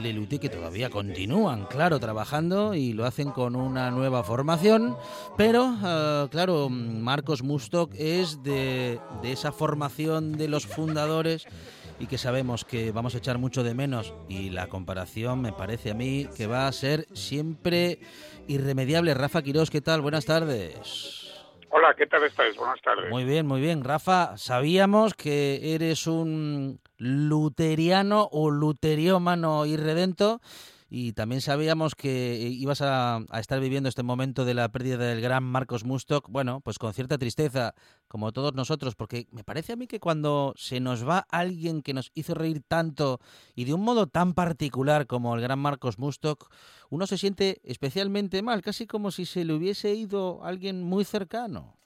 Lelutier 0.00 0.40
que 0.40 0.48
todavía 0.48 0.90
continúan, 0.90 1.66
claro, 1.66 1.98
trabajando 1.98 2.74
y 2.74 2.92
lo 2.92 3.04
hacen 3.04 3.30
con 3.30 3.56
una 3.56 3.90
nueva 3.90 4.22
formación, 4.22 4.96
pero 5.36 5.76
eh, 5.84 6.28
claro, 6.30 6.68
Marcos 6.68 7.42
Mustok 7.42 7.94
es 7.96 8.42
de, 8.42 8.98
de 9.22 9.32
esa 9.32 9.52
formación 9.52 10.32
de 10.32 10.48
los 10.48 10.66
fundadores 10.66 11.46
y 11.98 12.06
que 12.06 12.18
sabemos 12.18 12.64
que 12.64 12.92
vamos 12.92 13.14
a 13.14 13.18
echar 13.18 13.38
mucho 13.38 13.62
de 13.62 13.74
menos 13.74 14.14
y 14.28 14.50
la 14.50 14.68
comparación 14.68 15.42
me 15.42 15.52
parece 15.52 15.90
a 15.90 15.94
mí 15.94 16.26
que 16.36 16.46
va 16.46 16.66
a 16.66 16.72
ser 16.72 17.06
siempre 17.12 18.00
irremediable. 18.48 19.14
Rafa 19.14 19.42
Quirós, 19.42 19.70
¿qué 19.70 19.82
tal? 19.82 20.00
Buenas 20.00 20.24
tardes. 20.24 21.19
Hola, 21.72 21.94
¿qué 21.96 22.06
tal 22.06 22.24
estáis? 22.24 22.56
Buenas 22.56 22.80
tardes. 22.82 23.08
Muy 23.10 23.24
bien, 23.24 23.46
muy 23.46 23.60
bien. 23.60 23.84
Rafa, 23.84 24.36
sabíamos 24.36 25.14
que 25.14 25.74
eres 25.74 26.08
un 26.08 26.80
luteriano 26.98 28.28
o 28.32 28.50
luteriómano 28.50 29.64
irredento 29.66 30.40
y 30.90 31.12
también 31.12 31.40
sabíamos 31.40 31.94
que 31.94 32.36
ibas 32.50 32.82
a, 32.82 33.20
a 33.30 33.40
estar 33.40 33.60
viviendo 33.60 33.88
este 33.88 34.02
momento 34.02 34.44
de 34.44 34.54
la 34.54 34.68
pérdida 34.70 34.98
del 34.98 35.20
gran 35.20 35.44
Marcos 35.44 35.84
Mustok, 35.84 36.28
bueno, 36.28 36.60
pues 36.60 36.78
con 36.78 36.92
cierta 36.92 37.16
tristeza, 37.16 37.74
como 38.08 38.32
todos 38.32 38.54
nosotros, 38.54 38.96
porque 38.96 39.28
me 39.30 39.44
parece 39.44 39.72
a 39.72 39.76
mí 39.76 39.86
que 39.86 40.00
cuando 40.00 40.52
se 40.56 40.80
nos 40.80 41.08
va 41.08 41.26
alguien 41.30 41.82
que 41.82 41.94
nos 41.94 42.10
hizo 42.14 42.34
reír 42.34 42.62
tanto 42.66 43.20
y 43.54 43.64
de 43.64 43.74
un 43.74 43.82
modo 43.82 44.08
tan 44.08 44.34
particular 44.34 45.06
como 45.06 45.34
el 45.36 45.40
gran 45.40 45.60
Marcos 45.60 45.98
Mustok, 45.98 46.52
uno 46.90 47.06
se 47.06 47.18
siente 47.18 47.60
especialmente 47.62 48.42
mal, 48.42 48.60
casi 48.60 48.86
como 48.86 49.12
si 49.12 49.26
se 49.26 49.44
le 49.44 49.54
hubiese 49.54 49.94
ido 49.94 50.44
alguien 50.44 50.82
muy 50.82 51.04
cercano. 51.04 51.79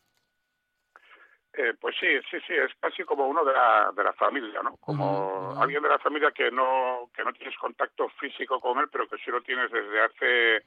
Eh, 1.57 1.73
pues 1.81 1.95
sí, 2.01 2.09
sí, 2.31 2.39
sí, 2.47 2.53
es 2.53 2.73
casi 2.81 3.05
como 3.05 3.29
uno 3.29 3.45
de 3.45 3.53
la, 3.53 3.93
de 3.95 4.03
la 4.03 4.13
familia, 4.15 4.61
¿no? 4.63 4.77
Como 4.79 5.55
alguien 5.61 5.83
de 5.83 5.89
la 5.89 6.01
familia 6.01 6.33
que 6.33 6.51
no, 6.51 7.11
que 7.15 7.23
no 7.23 7.33
tienes 7.33 7.57
contacto 7.59 8.09
físico 8.21 8.61
con 8.61 8.79
él, 8.79 8.89
pero 8.91 9.09
que 9.09 9.19
sí 9.19 9.31
lo 9.31 9.41
tienes 9.41 9.71
desde 9.71 10.01
hace 10.01 10.65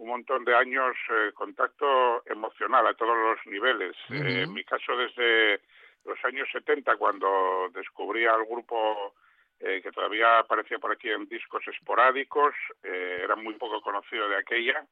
un 0.00 0.08
montón 0.08 0.44
de 0.44 0.54
años, 0.54 0.96
eh, 1.10 1.32
contacto 1.34 2.24
emocional 2.26 2.86
a 2.86 2.94
todos 2.94 3.16
los 3.16 3.46
niveles. 3.46 3.94
Eh, 4.08 4.42
en 4.44 4.54
mi 4.54 4.64
caso, 4.64 4.96
desde 4.96 5.60
los 6.04 6.24
años 6.24 6.48
70, 6.52 6.96
cuando 6.96 7.68
descubrí 7.74 8.24
al 8.24 8.46
grupo 8.46 9.14
eh, 9.58 9.80
que 9.82 9.92
todavía 9.92 10.38
aparecía 10.38 10.78
por 10.78 10.92
aquí 10.92 11.10
en 11.10 11.28
discos 11.28 11.66
esporádicos, 11.68 12.54
era 12.82 13.36
muy 13.36 13.54
poco 13.54 13.82
conocido 13.82 14.28
de 14.28 14.38
aquella, 14.38 14.86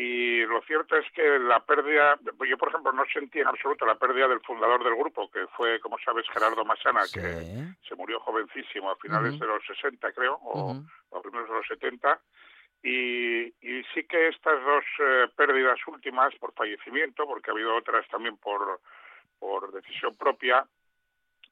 y 0.00 0.46
lo 0.46 0.62
cierto 0.62 0.96
es 0.96 1.10
que 1.10 1.40
la 1.40 1.58
pérdida, 1.64 2.16
yo 2.48 2.56
por 2.56 2.68
ejemplo 2.68 2.92
no 2.92 3.04
sentí 3.12 3.40
en 3.40 3.48
absoluto 3.48 3.84
la 3.84 3.96
pérdida 3.96 4.28
del 4.28 4.40
fundador 4.42 4.84
del 4.84 4.94
grupo, 4.94 5.28
que 5.28 5.44
fue, 5.56 5.80
como 5.80 5.98
sabes, 5.98 6.24
Gerardo 6.32 6.64
Masana, 6.64 7.04
Sí. 7.06 7.18
que 7.18 7.76
se 7.88 7.96
murió 7.96 8.20
jovencísimo 8.20 8.92
a 8.92 8.96
finales 8.96 9.38
de 9.40 9.46
los 9.46 9.64
60, 9.66 10.12
creo, 10.12 10.34
o 10.34 10.70
Ujú. 10.70 11.18
a 11.18 11.20
primeros 11.22 11.48
de 11.48 11.54
los 11.56 11.66
70. 11.66 12.20
Y, 12.80 13.46
y 13.60 13.82
sí 13.92 14.04
que 14.04 14.28
estas 14.28 14.62
dos 14.64 14.84
eh, 15.00 15.26
pérdidas 15.36 15.80
últimas 15.88 16.32
por 16.36 16.52
fallecimiento, 16.54 17.26
porque 17.26 17.50
ha 17.50 17.54
habido 17.54 17.74
otras 17.74 18.06
también 18.06 18.36
por, 18.36 18.80
por 19.40 19.72
decisión 19.72 20.16
propia, 20.16 20.64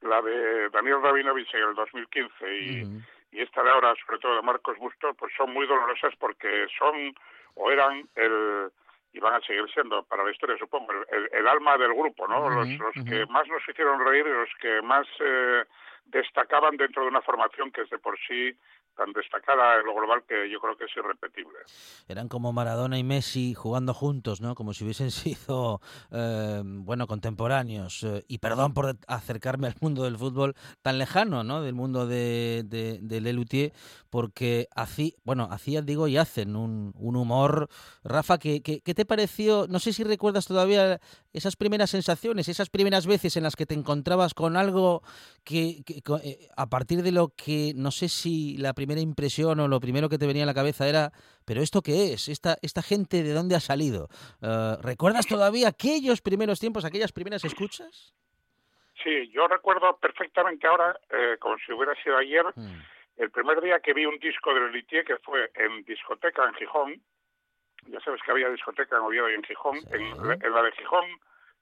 la 0.03 0.23
de 0.23 0.69
Daniel 0.71 1.03
Rabinovich 1.03 1.53
en 1.53 1.63
el 1.71 1.75
2015 1.75 2.59
y, 2.59 2.85
Ujú. 2.85 3.01
y 3.33 3.41
esta 3.41 3.65
de 3.65 3.71
ahora, 3.71 3.93
sobre 4.07 4.21
todo 4.21 4.37
de 4.37 4.43
Marcos 4.43 4.79
Bustos, 4.79 5.17
pues 5.19 5.33
son 5.37 5.53
muy 5.53 5.67
dolorosas 5.67 6.15
porque 6.21 6.69
son 6.79 7.13
o 7.57 7.71
eran 7.71 8.09
el 8.15 8.71
y 9.13 9.19
van 9.19 9.35
a 9.35 9.41
seguir 9.41 9.65
siendo 9.73 10.03
para 10.03 10.23
la 10.23 10.31
historia, 10.31 10.59
supongo, 10.59 10.93
el, 10.93 11.49
alma 11.49 11.79
del 11.79 11.95
grupo, 11.95 12.29
¿no? 12.29 12.51
los 12.51 12.69
que 13.09 13.25
más 13.27 13.49
nos 13.49 13.67
hicieron 13.67 14.05
reír 14.05 14.27
y 14.27 14.31
los 14.31 14.51
que 14.61 14.83
más 14.83 15.07
eh, 15.21 15.65
destacaban 16.05 16.77
dentro 16.77 17.03
de 17.03 17.09
una 17.09 17.23
formación 17.23 17.73
que 17.73 17.81
es 17.81 17.89
de 17.89 17.99
por 17.99 18.19
sí 18.29 18.55
tan 18.97 19.13
destacada 19.13 19.79
en 19.79 19.87
lo 19.87 19.95
global 19.95 20.25
que 20.27 20.51
yo 20.51 20.59
creo 20.61 20.77
que 20.77 20.85
es 20.85 20.97
irrepetible. 20.97 21.59
Eran 22.09 22.29
como 22.29 22.53
Maradona 22.53 22.99
y 22.99 23.05
Messi 23.05 23.55
jugando 23.55 23.95
juntos, 23.95 24.41
¿no? 24.41 24.55
Como 24.55 24.73
si 24.73 24.85
hubiesen 24.85 25.11
sido, 25.13 25.81
eh, 26.11 26.63
bueno, 26.65 27.07
contemporáneos. 27.07 28.03
Eh, 28.03 28.25
y 28.29 28.39
perdón 28.39 28.75
por 28.75 28.97
acercarme 29.07 29.69
al 29.69 29.75
mundo 29.81 30.05
del 30.05 30.17
fútbol 30.17 30.55
tan 30.83 30.99
lejano, 30.99 31.45
¿no? 31.45 31.63
Del 31.63 31.75
mundo 31.75 32.07
de, 32.07 32.63
de, 32.65 32.99
de 33.01 33.21
Lelutier, 33.21 33.73
porque 34.11 34.69
hacía, 34.75 35.13
bueno, 35.25 35.49
hacían, 35.51 35.87
digo, 35.87 36.09
y 36.09 36.17
hacen 36.17 36.57
un, 36.57 36.93
un 36.97 37.17
humor. 37.17 37.69
Rafa, 38.03 38.39
¿qué, 38.39 38.63
qué, 38.63 38.81
qué 38.81 38.95
te 38.95 39.05
pareció? 39.05 39.67
No 39.69 39.79
sé 39.79 39.93
si 39.93 40.05
recuerdas 40.05 40.47
todavía 40.47 41.01
esas 41.37 41.57
primeras 41.57 41.91
sensaciones, 41.91 42.49
esas 42.49 42.71
primeras 42.71 43.07
veces 43.07 43.37
en 43.37 43.43
las 43.43 43.57
que 43.57 43.67
te 43.67 43.75
encontrabas 43.75 44.33
con 44.35 44.57
algo 44.57 45.03
que, 45.45 45.83
eh, 46.25 46.49
a 46.57 46.67
partir 46.67 47.03
de 47.03 47.13
lo 47.13 47.29
que 47.37 47.73
no 47.77 47.91
sé 47.91 48.09
si 48.09 48.57
la 48.57 48.73
primera 48.73 49.01
impresión 49.01 49.61
o 49.61 49.69
lo 49.69 49.79
primero 49.79 50.09
que 50.09 50.19
te 50.19 50.27
venía 50.27 50.45
a 50.45 50.47
la 50.47 50.55
cabeza 50.55 50.89
era, 50.89 51.13
pero 51.45 51.61
esto 51.61 51.83
qué 51.83 52.13
es, 52.13 52.29
esta 52.29 52.57
esta 52.63 52.83
gente 52.83 53.23
de 53.23 53.33
dónde 53.33 53.55
ha 53.55 53.61
salido. 53.61 54.09
Eh, 54.41 54.77
¿Recuerdas 54.83 55.27
todavía 55.27 55.69
aquellos 55.69 56.23
primeros 56.23 56.59
tiempos, 56.59 56.85
aquellas 56.85 57.13
primeras 57.13 57.45
escuchas? 57.45 58.15
Sí, 59.05 59.31
yo 59.31 59.47
recuerdo 59.47 59.97
perfectamente 59.99 60.67
ahora, 60.67 60.99
eh, 61.11 61.37
como 61.39 61.57
si 61.59 61.73
hubiera 61.73 61.95
sido 62.03 62.17
ayer, 62.17 62.45
Mm, 62.57 62.81
el 63.19 63.31
primer 63.31 63.61
día 63.61 63.81
que 63.81 63.93
vi 63.93 64.07
un 64.07 64.19
disco 64.19 64.53
de 64.55 64.61
Lelutier 64.61 65.05
que 65.05 65.17
fue 65.19 65.51
en 65.55 65.85
discoteca 65.85 66.45
en 66.49 66.55
Gijón, 66.55 67.03
ya 67.89 68.01
sabes 68.01 68.21
que 68.23 68.31
había 68.31 68.49
discoteca 68.51 68.97
en 68.97 69.03
Oviedo 69.03 69.31
y 69.31 69.35
en 69.35 69.43
Gijón, 69.45 69.81
Sí. 69.81 69.89
en, 69.93 70.27
la- 70.27 70.35
en 70.41 70.53
la 70.53 70.63
de 70.63 70.73
Gijón, 70.73 71.05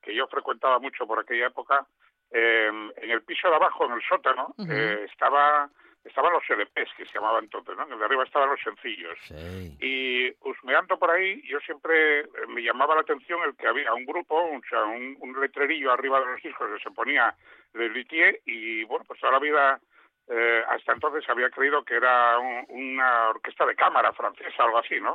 que 0.02 0.14
yo 0.14 0.26
frecuentaba 0.28 0.78
mucho 0.78 1.06
por 1.06 1.18
aquella 1.18 1.46
época, 1.48 1.86
eh, 2.30 2.70
en 2.96 3.10
el 3.10 3.22
piso 3.22 3.48
de 3.48 3.56
abajo, 3.56 3.86
en 3.86 3.92
el 3.92 4.02
sótano, 4.02 4.54
eh, 4.68 5.06
estaba 5.10 5.68
estaban 6.04 6.34
los 6.34 6.42
LPs, 6.50 6.92
que 6.98 7.06
se 7.06 7.14
llamaban 7.14 7.44
entonces, 7.44 7.74
¿no? 7.78 7.86
En 7.86 7.92
el 7.94 7.98
de 7.98 8.04
arriba 8.04 8.24
estaban 8.24 8.50
los 8.50 8.60
sencillos. 8.60 9.16
sí. 9.22 9.74
Y 9.80 10.36
husmeando 10.46 10.98
por 10.98 11.10
ahí, 11.10 11.40
yo 11.48 11.58
siempre 11.60 12.20
eh, 12.20 12.26
me 12.48 12.62
llamaba 12.62 12.94
la 12.94 13.00
atención 13.00 13.40
el 13.42 13.56
que 13.56 13.66
había 13.66 13.94
un 13.94 14.04
grupo, 14.04 14.36
o 14.36 14.60
sea, 14.68 14.84
un, 14.84 15.16
un 15.20 15.40
letrerillo 15.40 15.90
arriba 15.92 16.20
de 16.20 16.26
los 16.26 16.42
discos 16.42 16.68
que 16.76 16.82
se 16.82 16.90
ponía 16.90 17.34
de 17.72 17.88
Luthier 17.88 18.38
y 18.44 18.84
bueno, 18.84 19.02
pues 19.08 19.18
toda 19.18 19.32
la 19.32 19.38
vida 19.38 19.80
eh, 20.28 20.62
hasta 20.68 20.92
entonces 20.94 21.28
había 21.28 21.50
creído 21.50 21.84
que 21.84 21.94
era 21.96 22.38
un- 22.38 22.64
una 22.68 23.28
orquesta 23.30 23.66
de 23.66 23.74
cámara 23.76 24.12
francesa, 24.12 24.64
algo 24.64 24.78
así, 24.78 24.98
¿no? 25.00 25.12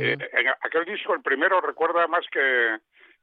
Eh, 0.00 0.16
en 0.32 0.48
aquel 0.48 0.84
disco, 0.86 1.14
el 1.14 1.22
primero, 1.22 1.60
recuerda 1.60 2.06
más 2.06 2.24
que 2.30 2.78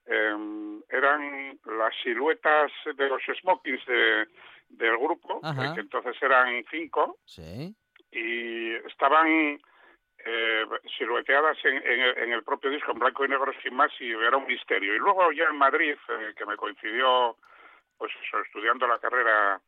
eh, 0.05 0.79
eran 0.89 1.59
las 1.65 1.95
siluetas 2.03 2.71
de 2.95 3.07
los 3.09 3.21
smokings 3.41 3.85
de, 3.85 4.27
del 4.69 4.97
grupo, 4.97 5.39
eh, 5.43 5.75
que 5.75 5.81
entonces 5.81 6.15
eran 6.21 6.63
cinco, 6.69 7.17
sí. 7.25 7.73
y 8.11 8.73
estaban 8.87 9.59
eh, 10.25 10.65
silueteadas 10.97 11.57
en, 11.65 11.75
en 11.77 11.99
el, 11.99 12.17
en 12.17 12.33
el 12.33 12.43
propio 12.43 12.69
disco 12.69 12.91
en 12.91 12.99
blanco 12.99 13.25
y 13.25 13.29
negro 13.29 13.51
sin 13.61 13.73
más 13.75 13.91
y 13.99 14.11
era 14.11 14.37
un 14.37 14.45
misterio. 14.47 14.95
Y 14.95 14.99
luego 14.99 15.31
ya 15.31 15.45
en 15.45 15.57
Madrid, 15.57 15.95
eh, 16.09 16.33
que 16.37 16.45
me 16.45 16.55
coincidió, 16.57 17.37
pues 17.97 18.11
eso, 18.25 18.39
estudiando 18.41 18.87
la 18.87 18.99
carrera 18.99 19.59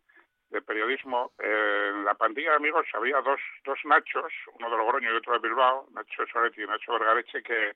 de 0.56 0.62
periodismo, 0.62 1.34
eh, 1.40 1.92
en 1.94 2.06
la 2.06 2.14
pandilla 2.14 2.52
de 2.52 2.56
amigos 2.56 2.88
había 2.94 3.22
dos, 3.22 3.40
dos 3.66 3.78
Nachos, 3.84 4.32
uno 4.58 4.70
de 4.70 4.78
Logroño 4.78 5.12
y 5.12 5.18
otro 5.18 5.34
de 5.34 5.40
Bilbao, 5.40 5.88
Nacho 5.94 6.26
Soretti 6.32 6.64
y 6.64 6.66
Nacho 6.66 6.94
Vergareche, 6.94 7.44
que 7.44 7.74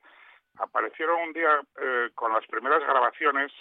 aparecieron 0.58 1.22
un 1.22 1.34
día 1.34 1.62
eh, 1.82 2.10
con 2.16 2.32
las 2.34 2.46
primeras 2.48 2.82
grabaciones 2.82 3.52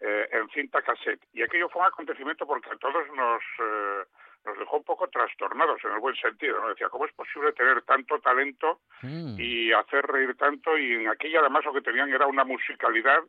eh, 0.00 0.28
en 0.32 0.48
cinta 0.50 0.82
cassette. 0.82 1.22
Y 1.32 1.42
aquello 1.42 1.68
fue 1.70 1.80
un 1.80 1.88
acontecimiento 1.88 2.46
porque 2.46 2.70
a 2.70 2.76
todos 2.76 3.08
nos, 3.16 3.42
eh, 3.60 4.04
nos 4.44 4.58
dejó 4.58 4.76
un 4.76 4.84
poco 4.84 5.08
trastornados 5.08 5.82
en 5.84 5.92
el 5.92 6.00
buen 6.00 6.16
sentido. 6.16 6.60
¿no? 6.60 6.68
Decía, 6.68 6.88
¿cómo 6.90 7.06
es 7.06 7.12
posible 7.12 7.52
tener 7.52 7.82
tanto 7.82 8.18
talento 8.20 8.80
Mm. 9.02 9.36
y 9.38 9.72
hacer 9.72 10.06
reír 10.06 10.36
tanto? 10.36 10.76
Y 10.76 10.94
en 10.94 11.08
aquella 11.08 11.40
además 11.40 11.64
lo 11.64 11.72
que 11.72 11.80
tenían 11.80 12.12
era 12.12 12.26
una 12.26 12.44
musicalidad 12.44 13.22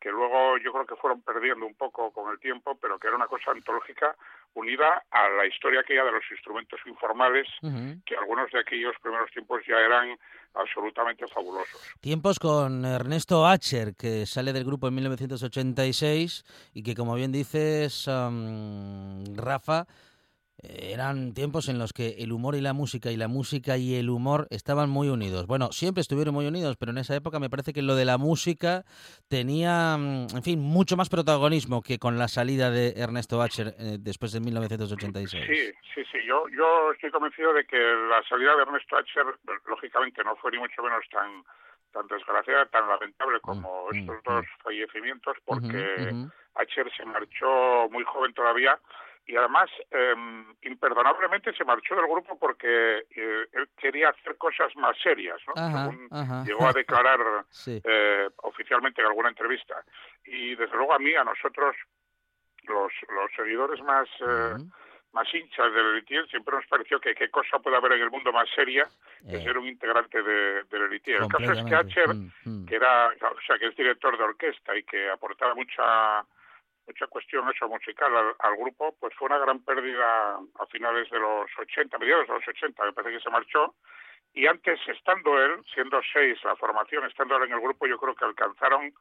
que 0.00 0.10
luego 0.10 0.58
yo 0.58 0.72
creo 0.72 0.86
que 0.86 0.96
fueron 0.96 1.22
perdiendo 1.22 1.66
un 1.66 1.74
poco 1.74 2.10
con 2.10 2.30
el 2.30 2.38
tiempo, 2.38 2.76
pero 2.80 2.98
que 2.98 3.06
era 3.06 3.16
una 3.16 3.26
cosa 3.26 3.52
antológica 3.52 4.14
unida 4.54 5.02
a 5.10 5.28
la 5.30 5.46
historia 5.46 5.80
aquella 5.80 6.04
de 6.04 6.12
los 6.12 6.22
instrumentos 6.30 6.78
informales, 6.86 7.48
que 8.04 8.16
algunos 8.16 8.50
de 8.50 8.60
aquellos 8.60 8.94
primeros 9.02 9.30
tiempos 9.30 9.62
ya 9.66 9.76
eran 9.76 10.16
absolutamente 10.54 11.26
fabulosos. 11.28 11.94
Tiempos 12.00 12.38
con 12.38 12.84
Ernesto 12.84 13.46
Acher, 13.46 13.94
que 13.96 14.26
sale 14.26 14.52
del 14.52 14.64
grupo 14.64 14.88
en 14.88 14.94
1986 14.94 16.44
y 16.74 16.82
que, 16.82 16.94
como 16.94 17.14
bien 17.14 17.32
dices, 17.32 18.06
am, 18.06 19.24
Rafa, 19.36 19.86
eran 20.68 21.34
tiempos 21.34 21.68
en 21.68 21.78
los 21.78 21.92
que 21.92 22.16
el 22.18 22.32
humor 22.32 22.54
y 22.54 22.60
la 22.60 22.72
música 22.72 23.10
y 23.10 23.16
la 23.16 23.28
música 23.28 23.76
y 23.76 23.94
el 23.94 24.10
humor 24.10 24.46
estaban 24.50 24.90
muy 24.90 25.08
unidos. 25.08 25.46
Bueno, 25.46 25.72
siempre 25.72 26.00
estuvieron 26.00 26.34
muy 26.34 26.46
unidos, 26.46 26.76
pero 26.76 26.92
en 26.92 26.98
esa 26.98 27.14
época 27.14 27.38
me 27.38 27.50
parece 27.50 27.72
que 27.72 27.82
lo 27.82 27.94
de 27.94 28.04
la 28.04 28.18
música 28.18 28.84
tenía, 29.28 29.96
mm, 29.96 30.36
en 30.36 30.42
fin, 30.42 30.60
mucho 30.60 30.96
más 30.96 31.08
protagonismo 31.08 31.82
que 31.82 31.98
con 31.98 32.18
la 32.18 32.28
salida 32.28 32.70
de 32.70 32.94
Ernesto 32.96 33.40
Acher 33.42 33.74
eh, 33.78 33.96
después 34.00 34.32
de 34.32 34.40
1986. 34.40 35.44
Sí, 35.46 35.72
sí, 35.94 36.02
sí. 36.10 36.18
Yo, 36.26 36.48
yo 36.48 36.92
estoy 36.92 37.10
convencido 37.10 37.52
de 37.52 37.64
que 37.64 37.78
la 37.78 38.22
salida 38.28 38.54
de 38.56 38.62
Ernesto 38.62 38.96
Acher, 38.96 39.26
lógicamente, 39.66 40.22
no 40.24 40.36
fue 40.36 40.50
ni 40.52 40.58
mucho 40.58 40.82
menos 40.82 41.04
tan 41.10 41.44
tan 41.92 42.08
desgraciada, 42.08 42.66
tan 42.66 42.88
lamentable 42.88 43.38
como 43.40 43.86
Mm, 43.92 43.96
estos 43.96 44.16
mm, 44.16 44.28
dos 44.28 44.44
mm. 44.44 44.62
fallecimientos, 44.64 45.36
porque 45.44 46.08
ujú. 46.10 46.30
Acher 46.56 46.90
se 46.96 47.04
marchó 47.04 47.88
muy 47.90 48.02
joven 48.02 48.34
todavía 48.34 48.78
y 49.26 49.36
además 49.36 49.70
eh, 49.90 50.14
imperdonablemente 50.62 51.52
se 51.54 51.64
marchó 51.64 51.94
del 51.96 52.06
grupo 52.06 52.38
porque 52.38 53.04
eh, 53.10 53.46
él 53.52 53.68
quería 53.76 54.10
hacer 54.10 54.36
cosas 54.36 54.74
más 54.76 54.96
serias, 55.02 55.40
¿no? 55.46 55.54
Ajá, 55.56 55.90
Según 55.90 56.08
ajá. 56.10 56.44
llegó 56.44 56.68
a 56.68 56.72
declarar 56.72 57.18
Sí. 57.50 57.80
eh, 57.84 58.28
oficialmente 58.42 59.00
en 59.00 59.06
alguna 59.06 59.30
entrevista. 59.30 59.82
Y 60.24 60.54
desde 60.54 60.76
luego 60.76 60.92
a 60.94 60.98
mí, 60.98 61.14
a 61.14 61.24
nosotros, 61.24 61.74
los, 62.64 62.92
los 63.08 63.30
seguidores 63.36 63.80
más, 63.82 64.08
Ujú. 64.20 64.70
más 65.12 65.34
hinchas 65.34 65.72
del 65.72 65.86
Elitier, 65.94 66.26
siempre 66.28 66.56
nos 66.56 66.66
pareció 66.66 67.00
que 67.00 67.14
qué 67.14 67.30
cosa 67.30 67.58
puede 67.60 67.76
haber 67.76 67.92
en 67.92 68.02
el 68.02 68.10
mundo 68.10 68.32
más 68.32 68.48
seria 68.54 68.84
que 69.28 69.36
Eh, 69.36 69.42
ser 69.42 69.56
un 69.56 69.66
integrante 69.66 70.22
de, 70.22 70.64
del 70.64 70.82
Elitier. 70.82 71.22
El 71.22 71.28
caso 71.28 71.50
es 71.52 71.64
que. 71.64 71.74
Acher, 71.74 72.08
Mm, 72.14 72.30
mm. 72.44 72.66
que 72.66 72.74
era, 72.76 73.08
o 73.08 73.40
sea, 73.46 73.58
que 73.58 73.68
es 73.68 73.76
director 73.76 74.18
de 74.18 74.24
orquesta 74.24 74.76
y 74.76 74.82
que 74.84 75.08
aportaba 75.08 75.54
mucha 75.54 76.24
mucha 76.86 77.06
cuestión 77.06 77.48
eso 77.48 77.68
musical 77.68 78.14
al, 78.16 78.34
al 78.38 78.56
grupo, 78.56 78.96
pues 79.00 79.14
fue 79.14 79.26
una 79.26 79.38
gran 79.38 79.62
pérdida 79.64 80.36
a 80.36 80.66
finales 80.70 81.08
de 81.10 81.18
los 81.18 81.50
80, 81.58 81.98
mediados 81.98 82.28
de 82.28 82.34
los 82.34 82.48
80, 82.48 82.84
me 82.84 82.92
parece 82.92 83.16
que 83.16 83.22
se 83.22 83.30
marchó. 83.30 83.74
Y 84.32 84.46
antes, 84.46 84.80
estando 84.88 85.40
él, 85.42 85.64
siendo 85.72 86.00
seis 86.12 86.38
la 86.44 86.56
formación, 86.56 87.04
estando 87.04 87.36
él 87.36 87.44
en 87.44 87.52
el 87.52 87.60
grupo, 87.60 87.86
yo 87.86 87.98
creo 87.98 88.14
que 88.14 88.24
alcanzaron 88.24 88.92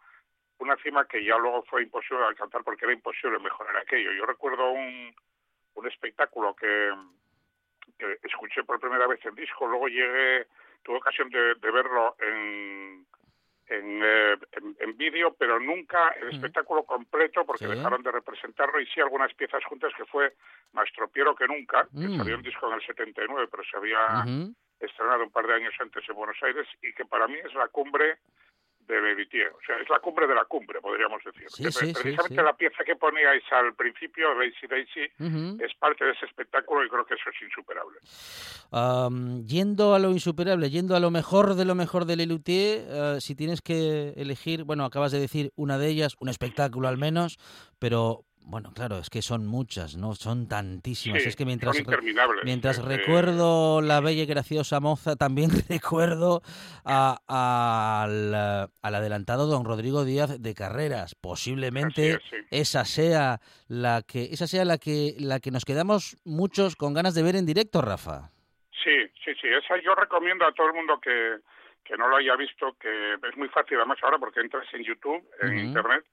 una 0.59 0.75
cima 0.77 1.05
que 1.05 1.23
ya 1.23 1.37
luego 1.37 1.63
fue 1.63 1.83
imposible 1.83 2.23
alcanzar 2.23 2.63
porque 2.63 2.85
era 2.85 2.93
imposible 2.93 3.39
mejorar 3.39 3.75
aquello. 3.77 4.11
Yo 4.13 4.25
recuerdo 4.25 4.69
un, 4.71 5.13
un 5.73 5.87
espectáculo 5.87 6.55
que, 6.55 6.93
que 7.97 8.19
escuché 8.23 8.63
por 8.63 8.79
primera 8.79 9.07
vez 9.07 9.25
en 9.25 9.35
disco, 9.35 9.67
luego 9.67 9.87
llegué, 9.87 10.47
tuve 10.83 10.97
ocasión 10.97 11.29
de, 11.29 11.55
de 11.55 11.71
verlo 11.71 12.15
en, 12.19 13.05
en, 13.67 14.01
eh, 14.03 14.37
en, 14.51 14.75
en 14.79 14.97
vídeo, 14.97 15.33
pero 15.37 15.59
nunca 15.59 16.09
el 16.21 16.29
espectáculo 16.33 16.83
completo 16.83 17.45
porque 17.45 17.65
Sí. 17.67 17.71
dejaron 17.71 18.03
de 18.03 18.11
representarlo 18.11 18.79
y 18.79 18.85
sí 18.87 18.99
algunas 19.01 19.33
piezas 19.33 19.63
juntas 19.65 19.93
que 19.95 20.05
fue 20.05 20.33
Más 20.73 20.91
tropiero 20.93 21.35
que 21.35 21.45
nunca, 21.47 21.83
que 21.93 22.07
Mm. 22.07 22.17
salió 22.17 22.35
un 22.35 22.41
disco 22.43 22.67
en 22.67 22.73
el 22.73 22.85
79, 22.85 23.47
pero 23.51 23.63
se 23.63 23.77
había 23.77 24.23
estrenado 24.79 25.23
un 25.23 25.31
par 25.31 25.45
de 25.47 25.53
años 25.53 25.73
antes 25.79 26.03
en 26.09 26.15
Buenos 26.15 26.37
Aires 26.41 26.67
y 26.81 26.93
que 26.93 27.05
para 27.05 27.27
mí 27.27 27.37
es 27.37 27.53
la 27.53 27.67
cumbre 27.67 28.17
de 28.87 29.01
Lelutier, 29.01 29.47
o 29.47 29.59
sea, 29.65 29.77
es 29.77 29.89
la 29.89 29.99
cumbre 29.99 30.27
de 30.27 30.35
la 30.35 30.45
cumbre, 30.45 30.81
podríamos 30.81 31.23
decir. 31.23 31.49
Sí, 31.49 31.63
sí, 31.71 31.93
precisamente 31.93 32.35
sí. 32.35 32.43
la 32.43 32.53
pieza 32.53 32.83
que 32.85 32.95
poníais 32.95 33.43
al 33.51 33.73
principio, 33.75 34.29
Daisy, 34.35 35.11
Ujú. 35.19 35.63
es 35.63 35.73
parte 35.75 36.05
de 36.05 36.11
ese 36.11 36.25
espectáculo 36.25 36.85
y 36.85 36.89
creo 36.89 37.05
que 37.05 37.15
eso 37.15 37.29
es 37.29 37.41
insuperable. 37.41 37.99
Am, 38.71 39.45
yendo 39.45 39.93
a 39.93 39.99
lo 39.99 40.11
insuperable, 40.11 40.69
yendo 40.69 40.95
a 40.95 40.99
lo 40.99 41.11
mejor 41.11 41.55
de 41.55 41.65
lo 41.65 41.75
mejor 41.75 42.05
de 42.05 42.15
Lelutier, 42.15 42.85
eh, 42.87 43.17
si 43.19 43.35
tienes 43.35 43.61
que 43.61 44.13
elegir, 44.15 44.63
bueno, 44.63 44.85
acabas 44.85 45.11
de 45.11 45.19
decir 45.19 45.51
una 45.55 45.77
de 45.77 45.87
ellas, 45.87 46.15
un 46.19 46.29
espectáculo 46.29 46.87
al 46.87 46.97
menos, 46.97 47.37
pero 47.79 48.25
bueno, 48.45 48.71
claro, 48.73 48.97
es 48.99 49.09
que 49.09 49.21
son 49.21 49.45
muchas, 49.47 49.95
¿no? 49.95 50.15
Son 50.15 50.47
tantísimas. 50.47 51.23
Sí, 51.23 51.29
es 51.29 51.35
que 51.35 51.45
mientras, 51.45 51.75
mientras 52.43 52.77
Eh, 52.79 52.81
recuerdo 52.81 53.81
la 53.81 53.99
bella 53.99 54.23
y 54.23 54.25
graciosa 54.25 54.79
moza, 54.79 55.15
también 55.15 55.49
recuerdo 55.69 56.41
a- 56.85 57.17
al, 58.03 58.33
al 58.81 58.95
adelantado 58.95 59.47
don 59.47 59.65
Rodrigo 59.65 60.03
Díaz 60.05 60.41
de 60.41 60.53
Carreras. 60.53 61.15
Posiblemente 61.15 62.13
Así 62.15 62.23
es, 62.35 62.41
sí. 62.41 62.47
esa 62.51 62.85
sea 62.85 63.39
la 63.67 64.01
que, 64.01 64.25
esa 64.25 64.47
sea 64.47 64.65
la 64.65 64.77
que, 64.77 65.15
la 65.19 65.39
que 65.39 65.51
nos 65.51 65.65
quedamos 65.65 66.17
muchos 66.23 66.75
con 66.75 66.93
ganas 66.93 67.15
de 67.15 67.23
ver 67.23 67.35
en 67.35 67.45
directo, 67.45 67.81
Rafa. 67.81 68.31
Sí, 68.83 68.91
sí, 69.23 69.31
sí. 69.41 69.47
Esa 69.47 69.81
yo 69.83 69.95
recomiendo 69.95 70.45
a 70.45 70.51
todo 70.53 70.67
el 70.67 70.73
mundo 70.73 70.99
que, 71.01 71.37
que 71.83 71.97
no 71.97 72.07
lo 72.07 72.15
haya 72.17 72.35
visto, 72.35 72.75
que 72.79 73.13
es 73.15 73.37
muy 73.37 73.49
fácil 73.49 73.77
además 73.77 73.97
ahora 74.01 74.17
porque 74.17 74.39
entras 74.39 74.65
en 74.73 74.83
YouTube, 74.83 75.23
en. 75.41 75.59
Internet, 75.59 76.05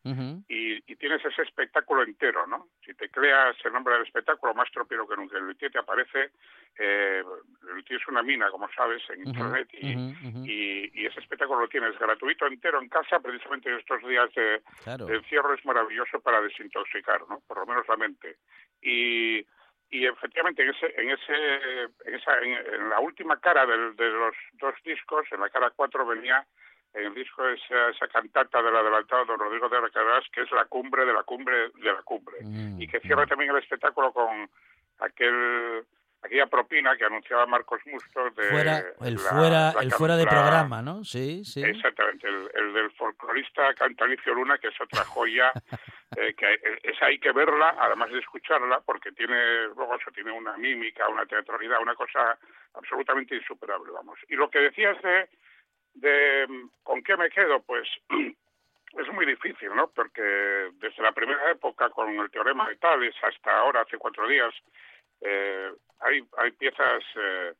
y, 0.48 0.74
y 0.92 0.96
tienes 0.96 1.24
ese 1.24 1.42
espectáculo 1.42 2.02
entero, 2.02 2.46
¿no? 2.46 2.68
Si 2.84 2.94
te 2.94 3.08
creas 3.10 3.56
el 3.64 3.72
nombre 3.72 3.94
del 3.94 4.04
espectáculo, 4.04 4.54
más 4.54 4.70
tropiero 4.72 5.06
que 5.06 5.16
nunca, 5.16 5.36
el 5.38 5.44
Luthier 5.46 5.70
te 5.70 5.78
aparece, 5.78 6.30
eh, 6.78 7.22
el 7.68 7.76
Luthier 7.76 8.00
es 8.00 8.08
una 8.08 8.22
mina, 8.22 8.50
como 8.50 8.68
sabes, 8.72 9.02
en 9.10 9.26
Internet, 9.26 9.68
y, 9.72 10.90
y 11.00 11.06
ese 11.06 11.20
espectáculo 11.20 11.60
lo 11.60 11.68
tienes 11.68 11.98
gratuito 11.98 12.46
entero 12.46 12.80
en 12.80 12.88
casa, 12.88 13.20
precisamente 13.20 13.68
en 13.70 13.76
estos 13.78 14.00
días 14.06 14.32
de, 14.34 14.62
Claro. 14.84 15.06
de 15.06 15.16
encierro 15.16 15.54
es 15.54 15.64
maravilloso 15.64 16.20
para 16.20 16.40
desintoxicar, 16.40 17.20
¿no? 17.28 17.40
Por 17.46 17.58
lo 17.58 17.66
menos 17.66 17.86
la 17.88 17.96
mente. 17.96 18.36
Y, 18.82 19.44
y 19.90 20.06
efectivamente 20.06 20.62
en 20.62 20.70
ese, 20.70 20.86
en 21.00 21.10
ese, 21.10 21.82
en 22.04 22.14
esa, 22.14 22.38
en, 22.38 22.88
la 22.90 23.00
última 23.00 23.38
cara 23.40 23.66
del- 23.66 23.96
de 23.96 24.08
los 24.10 24.34
dos 24.54 24.74
discos, 24.84 25.26
en 25.32 25.40
la 25.40 25.48
cara 25.50 25.70
4 25.74 26.06
venía 26.06 26.46
en 26.94 27.04
el 27.06 27.14
disco 27.14 27.46
esa, 27.48 27.88
esa 27.90 28.08
cantata 28.08 28.62
del 28.62 28.74
adelantado 28.76 29.24
don 29.24 29.38
Rodrigo 29.38 29.68
de 29.68 29.80
Recargas, 29.80 30.24
que 30.32 30.42
es 30.42 30.50
la 30.52 30.64
cumbre 30.64 31.04
de 31.04 31.12
la 31.12 31.22
cumbre 31.22 31.70
de 31.70 31.92
la 31.92 32.02
cumbre 32.02 32.36
Mm, 32.42 32.80
y 32.80 32.86
que 32.88 33.00
cierra 33.00 33.24
mm. 33.26 33.28
también 33.28 33.50
el 33.50 33.58
espectáculo 33.58 34.12
con 34.12 34.48
aquel 35.00 35.84
aquella 36.22 36.46
propina 36.46 36.96
que 36.96 37.04
anunciaba 37.04 37.46
Marcos 37.46 37.80
Mustos 37.86 38.34
de 38.36 38.50
Fuera, 38.50 38.78
el 39.00 39.14
la- 39.14 39.20
fuera, 39.20 39.72
la 39.74 39.80
el 39.80 39.90
fuera 39.92 40.16
de 40.16 40.24
la- 40.24 40.30
programa, 40.30 40.82
¿no? 40.82 41.02
Sí, 41.04 41.44
sí. 41.44 41.62
Exactamente, 41.62 42.28
el, 42.28 42.50
el 42.54 42.72
del 42.74 42.90
folclorista 42.92 43.72
Cantalicio 43.74 44.34
Luna, 44.34 44.58
que 44.58 44.68
es 44.68 44.80
otra 44.80 45.04
joya, 45.04 45.50
eh, 46.16 46.34
que 46.34 46.52
eh, 46.54 46.78
esa 46.82 47.06
hay 47.06 47.18
que 47.18 47.32
verla, 47.32 47.74
además 47.80 48.10
de 48.10 48.18
escucharla, 48.18 48.80
porque 48.80 49.12
tiene, 49.12 49.64
luego 49.76 49.94
eso 49.96 50.10
tiene 50.12 50.30
una 50.32 50.56
mímica, 50.58 51.08
una 51.08 51.24
teatralidad, 51.26 51.80
una 51.80 51.94
cosa 51.94 52.38
absolutamente 52.74 53.34
insuperable, 53.36 53.90
vamos. 53.92 54.18
Y 54.28 54.34
lo 54.36 54.50
que 54.50 54.58
decías 54.60 55.00
de, 55.02 55.28
de 55.94 56.46
con 56.82 57.02
qué 57.02 57.16
me 57.16 57.30
quedo, 57.30 57.62
pues 57.62 57.88
es 58.10 59.08
muy 59.14 59.24
difícil, 59.24 59.74
¿no? 59.74 59.88
Porque 59.88 60.20
desde 60.74 61.02
la 61.02 61.12
primera 61.12 61.50
época, 61.50 61.88
con 61.90 62.10
el 62.10 62.30
teorema 62.30 62.68
de 62.68 62.76
Tales, 62.76 63.14
hasta 63.22 63.58
ahora, 63.58 63.80
hace 63.82 63.96
cuatro 63.98 64.28
días, 64.28 64.52
eh, 65.20 65.72
hay, 66.00 66.22
hay 66.38 66.50
piezas, 66.52 67.02
eh, 67.16 67.52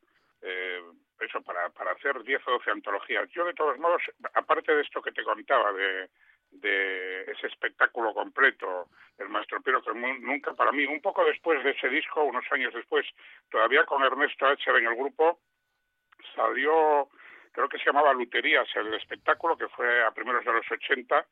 eh, 0.43 0.83
eso, 1.21 1.43
para, 1.43 1.69
para 1.71 1.93
hacer 1.93 2.23
10 2.23 2.47
o 2.47 2.53
12 2.53 2.71
antologías. 2.71 3.29
Yo, 3.31 3.45
de 3.45 3.55
todos 3.55 3.79
modos, 3.79 4.03
aparte 4.35 4.75
de 4.75 4.83
esto 4.83 5.03
que 5.03 5.13
te 5.13 5.23
contaba, 5.23 5.73
de, 5.73 6.09
de 6.51 7.23
ese 7.23 7.47
espectáculo 7.47 8.15
completo, 8.15 8.89
el 9.19 9.29
Maestro 9.29 9.61
Piero, 9.61 9.83
que 9.83 9.93
nunca 9.93 10.55
para 10.55 10.73
mí, 10.73 10.85
un 10.87 11.01
poco 11.01 11.25
después 11.25 11.63
de 11.63 11.71
ese 11.71 11.89
disco, 11.89 12.25
unos 12.25 12.45
años 12.51 12.73
después, 12.73 13.07
todavía 13.51 13.85
con 13.85 14.03
Ernesto 14.03 14.47
H. 14.47 14.71
en 14.71 14.87
el 14.87 14.97
grupo, 14.97 15.41
salió, 16.35 17.09
creo 17.53 17.69
que 17.69 17.79
se 17.79 17.87
llamaba 17.87 18.15
Luterías, 18.15 18.69
el 18.77 18.95
espectáculo, 18.95 19.57
que 19.57 19.69
fue 19.69 20.05
a 20.05 20.11
primeros 20.13 20.45
de 20.45 20.53
los 20.53 20.71
80, 20.71 21.27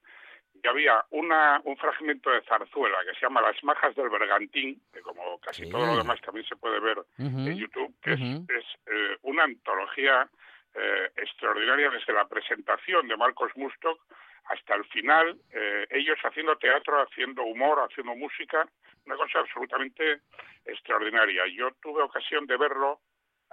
y 0.63 0.67
había 0.69 1.05
una, 1.11 1.61
un 1.65 1.77
fragmento 1.77 2.31
de 2.31 2.43
zarzuela 2.43 2.99
que 3.05 3.15
se 3.15 3.21
llama 3.27 3.41
Las 3.41 3.63
Majas 3.65 3.95
del 3.95 4.09
Bergantín, 4.11 4.81
que 4.93 5.01
como 5.01 5.39
casi 5.41 5.65
Sí. 5.65 5.71
todo 5.71 5.87
lo 5.87 5.97
demás 5.97 6.21
también 6.21 6.47
se 6.47 6.57
puede 6.57 6.81
ver 6.81 6.99
en 7.19 7.57
YouTube, 7.57 7.95
que 8.03 8.13
es- 8.49 8.79
eh, 8.87 9.17
una 9.23 9.45
antología 9.45 10.29
eh, 10.75 11.11
extraordinaria 11.17 11.91
desde 11.91 12.13
la 12.13 12.29
presentación 12.29 13.09
de 13.09 13.17
Marcos 13.17 13.51
Mustok 13.57 13.99
hasta 14.45 14.75
el 14.77 14.85
final, 14.87 15.37
eh, 15.51 15.87
ellos 15.91 16.19
haciendo 16.23 16.57
teatro, 16.57 17.01
haciendo 17.03 17.43
humor, 17.43 17.81
haciendo 17.91 18.15
música, 18.15 18.69
una 19.07 19.17
cosa 19.17 19.41
absolutamente 19.41 20.21
extraordinaria. 20.65 21.45
Yo 21.49 21.71
tuve 21.83 22.03
ocasión 22.03 22.47
de 22.47 22.57
verlo, 22.57 23.01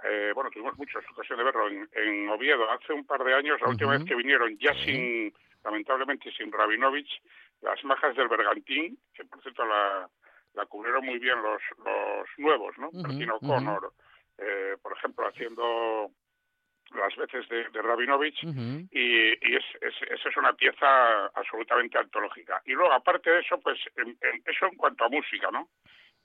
eh, 0.04 0.32
bueno, 0.34 0.50
tuvimos 0.50 0.76
muchas 0.78 1.02
ocasión 1.10 1.38
de 1.38 1.44
verlo 1.44 1.68
en, 1.68 1.88
en 1.94 2.28
Oviedo 2.28 2.70
hace 2.70 2.92
un 2.92 3.06
par 3.06 3.24
de 3.24 3.34
años, 3.34 3.60
la 3.60 3.68
última 3.68 3.92
vez 3.92 4.04
que 4.04 4.14
vinieron 4.14 4.56
ya 4.58 4.74
sin, 4.74 5.34
lamentablemente 5.66 6.30
sin 6.32 6.50
Rabinovich, 6.52 7.10
las 7.60 7.82
majas 7.84 8.14
del 8.16 8.28
Bergantín, 8.28 8.98
que 9.14 9.24
por 9.24 9.42
cierto 9.42 9.66
la, 9.66 10.08
la 10.54 10.66
cubrieron 10.66 11.04
muy 11.04 11.18
bien 11.18 11.42
los, 11.42 11.60
los 11.84 12.28
nuevos, 12.38 12.78
¿no? 12.78 12.90
Bertino 12.92 13.36
ujú. 13.36 13.46
Connor, 13.46 13.92
eh, 14.38 14.76
por 14.80 14.92
ejemplo, 14.96 15.26
haciendo 15.26 16.10
las 16.94 17.14
veces 17.16 17.48
de, 17.48 17.68
de 17.70 17.82
Rabinovich, 17.82 18.40
y, 18.92 19.50
y 19.50 19.56
es, 19.56 19.64
es, 19.80 19.94
esa 20.08 20.28
es 20.28 20.36
una 20.36 20.52
pieza 20.52 21.26
absolutamente 21.34 21.98
antológica. 21.98 22.62
Y 22.64 22.72
luego, 22.72 22.92
aparte 22.92 23.28
de 23.28 23.40
eso, 23.40 23.58
pues 23.60 23.78
en- 23.96 24.16
en- 24.20 24.42
eso 24.46 24.66
en 24.66 24.76
cuanto 24.76 25.04
a 25.04 25.08
música, 25.08 25.50
¿no? 25.50 25.68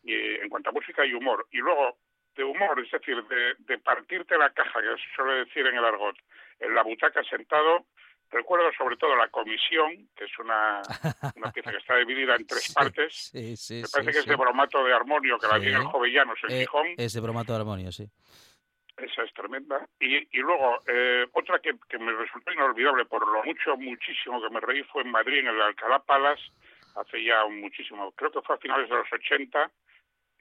Y 0.04 0.14
en 0.14 0.50
cuanto 0.50 0.70
a 0.70 0.74
música 0.74 1.04
y 1.04 1.14
humor. 1.14 1.48
Y 1.52 1.58
luego, 1.58 1.98
de 2.36 2.44
humor, 2.44 2.80
es 2.80 2.92
decir, 2.92 3.24
de, 3.24 3.56
de 3.58 3.78
partirte 3.80 4.38
la 4.38 4.52
caja, 4.52 4.82
que 4.82 4.96
se 5.02 5.16
suele 5.16 5.46
decir 5.46 5.66
en 5.66 5.76
el 5.78 5.84
argot, 5.84 6.16
en 6.60 6.76
la 6.76 6.84
butaca 6.84 7.24
sentado, 7.24 7.88
recuerdo 8.32 8.72
sobre 8.78 8.98
todo 8.98 9.16
la 9.16 9.28
comisión, 9.30 10.10
que 10.16 10.26
es 10.26 10.40
una, 10.40 10.82
una 11.36 11.52
pieza 11.52 11.72
que 11.72 11.78
está 11.78 11.96
dividida 11.98 12.36
en 12.36 12.48
tres 12.48 12.64
Sí, 12.68 12.74
partes. 12.74 13.14
Sí, 13.32 13.58
sí, 13.58 13.82
Me 13.84 13.88
parece 13.90 14.12
que 14.12 14.20
es 14.20 14.26
de 14.26 14.36
bromato 14.36 14.84
de 14.84 14.94
armonio, 14.94 15.38
que 15.38 15.48
la 15.48 15.60
tiene 15.60 15.78
el 15.78 15.84
Jovellanos 15.86 16.40
en 16.48 16.52
Eh, 16.56 16.60
Gijón. 16.62 16.88
es 16.98 17.14
de 17.14 17.20
bromato 17.22 17.54
de 17.54 17.60
armonio, 17.60 17.92
sí. 17.92 18.08
Esa 18.98 19.24
es 19.24 19.34
tremenda. 19.34 19.88
Y, 20.00 20.16
y 20.18 20.42
luego, 20.42 20.78
eh, 20.88 21.26
otra 21.34 21.60
que, 21.60 21.72
que 21.90 21.98
me 21.98 22.12
resultó 22.14 22.52
inolvidable 22.52 23.06
por 23.06 23.26
lo 23.28 23.44
mucho, 23.44 23.76
muchísimo 23.78 24.42
que 24.42 24.50
me 24.54 24.60
reí 24.60 24.84
fue 24.84 25.02
en 25.04 25.12
Madrid, 25.12 25.40
en 25.40 25.48
el 25.48 25.62
Alcalá 25.62 26.00
Palace, 26.00 26.44
hace 26.96 27.24
ya 27.24 27.46
muchísimo, 27.48 28.12
creo 28.12 28.32
que 28.32 28.42
fue 28.42 28.56
a 28.56 28.60
finales 28.60 28.90
de 28.90 28.96
los 28.96 29.12
80, 29.12 29.72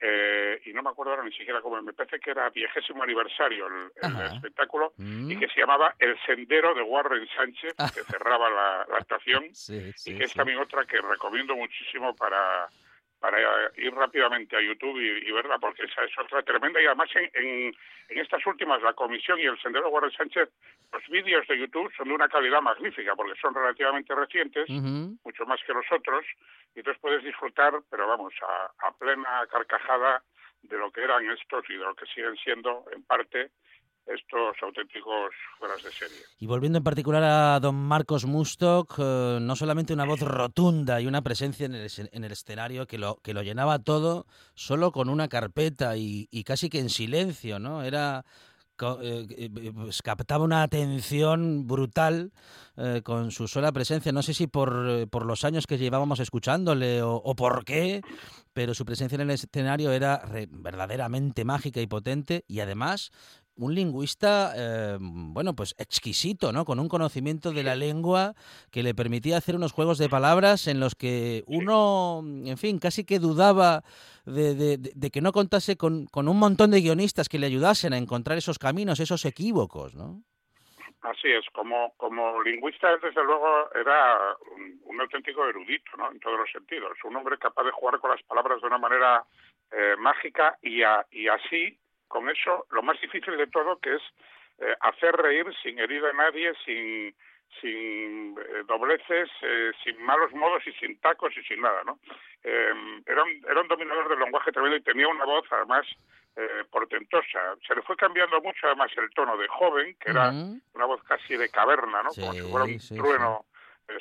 eh, 0.01 0.59
y 0.65 0.73
no 0.73 0.81
me 0.81 0.89
acuerdo 0.89 1.11
ahora 1.11 1.23
ni 1.23 1.31
siquiera 1.31 1.61
cómo, 1.61 1.79
me 1.81 1.93
parece 1.93 2.19
que 2.19 2.31
era 2.31 2.49
vigésimo 2.49 3.03
aniversario 3.03 3.67
el, 3.67 3.91
espectáculo, 4.35 4.93
Mm. 4.97 5.31
y 5.31 5.37
que 5.37 5.47
se 5.47 5.59
llamaba 5.59 5.95
El 5.99 6.17
Sendero 6.25 6.73
de 6.73 6.81
Warren 6.81 7.27
Sánchez, 7.35 7.75
que 7.93 8.03
cerraba 8.03 8.49
la, 8.49 8.85
la 8.89 8.97
actuación, 8.97 9.43
Sí, 9.53 9.91
sí, 9.95 10.11
y 10.13 10.17
que 10.17 10.23
es 10.25 10.31
sí. 10.31 10.37
también 10.37 10.57
otra 10.59 10.85
que 10.85 10.99
recomiendo 11.01 11.55
muchísimo 11.55 12.15
para 12.15 12.67
para 13.21 13.37
ir 13.77 13.93
rápidamente 13.93 14.57
a 14.57 14.61
YouTube 14.61 14.99
y, 14.99 15.29
y 15.29 15.31
verla, 15.31 15.59
porque 15.59 15.83
esa 15.83 16.03
es 16.03 16.11
otra 16.17 16.41
tremenda. 16.41 16.81
Y 16.81 16.87
además, 16.87 17.07
en, 17.15 17.29
en, 17.35 17.75
en 18.09 18.17
estas 18.17 18.45
últimas, 18.47 18.81
la 18.81 18.93
Comisión 18.93 19.39
y 19.39 19.43
el 19.43 19.61
Sendero 19.61 19.89
Guardia 19.89 20.17
Sánchez, 20.17 20.49
los 20.91 21.07
vídeos 21.07 21.47
de 21.47 21.59
YouTube 21.59 21.93
son 21.95 22.07
de 22.07 22.15
una 22.15 22.27
calidad 22.27 22.61
magnífica, 22.61 23.15
porque 23.15 23.39
son 23.39 23.53
relativamente 23.53 24.15
recientes, 24.15 24.67
mucho 24.69 25.45
más 25.45 25.61
que 25.65 25.73
los 25.73 25.85
otros, 25.91 26.25
y 26.75 26.79
entonces 26.79 26.99
puedes 26.99 27.23
disfrutar, 27.23 27.73
pero 27.91 28.07
vamos, 28.07 28.33
a, 28.41 28.87
a 28.87 28.91
plena 28.97 29.45
carcajada 29.51 30.23
de 30.63 30.77
lo 30.77 30.91
que 30.91 31.03
eran 31.03 31.29
estos 31.29 31.63
y 31.69 31.73
de 31.73 31.85
lo 31.85 31.93
que 31.93 32.07
siguen 32.07 32.35
siendo, 32.37 32.85
en 32.91 33.03
parte, 33.03 33.51
estos 34.05 34.55
auténticos 34.61 35.31
fueras 35.57 35.81
de 35.83 35.91
serie. 35.91 36.17
Y 36.39 36.47
volviendo 36.47 36.77
en 36.79 36.83
particular 36.83 37.23
a 37.23 37.59
don 37.59 37.75
Marcos 37.75 38.25
Mustok, 38.25 38.95
eh, 38.97 39.37
no 39.41 39.55
solamente 39.55 39.93
una 39.93 40.05
voz 40.05 40.21
rotunda 40.21 40.99
y 40.99 41.07
una 41.07 41.21
presencia 41.21 41.65
en 41.65 41.75
el, 41.75 41.89
en 42.11 42.23
el 42.23 42.31
escenario 42.31 42.87
que 42.87 42.97
lo, 42.97 43.17
que 43.23 43.33
lo 43.33 43.43
llenaba 43.43 43.79
todo 43.79 44.25
solo 44.53 44.91
con 44.91 45.09
una 45.09 45.27
carpeta 45.27 45.95
y, 45.97 46.27
y 46.31 46.43
casi 46.43 46.69
que 46.69 46.79
en 46.79 46.89
silencio, 46.89 47.59
¿no? 47.59 47.83
Era 47.83 48.25
eh, 49.01 49.27
eh, 49.29 49.71
pues 49.73 50.01
captaba 50.01 50.43
una 50.43 50.63
atención 50.63 51.67
brutal 51.67 52.31
con 53.03 53.29
su 53.29 53.47
sola 53.47 53.71
presencia. 53.71 54.11
No 54.11 54.23
sé 54.23 54.33
si 54.33 54.47
por, 54.47 55.07
por 55.09 55.27
los 55.27 55.43
años 55.43 55.67
que 55.67 55.77
llevábamos 55.77 56.19
escuchándole 56.19 57.03
o, 57.03 57.13
o 57.13 57.35
por 57.35 57.63
qué, 57.63 58.01
pero 58.53 58.73
su 58.73 58.85
presencia 58.85 59.17
en 59.17 59.21
el 59.21 59.29
escenario 59.29 59.91
era 59.91 60.17
re- 60.25 60.47
verdaderamente 60.49 61.45
mágica 61.45 61.79
y 61.79 61.85
potente 61.85 62.43
y 62.47 62.59
además 62.59 63.11
un 63.65 63.75
lingüista, 63.75 64.53
eh, 64.55 64.97
bueno, 64.99 65.55
pues 65.55 65.75
exquisito, 65.77 66.51
¿no? 66.51 66.65
Con 66.65 66.79
un 66.79 66.87
conocimiento 66.89 67.51
de 67.51 67.63
la 67.63 67.75
lengua 67.75 68.33
que 68.71 68.83
le 68.83 68.93
permitía 68.95 69.37
hacer 69.37 69.55
unos 69.55 69.71
juegos 69.71 69.97
de 69.97 70.09
palabras 70.09 70.67
en 70.67 70.79
los 70.79 70.95
que 70.95 71.43
uno, 71.47 72.21
en 72.23 72.57
fin, 72.57 72.79
casi 72.79 73.03
que 73.05 73.19
dudaba 73.19 73.83
de, 74.25 74.55
de- 74.55 74.77
de- 74.77 75.09
que 75.11 75.21
no 75.21 75.31
contase 75.31 75.77
con, 75.77 76.05
con 76.07 76.27
un 76.27 76.37
montón 76.39 76.71
de 76.71 76.81
guionistas 76.81 77.29
que 77.29 77.39
le 77.39 77.47
ayudasen 77.47 77.93
a 77.93 77.97
encontrar 77.97 78.37
esos 78.37 78.59
caminos, 78.59 78.99
esos 78.99 79.25
equívocos, 79.25 79.95
¿no? 79.95 80.21
Así 81.01 81.29
es, 81.29 81.43
como, 81.53 81.93
como 81.97 82.43
lingüista, 82.43 82.91
él, 82.91 82.99
desde 83.01 83.23
luego, 83.23 83.47
era 83.73 84.17
un, 84.55 84.79
un 84.85 85.01
auténtico 85.01 85.43
erudito, 85.47 85.91
¿no? 85.97 86.11
En 86.11 86.19
todos 86.19 86.37
los 86.37 86.51
sentidos. 86.51 86.91
Un 87.03 87.15
hombre 87.15 87.39
capaz 87.39 87.63
de 87.63 87.71
jugar 87.71 87.99
con 87.99 88.11
las 88.11 88.21
palabras 88.23 88.61
de 88.61 88.67
una 88.67 88.77
manera 88.77 89.25
eh, 89.71 89.95
mágica 89.97 90.59
y, 90.61 90.83
a- 90.83 91.03
y 91.09 91.27
así, 91.27 91.79
con 92.11 92.29
eso, 92.29 92.67
lo 92.71 92.83
más 92.83 92.99
difícil 93.01 93.37
de 93.37 93.47
todo, 93.47 93.79
que 93.79 93.95
es 93.95 94.01
eh, 94.59 94.75
hacer 94.81 95.15
reír 95.15 95.45
sin 95.63 95.79
herir 95.79 96.05
a 96.05 96.13
nadie, 96.13 96.53
sin, 96.65 97.15
sin 97.59 98.37
eh, 98.37 98.63
dobleces, 98.67 99.29
eh, 99.41 99.71
sin 99.83 100.01
malos 100.03 100.31
modos 100.33 100.61
y 100.67 100.73
sin 100.73 100.99
tacos 100.99 101.35
y 101.35 101.41
sin 101.43 101.61
nada, 101.61 101.83
¿no? 101.83 101.99
Eh, 102.43 102.73
era, 103.05 103.23
un, 103.23 103.45
era 103.49 103.61
un 103.61 103.67
dominador 103.67 104.09
del 104.09 104.19
lenguaje 104.19 104.51
tremendo 104.51 104.77
y 104.77 104.81
tenía 104.83 105.07
una 105.07 105.25
voz, 105.25 105.45
además, 105.51 105.87
eh, 106.35 106.63
portentosa. 106.69 107.55
Se 107.65 107.75
le 107.75 107.81
fue 107.81 107.95
cambiando 107.95 108.41
mucho, 108.41 108.67
además, 108.67 108.91
el 108.97 109.09
tono 109.11 109.37
de 109.37 109.47
joven, 109.47 109.95
que 109.99 110.11
era 110.11 110.31
una 110.73 110.85
voz 110.85 111.01
casi 111.03 111.35
de 111.37 111.49
caverna, 111.49 112.03
¿no? 112.03 112.11
Sí, 112.11 112.21
Como 112.21 112.33
si 112.33 112.41
fuera 112.41 112.65
un 112.65 112.79
sí, 112.79 112.95
trueno 112.95 113.45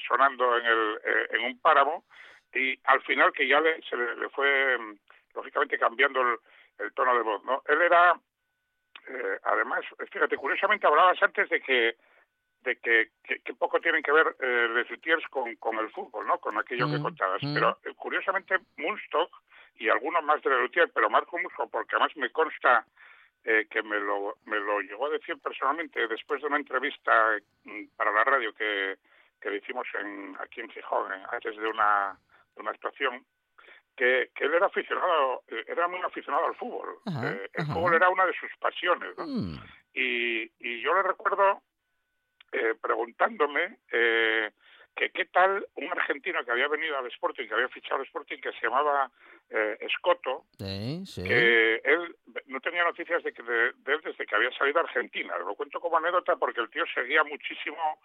sonando 0.07 0.59
en, 0.59 0.66
el, 0.66 1.01
eh, 1.05 1.27
en 1.33 1.44
un 1.44 1.61
páramo. 1.61 2.05
Y 2.55 2.79
al 2.85 3.01
final 3.03 3.33
que 3.33 3.46
ya 3.46 3.61
le, 3.61 3.81
se 3.83 3.96
le, 3.96 4.16
le 4.16 4.29
fue, 4.31 4.79
mm, 4.79 4.99
lógicamente, 5.35 5.79
cambiando 5.79 6.20
el, 6.20 6.38
el 6.83 6.93
tono 6.95 7.14
de 7.14 7.23
voz, 7.23 7.45
¿no? 7.45 7.62
Él 7.66 7.81
era, 7.83 8.19
eh, 9.09 9.38
además, 9.45 9.85
fíjate, 10.11 10.37
curiosamente 10.37 10.87
hablabas 10.87 11.23
antes 11.23 11.49
de 11.49 11.61
que 11.61 11.97
de 12.62 12.77
que, 12.77 13.09
que, 13.25 13.40
que 13.40 13.55
poco 13.55 13.81
tienen 13.81 14.03
que 14.03 14.12
ver 14.12 14.37
eh, 14.38 14.69
Les 14.75 14.90
Luthiers 14.90 15.27
con, 15.29 15.57
con 15.57 15.79
el 15.79 15.90
fútbol, 15.93 16.27
¿no? 16.27 16.38
Con 16.38 16.59
aquello 16.59 16.90
que 16.90 16.99
Mm, 16.99 17.03
contabas. 17.03 17.43
mm. 17.43 17.55
Pero 17.55 17.79
eh, 17.85 17.95
curiosamente 17.97 18.59
Munstock 18.77 19.31
y 19.77 19.88
algunos 19.88 20.23
más 20.25 20.43
de 20.43 20.51
Les 20.51 20.59
Luthiers, 20.61 20.93
pero 20.93 21.09
Marco 21.09 21.38
Munstock, 21.38 21.71
porque 21.71 21.97
además 21.97 22.14
me 22.16 22.31
consta 22.31 22.85
eh, 23.45 23.66
que 23.71 23.83
me 23.83 23.99
lo, 23.99 24.37
me 24.45 24.59
lo 24.59 24.81
llegó 24.83 25.07
a 25.07 25.11
decir 25.11 25.38
personalmente 25.40 26.07
después 26.07 26.43
de 26.43 26.49
una 26.49 26.59
entrevista 26.59 27.38
mm, 27.64 27.85
para 27.97 28.12
la 28.12 28.25
radio 28.25 28.53
que, 28.53 28.99
que 29.40 29.49
le 29.51 29.57
hicimos 29.57 29.87
en, 29.99 30.37
aquí 30.38 30.61
en 30.61 30.69
Gijón, 30.69 31.11
eh, 31.14 31.25
antes 31.33 31.57
de 31.57 31.66
una, 31.66 32.14
de 32.55 32.61
una 32.61 32.73
actuación, 32.73 33.25
que, 33.96 34.31
que 34.35 34.44
él 34.44 34.55
era 34.55 34.66
aficionado, 34.66 35.42
eh, 35.48 35.64
era 35.68 35.87
muy 35.88 36.00
aficionado 36.00 36.46
al 36.46 36.55
fútbol. 36.57 36.96
Ajá, 37.07 37.33
Eh, 37.33 37.50
el 37.55 37.62
ajá. 37.64 37.74
fútbol 37.74 37.94
era 37.94 38.09
una 38.09 38.26
de 38.26 38.33
sus 38.35 38.50
pasiones, 38.59 39.16
¿no? 39.18 39.26
Mm. 39.26 39.59
y, 39.94 40.42
y 40.59 40.81
yo 40.83 40.94
le 40.94 41.03
recuerdo 41.03 41.62
eh, 42.53 42.74
preguntándome 42.81 43.79
eh, 43.92 44.50
que 44.96 45.11
qué 45.11 45.24
tal 45.26 45.66
un 45.76 45.88
argentino 45.92 46.44
que 46.44 46.50
había 46.50 46.66
venido 46.68 46.98
al 46.98 47.07
Sporting, 47.07 47.46
que 47.46 47.55
había 47.55 47.68
fichado 47.68 47.96
al 48.00 48.07
Sporting, 48.07 48.38
que 48.40 48.53
se 48.53 48.62
llamaba 48.66 49.11
eh, 49.50 49.76
Escoto, 49.81 50.46
Sí, 50.59 51.05
sí. 51.07 51.22
que 51.24 51.76
él 51.85 52.16
no 52.46 52.61
tenía 52.61 52.85
noticias 52.85 53.22
de, 53.22 53.33
que 53.33 53.42
de, 53.42 53.72
de 53.72 53.92
él 53.94 54.00
desde 54.03 54.26
que 54.26 54.35
había 54.35 54.50
salido 54.53 54.81
a 54.81 54.83
Argentina. 54.83 55.37
Lo 55.38 55.55
cuento 55.55 55.81
como 55.81 55.96
anécdota 55.98 56.37
porque 56.37 56.61
el 56.61 56.70
tío 56.70 56.85
seguía 56.92 57.22
muchísimo 57.24 58.00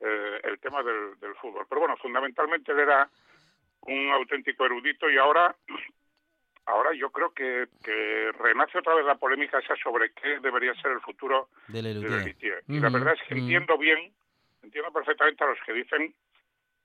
eh, 0.00 0.40
el 0.44 0.58
tema 0.60 0.82
del, 0.82 1.18
del 1.20 1.34
fútbol. 1.36 1.66
Pero 1.68 1.80
bueno, 1.80 1.96
fundamentalmente 1.98 2.72
él 2.72 2.80
era 2.80 3.08
un 3.82 4.10
auténtico 4.10 4.64
erudito 4.64 5.10
y 5.10 5.18
ahora 5.18 5.54
ahora 6.66 6.92
yo 6.94 7.10
creo 7.10 7.32
que, 7.32 7.66
que 7.82 8.32
renace 8.38 8.78
otra 8.78 8.94
vez 8.94 9.04
la 9.04 9.16
polémica 9.16 9.58
esa 9.58 9.74
sobre 9.76 10.12
qué 10.12 10.38
debería 10.40 10.74
ser 10.74 10.92
el 10.92 11.00
futuro 11.00 11.48
Del 11.68 11.84
de 11.84 12.08
Lelutier. 12.08 12.62
Y 12.68 12.78
la 12.78 12.90
verdad 12.90 13.14
es 13.14 13.28
que 13.28 13.34
entiendo 13.34 13.76
bien, 13.76 14.12
entiendo 14.62 14.92
perfectamente 14.92 15.42
a 15.42 15.48
los 15.48 15.58
que 15.66 15.72
dicen 15.72 16.14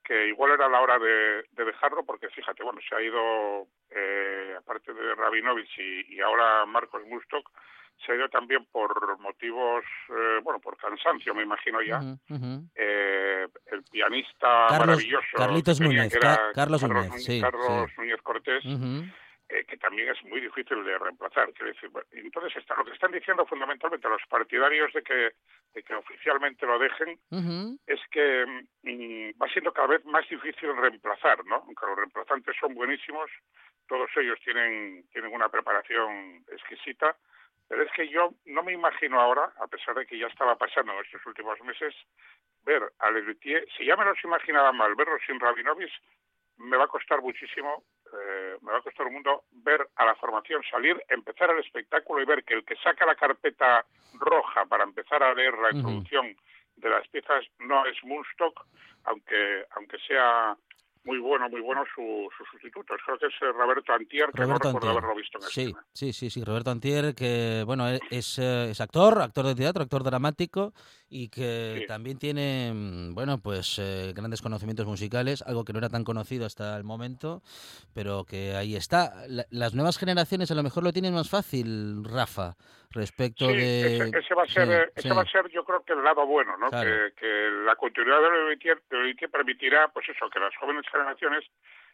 que 0.03 0.27
igual 0.27 0.51
era 0.51 0.69
la 0.69 0.81
hora 0.81 0.99
de, 0.99 1.43
de 1.51 1.65
dejarlo, 1.65 2.05
porque 2.05 2.29
fíjate, 2.29 2.63
bueno, 2.63 2.79
se 2.87 2.95
ha 2.95 3.01
ido, 3.01 3.67
eh, 3.89 4.55
aparte 4.57 4.93
de 4.93 5.15
Rabinovich 5.15 5.79
y, 5.79 6.15
y 6.15 6.21
ahora 6.21 6.65
Marcos 6.65 7.03
Mustok, 7.07 7.49
se 8.03 8.11
ha 8.11 8.15
ido 8.15 8.29
también 8.29 8.65
por 8.71 9.17
motivos, 9.19 9.83
eh, 10.09 10.39
bueno, 10.43 10.59
por 10.59 10.77
cansancio, 10.77 11.33
me 11.33 11.43
imagino 11.43 11.81
ya. 11.81 11.99
Eh, 12.75 13.47
el 13.71 13.83
pianista 13.83 14.67
Carlos- 14.69 14.87
maravilloso. 14.87 15.27
Carlitos 15.37 15.79
Núñez, 15.81 16.17
Carlos 16.53 16.83
Núñez, 16.83 17.11
Núñez- 17.11 17.19
sí, 17.25 17.41
Carlos 17.41 17.89
sí. 17.89 17.95
Núñez 18.01 18.21
Cortés, 18.21 18.63
eh, 19.47 19.63
que 19.67 19.77
también 19.77 20.09
es 20.09 20.23
muy 20.25 20.41
difícil 20.41 20.83
de 20.83 20.97
reemplazar. 20.97 21.51
Decir, 21.53 21.89
entonces 22.11 22.55
está, 22.57 22.75
lo 22.77 22.85
que 22.85 22.91
están 22.93 23.11
diciendo 23.11 23.45
fundamentalmente 23.45 24.09
los 24.09 24.21
partidarios 24.27 24.91
de 24.93 25.03
que, 25.03 25.31
de 25.73 25.83
que 25.83 25.93
oficialmente 25.95 26.65
lo 26.65 26.79
dejen 26.79 27.19
es 27.87 27.99
que 28.11 28.45
mm, 28.83 29.41
va 29.41 29.47
siendo 29.49 29.71
cada 29.71 29.87
vez 29.87 30.03
más 30.05 30.27
difícil 30.29 30.75
reemplazar, 30.77 31.45
¿no? 31.45 31.57
Aunque 31.57 31.85
los 31.85 31.95
reemplazantes 31.97 32.55
son 32.59 32.73
buenísimos, 32.73 33.29
todos 33.87 34.09
ellos 34.17 34.39
tienen, 34.43 35.05
tienen 35.11 35.31
una 35.33 35.47
preparación 35.49 36.43
exquisita, 36.51 37.15
pero 37.67 37.83
es 37.83 37.91
que 37.91 38.07
yo 38.09 38.31
no 38.45 38.63
me 38.63 38.73
imagino 38.73 39.19
ahora, 39.19 39.51
a 39.59 39.67
pesar 39.67 39.95
de 39.95 40.05
que 40.05 40.17
ya 40.17 40.27
estaba 40.27 40.55
pasando 40.55 40.93
en 40.93 40.99
estos 41.03 41.25
últimos 41.25 41.59
meses, 41.61 41.93
ver 42.63 42.83
a 42.99 43.11
Lelutier, 43.11 43.65
si 43.77 43.85
ya 43.85 43.95
me 43.95 44.05
los 44.05 44.23
imaginaba 44.23 44.71
mal, 44.71 44.95
verlo 44.95 45.17
sin 45.25 45.39
Rabinovich, 45.39 45.93
me 46.57 46.77
va 46.77 46.85
a 46.85 46.87
costar 46.87 47.21
muchísimo, 47.21 47.83
eh, 48.13 48.57
me 48.61 48.71
va 48.71 48.77
a 48.77 48.81
costar 48.81 49.07
un 49.07 49.13
mundo 49.13 49.43
ver 49.51 49.87
a 49.95 50.05
la 50.05 50.15
formación 50.15 50.61
salir, 50.69 51.01
empezar 51.09 51.49
el 51.49 51.59
espectáculo 51.59 52.21
y 52.21 52.25
ver 52.25 52.43
que 52.43 52.53
el 52.53 52.65
que 52.65 52.75
saca 52.77 53.05
la 53.05 53.15
carpeta 53.15 53.85
roja 54.13 54.65
para 54.65 54.83
empezar 54.83 55.21
a 55.21 55.33
leer 55.33 55.57
la 55.57 55.71
introducción 55.71 56.35
de 56.77 56.89
las 56.89 57.07
piezas 57.09 57.45
no 57.59 57.85
es 57.85 58.01
Moonstock, 58.03 58.65
aunque 59.05 59.65
aunque 59.71 59.97
sea 59.99 60.55
muy 61.05 61.19
bueno, 61.19 61.47
muy 61.49 61.61
bueno 61.61 61.83
su, 61.93 62.27
su 62.37 62.43
sustituto. 62.45 62.95
Creo 63.05 63.17
que 63.17 63.27
es 63.27 63.33
eh, 63.41 63.51
Roberto 63.53 63.93
Antier, 63.93 64.25
que 64.31 64.41
Roberto 64.41 64.47
no 64.47 64.53
recuerdo 64.57 64.77
Antier. 64.89 64.91
haberlo 64.91 65.15
visto 65.15 65.37
en 65.37 65.43
Sí, 65.43 65.61
escena. 65.63 65.85
sí, 65.93 66.13
sí, 66.13 66.29
sí, 66.29 66.43
Roberto 66.43 66.71
Antier, 66.71 67.13
que 67.15 67.63
bueno, 67.65 67.89
e- 67.89 67.99
es, 68.09 68.39
eh, 68.39 68.71
es 68.71 68.81
actor, 68.81 69.21
actor 69.21 69.45
de 69.45 69.55
teatro, 69.55 69.83
actor 69.83 70.03
dramático 70.03 70.73
y 71.07 71.29
que 71.29 71.77
Sí. 71.81 71.85
también 71.87 72.17
tiene, 72.17 72.71
mm, 72.73 73.13
bueno, 73.13 73.37
pues 73.37 73.77
eh, 73.79 74.11
grandes 74.15 74.41
conocimientos 74.41 74.85
musicales, 74.87 75.41
algo 75.43 75.63
que 75.63 75.73
no 75.73 75.79
era 75.79 75.89
tan 75.89 76.03
conocido 76.03 76.45
hasta 76.45 76.75
el 76.75 76.83
momento, 76.83 77.41
pero 77.93 78.25
que 78.25 78.55
ahí 78.55 78.75
está. 78.75 79.27
La- 79.27 79.45
las 79.51 79.73
nuevas 79.75 79.97
generaciones 79.97 80.49
a 80.51 80.55
lo 80.55 80.63
mejor 80.63 80.83
lo 80.83 80.91
tienen 80.91 81.13
más 81.13 81.29
fácil, 81.29 82.03
Rafa, 82.03 82.55
respecto 82.91 83.49
Sí, 83.49 83.57
de... 83.57 83.85
ese, 84.07 84.17
ese 84.19 84.33
va 84.33 84.43
a 84.43 84.47
ser, 84.47 84.67
Sí, 84.67 84.73
eh, 84.73 84.91
ese 84.95 85.09
sí. 85.09 85.15
va 85.15 85.21
a 85.21 85.25
ser, 85.25 85.49
yo 85.51 85.63
creo 85.65 85.83
que 85.83 85.93
el 85.93 86.03
lado 86.03 86.25
bueno, 86.25 86.57
¿no? 86.57 86.69
Claro. 86.69 86.89
Que, 86.89 87.13
que 87.19 87.49
la 87.65 87.75
continuidad 87.75 88.21
de 88.21 88.25
de 88.55 88.97
Lelutier 88.97 89.29
permitirá, 89.29 89.89
pues 89.89 90.07
eso, 90.09 90.29
que 90.29 90.39
las 90.39 90.55
jóvenes 90.57 90.83
generaciones, 90.95 91.43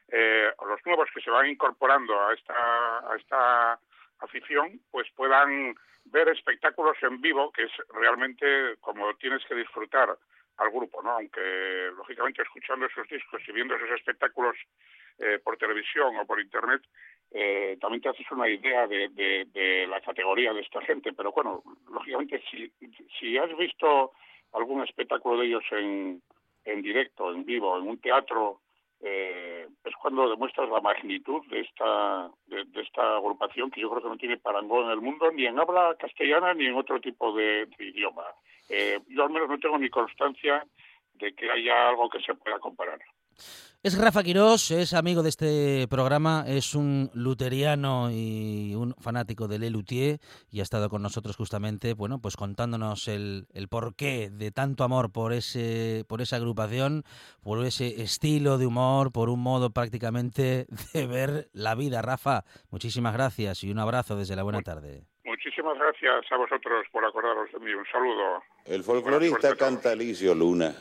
eh, 0.09 0.51
los 0.67 0.79
nuevos 0.85 1.09
que 1.13 1.21
se 1.21 1.31
van 1.31 1.47
incorporando 1.49 2.13
a 2.19 2.33
esta, 2.33 3.11
a 3.11 3.15
esta 3.17 3.79
afición, 4.19 4.79
pues 4.91 5.07
puedan 5.15 5.75
ver 6.05 6.29
espectáculos 6.29 6.97
en 7.01 7.21
vivo, 7.21 7.51
que 7.51 7.63
es 7.63 7.71
realmente 7.93 8.75
como 8.79 9.13
tienes 9.15 9.43
que 9.45 9.55
disfrutar 9.55 10.09
al 10.57 10.69
grupo, 10.69 11.01
¿no? 11.01 11.11
Aunque, 11.11 11.89
lógicamente, 11.95 12.41
escuchando 12.43 12.85
esos 12.85 13.07
discos 13.07 13.41
y 13.47 13.51
viendo 13.51 13.75
esos 13.75 13.91
espectáculos 13.91 14.55
eh, 15.19 15.39
por 15.43 15.57
televisión 15.57 16.15
o 16.17 16.25
por 16.25 16.39
internet, 16.39 16.81
eh, 17.31 17.77
también 17.79 18.01
te 18.01 18.09
haces 18.09 18.29
una 18.31 18.47
idea 18.49 18.85
de, 18.87 19.09
de- 19.09 19.45
de 19.53 19.87
la 19.87 20.01
categoría 20.01 20.53
de 20.53 20.61
esta 20.61 20.81
gente. 20.81 21.13
Pero 21.13 21.31
bueno, 21.31 21.63
lógicamente, 21.89 22.43
si, 22.51 22.71
si 23.19 23.37
has 23.37 23.55
visto 23.57 24.11
algún 24.53 24.83
espectáculo 24.83 25.39
de 25.39 25.47
ellos 25.47 25.63
en, 25.71 26.21
en 26.65 26.81
directo, 26.81 27.31
en 27.31 27.45
vivo, 27.45 27.77
en 27.77 27.87
un 27.87 27.99
teatro, 28.01 28.59
eh, 29.03 29.67
es 29.83 29.95
cuando 29.95 30.29
demuestras 30.29 30.69
la 30.69 30.79
magnitud 30.79 31.41
de 31.47 31.61
esta, 31.61 32.29
de, 32.45 32.81
esta 32.81 33.17
agrupación 33.17 33.71
que 33.71 33.81
yo 33.81 33.89
creo 33.89 34.03
que 34.03 34.09
no 34.09 34.17
tiene 34.17 34.37
parangón 34.37 34.85
en 34.85 34.91
el 34.91 35.01
mundo, 35.01 35.31
ni 35.31 35.45
en 35.45 35.59
habla 35.59 35.95
castellana 35.99 36.53
ni 36.53 36.67
en 36.67 36.75
otro 36.75 36.99
tipo 37.01 37.33
de, 37.35 37.65
de 37.65 37.85
idioma. 37.85 38.23
Eh, 38.69 38.99
yo 39.07 39.23
al 39.23 39.31
menos 39.31 39.49
no 39.49 39.59
tengo 39.59 39.77
ni 39.77 39.89
constancia 39.89 40.65
de 41.15 41.33
que 41.33 41.49
haya 41.49 41.89
algo 41.89 42.09
que 42.09 42.21
se 42.21 42.35
pueda 42.35 42.59
comparar. 42.59 42.99
Es 43.83 43.97
Rafa 43.97 44.21
Quirós, 44.21 44.69
es 44.69 44.93
amigo 44.93 45.23
de 45.23 45.29
este 45.29 45.87
programa, 45.89 46.45
es 46.47 46.75
un 46.75 47.09
luteriano 47.15 48.11
y 48.11 48.75
un 48.75 48.93
fanático 48.99 49.47
de 49.47 49.57
Le 49.57 49.71
Luthier 49.71 50.19
y 50.51 50.59
ha 50.59 50.63
estado 50.63 50.87
con 50.87 51.01
nosotros 51.01 51.35
justamente, 51.35 51.95
bueno, 51.95 52.19
pues 52.21 52.37
contándonos 52.37 53.07
el, 53.07 53.47
el 53.55 53.69
porqué 53.69 54.29
de 54.29 54.51
tanto 54.51 54.83
amor 54.83 55.11
por 55.11 55.33
ese, 55.33 56.05
por 56.07 56.21
esa 56.21 56.35
agrupación, 56.35 57.05
por 57.41 57.65
ese 57.65 58.03
estilo 58.03 58.59
de 58.59 58.67
humor, 58.67 59.11
por 59.11 59.29
un 59.29 59.41
modo 59.41 59.71
prácticamente 59.71 60.67
de 60.93 61.07
ver 61.07 61.49
la 61.51 61.73
vida. 61.73 62.03
Rafa, 62.03 62.43
muchísimas 62.69 63.13
gracias 63.13 63.63
y 63.63 63.71
un 63.71 63.79
abrazo 63.79 64.15
desde 64.15 64.35
la 64.35 64.43
buena 64.43 64.61
tarde. 64.61 65.07
Muchísimas 65.25 65.75
gracias 65.79 66.31
a 66.31 66.37
vosotros 66.37 66.85
por 66.91 67.03
acordaros 67.03 67.51
de 67.51 67.59
mí. 67.59 67.73
Un 67.73 67.85
saludo. 67.91 68.43
El 68.63 68.83
folclorista 68.83 69.55
canta 69.55 69.93
Alicio 69.93 70.35
Luna. 70.35 70.71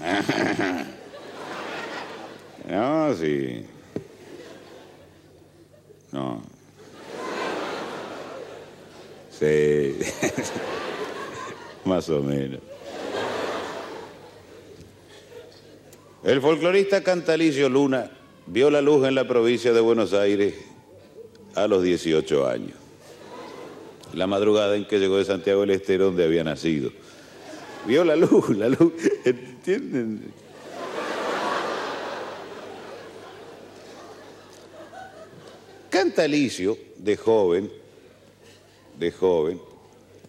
No, 2.68 3.14
sí. 3.14 3.66
No. 6.12 6.42
Sí. 9.30 9.98
Más 11.84 12.08
o 12.08 12.22
menos. 12.22 12.60
El 16.22 16.40
folclorista 16.40 17.02
Cantalicio 17.02 17.68
Luna 17.68 18.10
vio 18.46 18.70
la 18.70 18.80
luz 18.80 19.06
en 19.06 19.14
la 19.14 19.28
provincia 19.28 19.74
de 19.74 19.80
Buenos 19.80 20.14
Aires 20.14 20.54
a 21.54 21.66
los 21.66 21.82
18 21.82 22.48
años. 22.48 22.78
La 24.14 24.26
madrugada 24.26 24.74
en 24.76 24.86
que 24.86 24.98
llegó 24.98 25.18
de 25.18 25.26
Santiago 25.26 25.60
del 25.60 25.70
Estero, 25.70 26.06
donde 26.06 26.24
había 26.24 26.44
nacido. 26.44 26.90
Vio 27.86 28.04
la 28.04 28.16
luz, 28.16 28.56
la 28.56 28.70
luz. 28.70 28.92
¿Entienden? 29.66 30.20
Cantalicio, 35.88 36.76
de 36.98 37.16
joven, 37.16 37.72
de 38.98 39.10
joven, 39.10 39.58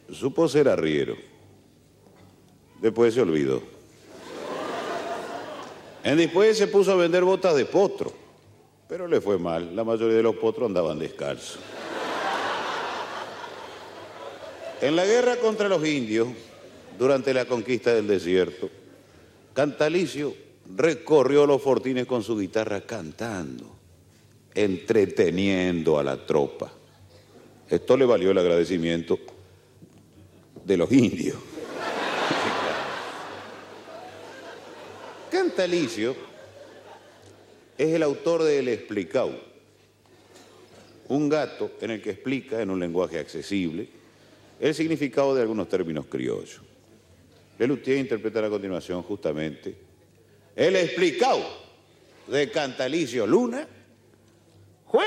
supo 0.09 0.47
ser 0.47 0.69
arriero. 0.69 1.17
Después 2.81 3.13
se 3.13 3.19
olvidó. 3.19 3.61
En 6.05 6.15
después 6.15 6.57
se 6.57 6.67
puso 6.67 6.93
a 6.93 6.95
vender 6.95 7.25
botas 7.25 7.57
de 7.57 7.65
potro, 7.65 8.13
pero 8.87 9.05
le 9.05 9.19
fue 9.19 9.37
mal. 9.37 9.75
La 9.75 9.83
mayoría 9.83 10.15
de 10.15 10.23
los 10.23 10.37
potros 10.37 10.67
andaban 10.69 10.97
descalzos. 10.97 11.59
En 14.79 14.95
la 14.95 15.05
guerra 15.05 15.35
contra 15.41 15.67
los 15.67 15.85
indios, 15.85 16.29
durante 16.97 17.33
la 17.33 17.43
conquista 17.43 17.93
del 17.93 18.07
desierto, 18.07 18.69
Cantalicio 19.55 20.35
recorrió 20.75 21.45
los 21.45 21.61
fortines 21.61 22.05
con 22.05 22.21
su 22.21 22.37
guitarra 22.37 22.81
cantando, 22.81 23.73
entreteniendo 24.53 25.97
a 25.97 26.03
la 26.03 26.25
tropa. 26.25 26.69
Esto 27.69 27.95
le 27.95 28.03
valió 28.03 28.31
el 28.31 28.37
agradecimiento 28.37 29.17
de 30.61 30.75
los 30.75 30.91
indios. 30.91 31.37
Cantalicio 35.31 36.17
es 37.77 37.93
el 37.93 38.03
autor 38.03 38.43
de 38.43 38.59
El 38.59 38.67
Explicau, 38.67 39.31
un 41.07 41.29
gato 41.29 41.71
en 41.79 41.91
el 41.91 42.01
que 42.01 42.09
explica 42.09 42.61
en 42.61 42.71
un 42.71 42.81
lenguaje 42.81 43.19
accesible 43.19 43.87
el 44.59 44.75
significado 44.75 45.33
de 45.33 45.43
algunos 45.43 45.69
términos 45.69 46.07
criollos. 46.09 46.64
Lelutier 47.57 47.97
interpretará 47.97 48.47
a 48.47 48.49
continuación 48.49 49.01
justamente 49.03 49.75
El 50.55 50.75
Explicau 50.75 51.39
de 52.27 52.49
Cantalicio 52.51 53.25
Luna, 53.27 53.67
fuera 54.89 55.05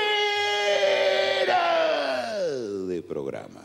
de 2.87 3.01
programa. 3.03 3.61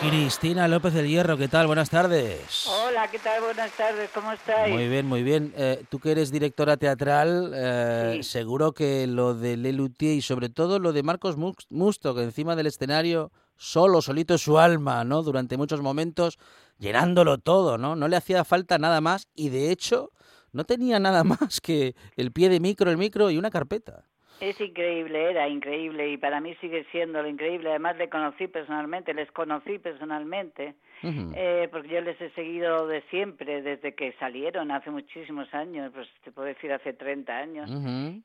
Cristina 0.00 0.68
López 0.68 0.92
del 0.92 1.08
Hierro, 1.08 1.38
¿qué 1.38 1.48
tal? 1.48 1.66
Buenas 1.66 1.88
tardes. 1.88 2.66
Hola, 2.66 3.10
¿qué 3.10 3.18
tal? 3.18 3.40
Buenas 3.42 3.72
tardes, 3.72 4.10
¿cómo 4.14 4.30
estáis? 4.32 4.74
Muy 4.74 4.88
bien, 4.88 5.06
muy 5.06 5.22
bien. 5.22 5.54
Eh, 5.56 5.82
tú 5.88 5.98
que 6.00 6.10
eres 6.12 6.30
directora 6.30 6.76
teatral, 6.76 7.50
eh, 7.54 8.18
Sí. 8.22 8.22
seguro 8.30 8.72
que 8.72 9.06
lo 9.06 9.32
de 9.34 9.56
Lelutier 9.56 10.12
y 10.16 10.20
sobre 10.22 10.50
todo 10.50 10.78
lo 10.80 10.92
de 10.92 11.02
Marcos 11.02 11.38
Mus- 11.38 11.66
Musto, 11.70 12.14
que 12.14 12.24
encima 12.24 12.54
del 12.56 12.66
escenario, 12.66 13.32
solo, 13.56 14.02
solito 14.02 14.36
su 14.36 14.58
alma, 14.58 15.02
¿no? 15.04 15.22
Durante 15.22 15.56
muchos 15.56 15.80
momentos, 15.80 16.38
llenándolo 16.78 17.38
todo, 17.38 17.78
¿no? 17.78 17.96
No 17.96 18.08
le 18.08 18.16
hacía 18.16 18.44
falta 18.44 18.78
nada 18.78 19.00
más 19.00 19.28
y 19.34 19.48
de 19.50 19.70
hecho 19.70 20.12
no 20.52 20.64
tenía 20.64 20.98
nada 20.98 21.24
más 21.24 21.60
que 21.60 21.94
el 22.16 22.32
pie 22.32 22.48
de 22.48 22.60
micro, 22.60 22.90
el 22.90 22.96
micro 22.96 23.30
y 23.30 23.38
una 23.38 23.50
carpeta. 23.50 24.08
Es 24.40 24.60
increíble, 24.60 25.30
era 25.30 25.48
increíble 25.48 26.10
y 26.10 26.16
para 26.18 26.40
mí 26.40 26.54
sigue 26.60 26.84
siendo 26.92 27.22
lo 27.22 27.28
increíble. 27.28 27.70
Además 27.70 27.96
le 27.96 28.08
conocí 28.10 28.46
personalmente, 28.48 29.14
les 29.14 29.30
conocí 29.32 29.78
personalmente, 29.78 30.74
eh, 31.02 31.68
porque 31.70 31.88
yo 31.88 32.00
les 32.02 32.20
he 32.20 32.30
seguido 32.30 32.86
de 32.86 33.00
siempre, 33.10 33.62
desde 33.62 33.94
que 33.94 34.12
salieron 34.18 34.70
hace 34.70 34.90
muchísimos 34.90 35.52
años, 35.54 35.90
pues 35.94 36.06
te 36.22 36.32
puedo 36.32 36.48
decir 36.48 36.70
hace 36.72 36.92
30 36.92 37.36
años. 37.36 37.70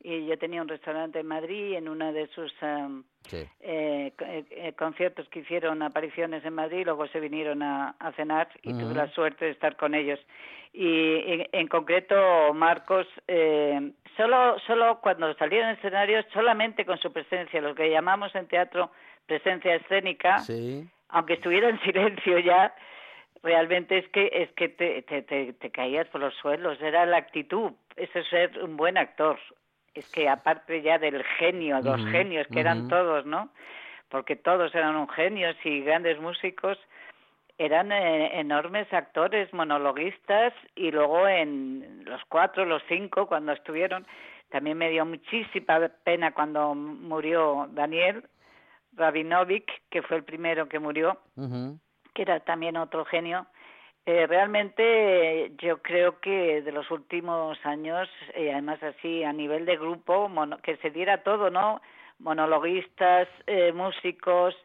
Y 0.03 0.25
yo 0.25 0.37
tenía 0.37 0.61
un 0.61 0.67
restaurante 0.67 1.19
en 1.19 1.27
Madrid, 1.27 1.75
en 1.75 1.87
una 1.87 2.11
de 2.11 2.27
sus 2.27 2.51
em, 2.61 3.03
Sí. 3.27 3.47
eh, 3.61 4.11
eh, 4.19 4.45
eh, 4.49 4.73
conciertos 4.73 5.29
que 5.29 5.39
hicieron 5.39 5.81
apariciones 5.81 6.43
en 6.43 6.55
Madrid, 6.55 6.83
luego 6.85 7.07
se 7.07 7.19
vinieron 7.19 7.61
a, 7.61 7.95
a 7.99 8.11
cenar 8.13 8.49
y 8.63 8.73
tuve 8.73 8.95
la 8.95 9.07
suerte 9.11 9.45
de 9.45 9.51
estar 9.51 9.75
con 9.77 9.93
ellos. 9.93 10.19
Y 10.73 11.15
en, 11.33 11.47
en 11.51 11.67
concreto, 11.67 12.53
Marcos, 12.53 13.05
eh, 13.27 13.91
solo, 14.15 14.57
solo 14.65 14.99
cuando 15.01 15.33
salieron 15.35 15.69
en 15.69 15.75
escenarios, 15.75 16.25
solamente 16.33 16.85
con 16.85 16.97
su 16.97 17.11
presencia, 17.11 17.59
lo 17.61 17.75
que 17.75 17.89
llamamos 17.89 18.33
en 18.35 18.47
teatro 18.47 18.91
presencia 19.25 19.75
escénica, 19.75 20.39
Sí. 20.39 20.87
aunque 21.09 21.33
estuviera 21.33 21.69
en 21.69 21.79
silencio 21.81 22.39
ya, 22.39 22.73
realmente 23.43 23.97
es 23.97 24.07
que 24.09 24.29
es 24.31 24.51
que 24.53 24.69
te, 24.69 25.01
te, 25.03 25.21
te, 25.23 25.53
te 25.53 25.71
caías 25.71 26.07
por 26.07 26.21
los 26.21 26.33
suelos, 26.35 26.81
era 26.81 27.05
la 27.05 27.17
actitud, 27.17 27.71
eso 27.95 28.19
es 28.19 28.27
ser 28.27 28.57
un 28.63 28.77
buen 28.77 28.97
actor. 28.97 29.39
Es 29.93 30.09
que 30.09 30.29
aparte 30.29 30.81
ya 30.81 30.97
del 30.99 31.21
genio, 31.37 31.81
los 31.81 32.05
genios 32.11 32.47
que 32.47 32.61
eran 32.61 32.87
todos, 32.87 33.25
¿no? 33.25 33.49
Porque 34.07 34.37
todos 34.37 34.73
eran 34.73 34.95
un 34.95 35.09
genios 35.09 35.55
y 35.65 35.81
grandes 35.81 36.17
músicos, 36.19 36.77
eran 37.65 37.91
eh, 37.91 38.39
enormes 38.39 38.91
actores, 38.93 39.53
monologuistas 39.53 40.53
y 40.75 40.91
luego 40.91 41.27
en 41.27 42.03
los 42.05 42.21
cuatro, 42.27 42.65
los 42.65 42.81
cinco, 42.87 43.27
cuando 43.27 43.51
estuvieron, 43.51 44.05
también 44.49 44.77
me 44.77 44.89
dio 44.89 45.05
muchísima 45.05 45.79
pena 46.03 46.33
cuando 46.33 46.73
murió 46.75 47.67
Daniel 47.71 48.23
Rabinovic, 48.93 49.69
que 49.89 50.01
fue 50.01 50.17
el 50.17 50.23
primero 50.23 50.67
que 50.67 50.79
murió, 50.79 51.19
que 52.13 52.21
era 52.23 52.39
también 52.41 52.77
otro 52.77 53.05
genio. 53.05 53.45
Eh, 54.05 54.25
realmente 54.27 54.81
eh, 55.45 55.51
yo 55.59 55.81
creo 55.81 56.19
que 56.19 56.61
de 56.63 56.71
los 56.71 56.89
últimos 56.89 57.63
años, 57.65 58.09
y 58.35 58.49
además 58.49 58.81
así 58.81 59.23
a 59.23 59.31
nivel 59.31 59.65
de 59.65 59.77
grupo, 59.77 60.27
mono- 60.27 60.57
que 60.57 60.77
se 60.77 60.89
diera 60.89 61.21
todo, 61.23 61.49
¿no? 61.51 61.79
Monologuistas, 62.19 63.27
eh, 63.45 63.71
músicos, 63.71 64.55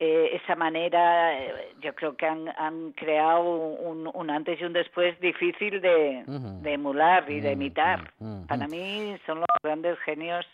eh, 0.00 0.40
esa 0.42 0.54
manera, 0.54 1.36
eh, 1.36 1.74
yo 1.80 1.92
creo 1.94 2.16
que 2.16 2.26
han, 2.26 2.48
han 2.56 2.92
creado 2.92 3.42
un, 3.42 4.08
un 4.12 4.30
antes 4.30 4.60
y 4.60 4.64
un 4.64 4.72
después 4.72 5.18
difícil 5.20 5.80
de, 5.80 6.22
de 6.26 6.72
emular 6.72 7.28
y 7.28 7.40
de 7.40 7.52
imitar. 7.52 8.12
Para 8.46 8.68
mí 8.68 9.16
son 9.26 9.40
los 9.40 9.48
grandes 9.62 9.98
genios 10.00 10.46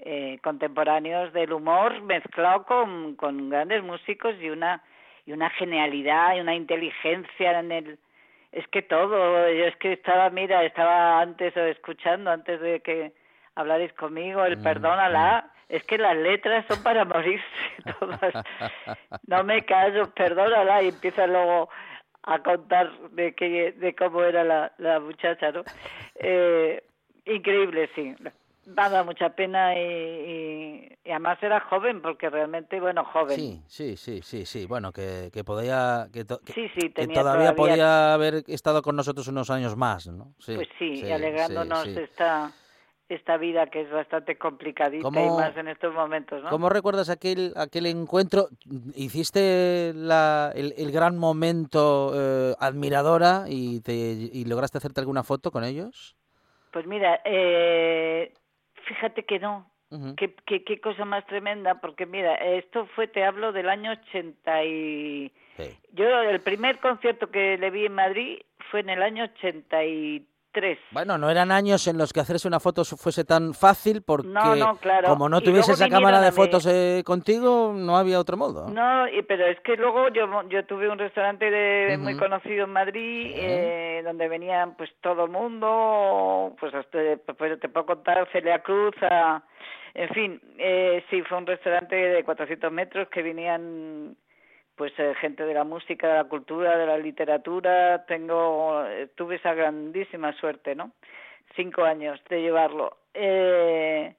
eh, 0.00 0.38
contemporáneos 0.42 1.32
del 1.32 1.52
humor 1.52 2.02
mezclado 2.02 2.64
con, 2.64 3.14
con 3.14 3.50
grandes 3.50 3.84
músicos 3.84 4.34
y 4.40 4.50
una 4.50 4.82
y 5.24 5.32
una 5.32 5.48
genialidad 5.50 6.34
y 6.34 6.40
una 6.40 6.56
inteligencia 6.56 7.60
en 7.60 7.70
el 7.70 7.98
es 8.50 8.66
que 8.68 8.82
todo 8.82 9.48
yo 9.48 9.64
es 9.64 9.76
que 9.76 9.92
estaba 9.92 10.28
mira 10.30 10.64
estaba 10.64 11.20
antes 11.20 11.56
escuchando 11.56 12.32
antes 12.32 12.60
de 12.60 12.80
que 12.80 13.12
hablarais 13.54 13.92
conmigo 13.94 14.44
el 14.44 14.58
Mm, 14.58 14.62
perdónala 14.62 15.50
es 15.68 15.82
que 15.84 15.98
las 15.98 16.16
letras 16.16 16.66
son 16.66 16.82
para 16.82 17.04
morirse 17.04 17.44
todas. 18.00 18.34
No 19.26 19.44
me 19.44 19.64
callo 19.64 20.10
perdónala 20.10 20.82
y 20.82 20.88
empieza 20.88 21.26
luego 21.26 21.68
a 22.24 22.38
contar 22.42 22.90
de 23.10 23.34
que 23.34 23.72
de 23.72 23.94
cómo 23.94 24.22
era 24.22 24.44
la, 24.44 24.72
la 24.78 25.00
muchacha 25.00 25.50
no 25.52 25.64
eh, 26.16 26.82
increíble 27.24 27.90
sí. 27.94 28.14
Dado 28.64 29.04
mucha 29.04 29.30
pena 29.30 29.74
y, 29.76 29.80
y- 29.80 30.98
y 31.04 31.10
además 31.10 31.36
era 31.42 31.58
joven 31.60 32.00
porque 32.00 32.30
realmente 32.30 32.78
bueno 32.80 33.04
joven. 33.04 33.34
Sí, 33.36 33.60
sí, 33.66 33.96
sí, 33.96 34.22
sí, 34.22 34.46
sí. 34.46 34.66
Bueno, 34.66 34.92
que, 34.92 35.30
que 35.32 35.42
podía, 35.42 36.06
que, 36.12 36.24
to- 36.24 36.38
que- 36.44 36.52
sí 36.52 36.68
sí 36.68 36.80
que 36.82 36.90
tenía 36.90 37.22
todavía, 37.22 37.56
podía 37.56 38.14
haber 38.14 38.44
estado 38.46 38.82
con 38.82 38.94
nosotros 38.94 39.26
unos 39.26 39.50
años 39.50 39.74
más, 39.76 40.06
¿no? 40.06 40.32
Sí, 40.38 40.54
pues 40.54 40.68
sí, 40.78 40.94
sí, 40.96 41.06
y 41.06 41.10
alegrándonos 41.10 41.82
sí, 41.88 41.98
esta 41.98 42.52
esta 43.12 43.36
vida 43.36 43.66
que 43.66 43.82
es 43.82 43.90
bastante 43.90 44.36
complicadita 44.36 44.98
y 44.98 45.02
¿Cómo- 45.02 45.38
más 45.38 45.56
en 45.56 45.68
estos 45.68 45.94
momentos 45.94 46.42
¿no? 46.42 46.50
¿Cómo 46.50 46.68
recuerdas 46.68 47.08
aquel, 47.10 47.52
aquel 47.56 47.86
encuentro? 47.86 48.48
¿Hiciste 48.94 49.92
la- 49.94 50.52
el, 50.54 50.74
el 50.76 50.90
gran 50.92 51.16
momento 51.18 52.12
eh, 52.14 52.54
admiradora 52.58 53.44
y, 53.48 53.80
te, 53.80 53.92
y 53.94 54.44
lograste 54.44 54.78
hacerte 54.78 55.00
alguna 55.00 55.22
foto 55.22 55.50
con 55.50 55.64
ellos? 55.64 56.16
Pues 56.72 56.86
mira, 56.86 57.20
eh, 57.24 58.32
fíjate 58.86 59.24
que 59.24 59.38
no. 59.38 59.70
Qué, 60.16 60.34
qué, 60.46 60.64
qué 60.64 60.80
cosa 60.80 61.04
más 61.04 61.26
tremenda, 61.26 61.74
porque 61.82 62.06
mira, 62.06 62.34
esto 62.36 62.86
fue, 62.94 63.08
te 63.08 63.24
hablo 63.24 63.52
del 63.52 63.68
año 63.68 63.90
80 63.92 64.64
y... 64.64 65.30
Sí. 65.58 65.64
Yo 65.92 66.06
el 66.22 66.40
primer 66.40 66.78
concierto 66.78 67.30
que 67.30 67.58
le 67.58 67.68
vi 67.70 67.84
en 67.84 67.94
Madrid 67.94 68.38
fue 68.70 68.80
en 68.80 68.88
el 68.88 69.02
año 69.02 69.24
83. 69.24 70.22
Bueno, 70.90 71.16
no 71.18 71.30
eran 71.30 71.50
años 71.50 71.86
en 71.88 71.96
los 71.98 72.12
que 72.12 72.20
hacerse 72.20 72.46
una 72.46 72.60
foto 72.60 72.84
fuese 72.84 73.24
tan 73.24 73.54
fácil 73.54 74.02
porque 74.02 74.28
No, 74.28 74.54
no, 74.54 74.76
claro. 74.76 75.08
como 75.08 75.28
no 75.28 75.40
tuviese 75.40 75.72
esa 75.72 75.88
cámara 75.88 76.20
de 76.20 76.30
fotos 76.32 76.66
eh, 76.66 77.02
contigo, 77.04 77.72
no 77.74 77.96
había 77.96 78.18
otro 78.18 78.36
modo. 78.36 78.68
No, 78.68 79.08
y, 79.08 79.22
pero 79.22 79.46
es 79.46 79.58
que 79.60 79.76
luego 79.76 80.08
yo, 80.10 80.26
yo 80.48 80.64
tuve 80.66 80.88
un 80.90 80.98
restaurante 80.98 81.50
de, 81.50 81.96
muy 81.98 82.16
conocido 82.16 82.64
en 82.64 82.70
Madrid 82.72 83.32
eh, 83.34 84.02
donde 84.04 84.28
venían 84.28 84.74
pues 84.76 84.90
todo 85.00 85.24
el 85.24 85.30
mundo, 85.30 86.54
pues 86.60 86.74
hasta, 86.74 86.98
pues, 87.38 87.58
te 87.60 87.68
puedo 87.68 87.86
contar 87.86 88.28
Celia 88.32 88.58
Cruz, 88.62 88.94
a- 89.02 89.42
en 89.94 90.08
fin, 90.10 90.40
eh, 90.58 91.04
sí, 91.10 91.20
fue 91.28 91.36
un 91.38 91.46
restaurante 91.46 91.94
de 91.94 92.24
400 92.24 92.72
metros 92.72 93.08
que 93.08 93.22
venían 93.22 94.16
pues 94.82 94.98
eh, 94.98 95.14
gente 95.20 95.44
de 95.44 95.54
la 95.54 95.62
música, 95.62 96.08
de 96.08 96.14
la 96.14 96.24
cultura, 96.24 96.76
de 96.76 96.86
la 96.86 96.98
literatura. 96.98 98.04
Tengo, 98.04 98.84
eh, 98.84 99.06
tuve 99.14 99.36
esa 99.36 99.54
grandísima 99.54 100.32
suerte, 100.32 100.74
¿no? 100.74 100.90
Cinco 101.54 101.84
años 101.84 102.20
de 102.28 102.42
llevarlo. 102.42 102.96
Eh, 103.14 104.12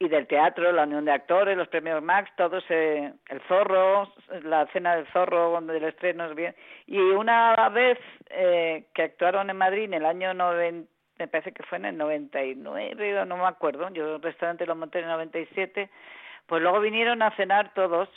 y 0.00 0.08
del 0.08 0.26
teatro, 0.26 0.72
la 0.72 0.82
Unión 0.82 1.04
de 1.04 1.12
Actores, 1.12 1.56
los 1.56 1.68
premios 1.68 2.02
Max, 2.02 2.32
todos, 2.36 2.64
eh, 2.68 3.12
el 3.28 3.40
Zorro, 3.42 4.12
la 4.42 4.66
cena 4.72 4.96
del 4.96 5.06
Zorro, 5.12 5.52
donde 5.52 5.76
el 5.76 5.84
estreno 5.84 6.26
es 6.26 6.34
bien. 6.34 6.56
Y 6.88 6.98
una 6.98 7.54
vez 7.68 8.00
eh, 8.30 8.86
que 8.92 9.04
actuaron 9.04 9.50
en 9.50 9.56
Madrid 9.56 9.84
en 9.84 9.94
el 9.94 10.04
año 10.04 10.34
90, 10.34 10.90
me 11.20 11.28
parece 11.28 11.52
que 11.52 11.62
fue 11.62 11.78
en 11.78 11.84
el 11.84 11.96
99, 11.96 13.20
o 13.20 13.24
no 13.24 13.36
me 13.36 13.46
acuerdo, 13.46 13.88
yo 13.90 14.16
el 14.16 14.22
restaurante 14.22 14.66
lo 14.66 14.74
monté 14.74 14.98
en 14.98 15.04
el 15.04 15.12
97, 15.12 15.88
pues 16.48 16.60
luego 16.60 16.80
vinieron 16.80 17.22
a 17.22 17.30
cenar 17.36 17.72
todos 17.72 18.08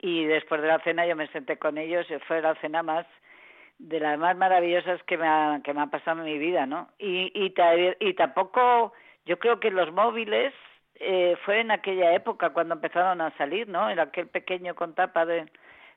y 0.00 0.24
después 0.24 0.62
de 0.62 0.68
la 0.68 0.78
cena 0.80 1.06
yo 1.06 1.16
me 1.16 1.28
senté 1.28 1.58
con 1.58 1.78
ellos 1.78 2.06
y 2.10 2.18
fue 2.20 2.40
la 2.40 2.54
cena 2.56 2.82
más 2.82 3.06
de 3.78 3.98
las 3.98 4.18
más 4.18 4.36
maravillosas 4.36 5.02
que 5.04 5.16
me 5.16 5.26
ha, 5.26 5.60
que 5.64 5.72
me 5.72 5.80
ha 5.80 5.86
pasado 5.86 6.18
en 6.20 6.26
mi 6.26 6.38
vida, 6.38 6.66
¿no? 6.66 6.88
Y, 6.98 7.32
y, 7.34 7.54
y 8.00 8.14
tampoco, 8.14 8.92
yo 9.24 9.38
creo 9.38 9.58
que 9.58 9.70
los 9.70 9.90
móviles 9.92 10.52
eh, 10.96 11.36
fue 11.46 11.60
en 11.60 11.70
aquella 11.70 12.14
época 12.14 12.50
cuando 12.50 12.74
empezaron 12.74 13.22
a 13.22 13.34
salir, 13.38 13.68
¿no? 13.68 13.88
En 13.88 13.98
aquel 13.98 14.28
pequeño 14.28 14.74
con 14.74 14.94
tapa 14.94 15.24
de... 15.24 15.46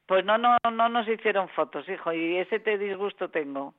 Pues 0.06 0.24
no, 0.26 0.38
no, 0.38 0.58
no 0.72 0.90
nos 0.90 1.08
hicieron 1.08 1.50
fotos, 1.50 1.88
hijo, 1.88 2.12
y 2.14 2.38
ese 2.38 2.60
te 2.60 2.78
disgusto 2.78 3.30
tengo. 3.30 3.74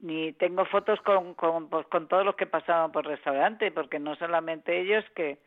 Ni 0.00 0.32
tengo 0.32 0.64
fotos 0.64 1.00
con, 1.00 1.34
con, 1.34 1.68
pues, 1.68 1.86
con 1.86 2.08
todos 2.08 2.24
los 2.24 2.36
que 2.36 2.46
pasaban 2.46 2.92
por 2.92 3.06
restaurante, 3.06 3.70
porque 3.70 3.98
no 3.98 4.14
solamente 4.16 4.80
ellos, 4.80 5.04
que, 5.14 5.38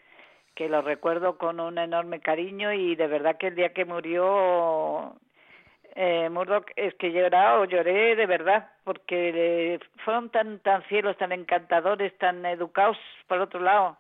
que 0.58 0.68
los 0.68 0.84
recuerdo 0.84 1.38
con 1.38 1.60
un 1.60 1.78
enorme 1.78 2.20
cariño 2.20 2.74
y 2.74 2.96
de 2.96 3.06
verdad 3.06 3.38
que 3.38 3.48
el 3.48 3.56
día 3.56 3.74
que 3.74 3.86
murió 3.86 5.16
eh, 5.94 6.30
Murdoch 6.32 6.66
es 6.76 6.96
que 6.96 7.12
llorado, 7.12 7.66
lloré 7.66 8.16
de 8.16 8.26
verdad, 8.26 8.72
porque 8.84 9.76
eh, 9.76 9.80
fueron 10.04 10.32
tan, 10.32 10.58
tan 10.62 10.82
cielos, 10.86 11.16
tan 11.18 11.32
encantadores, 11.32 12.18
tan 12.18 12.44
educados 12.44 12.98
por 13.28 13.40
otro 13.40 13.60
lado. 13.60 13.98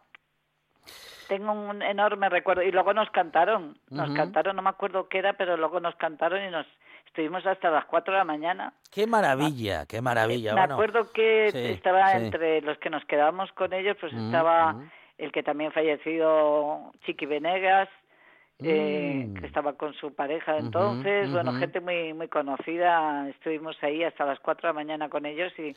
Tengo 1.27 1.51
un 1.51 1.83
enorme 1.83 2.27
recuerdo. 2.27 2.63
Y 2.63 2.71
luego 2.71 2.91
nos 2.91 3.11
cantaron, 3.11 3.77
nos 3.91 4.09
cantaron, 4.15 4.55
no 4.55 4.63
me 4.63 4.69
acuerdo 4.69 5.07
qué 5.09 5.19
era, 5.19 5.33
pero 5.33 5.57
luego 5.57 5.79
nos 5.79 5.95
cantaron 5.97 6.43
y 6.43 6.49
nos 6.49 6.65
estuvimos 7.05 7.45
hasta 7.45 7.69
las 7.69 7.85
4 7.85 8.13
de 8.13 8.17
la 8.17 8.25
mañana. 8.25 8.73
Qué 8.91 9.05
maravilla, 9.05 9.85
qué 9.85 10.01
maravilla. 10.01 10.55
Me 10.55 10.61
bueno. 10.61 10.73
acuerdo 10.73 11.11
que 11.11 11.49
sí, 11.51 11.59
estaba 11.59 12.09
sí. 12.13 12.25
entre 12.25 12.61
los 12.61 12.79
que 12.79 12.89
nos 12.89 13.05
quedamos 13.05 13.51
con 13.51 13.73
ellos, 13.73 13.95
pues 13.99 14.11
Ujú, 14.11 14.25
estaba 14.25 14.71
ujú. 14.71 14.87
El 15.17 15.31
que 15.31 15.43
también 15.43 15.71
fallecido, 15.71 16.91
Chiqui 17.05 17.25
Venegas, 17.25 17.89
eh, 18.63 19.25
Mm. 19.27 19.33
que 19.39 19.45
estaba 19.47 19.73
con 19.73 19.93
su 19.93 20.13
pareja 20.15 20.57
entonces, 20.57 21.31
bueno, 21.31 21.53
gente 21.53 21.79
muy 21.79 22.13
muy 22.13 22.27
conocida, 22.27 23.29
estuvimos 23.29 23.77
ahí 23.83 24.03
hasta 24.03 24.25
las 24.25 24.39
4 24.39 24.67
de 24.67 24.73
la 24.73 24.73
mañana 24.73 25.09
con 25.09 25.25
ellos 25.25 25.53
y, 25.59 25.75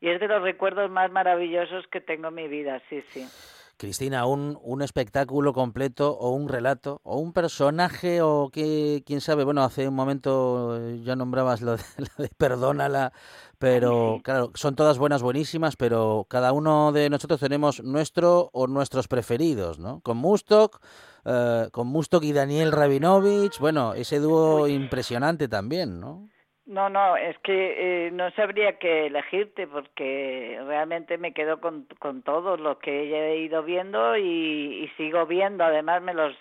y 0.00 0.08
es 0.08 0.18
de 0.20 0.26
los 0.28 0.42
recuerdos 0.42 0.90
más 0.90 1.10
maravillosos 1.12 1.86
que 1.88 2.00
tengo 2.00 2.28
en 2.28 2.34
mi 2.34 2.48
vida, 2.48 2.82
sí, 2.88 3.02
sí. 3.12 3.28
Cristina, 3.76 4.26
un, 4.26 4.58
un 4.62 4.82
espectáculo 4.82 5.52
completo 5.52 6.16
o 6.16 6.30
un 6.30 6.48
relato 6.48 7.00
o 7.04 7.18
un 7.18 7.32
personaje 7.32 8.22
o 8.22 8.48
que, 8.50 9.02
quién 9.06 9.20
sabe, 9.20 9.44
bueno, 9.44 9.62
hace 9.62 9.86
un 9.88 9.94
momento 9.94 10.78
eh, 10.78 11.02
ya 11.04 11.16
nombrabas 11.16 11.60
lo 11.60 11.76
de, 11.76 11.82
lo 11.98 12.24
de 12.24 12.30
Perdónala, 12.36 13.12
pero 13.58 14.20
claro, 14.24 14.50
son 14.54 14.76
todas 14.76 14.98
buenas, 14.98 15.22
buenísimas, 15.22 15.76
pero 15.76 16.26
cada 16.28 16.52
uno 16.52 16.92
de 16.92 17.10
nosotros 17.10 17.40
tenemos 17.40 17.82
nuestro 17.82 18.50
o 18.52 18.66
nuestros 18.66 19.08
preferidos, 19.08 19.78
¿no? 19.78 20.00
Con 20.00 20.16
Mustok, 20.16 20.80
eh, 21.24 21.68
con 21.72 21.86
Mustok 21.88 22.24
y 22.24 22.32
Daniel 22.32 22.72
Rabinovich, 22.72 23.58
bueno, 23.58 23.94
ese 23.94 24.20
dúo 24.20 24.68
impresionante 24.68 25.48
también, 25.48 26.00
¿no? 26.00 26.28
No, 26.66 26.88
no, 26.88 27.16
es 27.16 27.38
que 27.38 28.06
eh, 28.06 28.10
no 28.10 28.30
sabría 28.32 28.76
qué 28.78 29.06
elegirte 29.06 29.68
porque 29.68 30.60
realmente 30.66 31.16
me 31.16 31.32
quedo 31.32 31.60
con, 31.60 31.86
con 32.00 32.22
todo 32.22 32.56
lo 32.56 32.80
que 32.80 33.02
he 33.02 33.36
ido 33.38 33.62
viendo 33.62 34.16
y, 34.16 34.84
y 34.84 34.88
sigo 34.96 35.26
viendo. 35.26 35.62
Además, 35.62 36.02
me 36.02 36.12
los, 36.12 36.36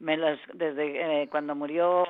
me 0.00 0.18
los 0.18 0.38
desde 0.52 1.22
eh, 1.22 1.28
cuando 1.30 1.54
murió 1.54 2.04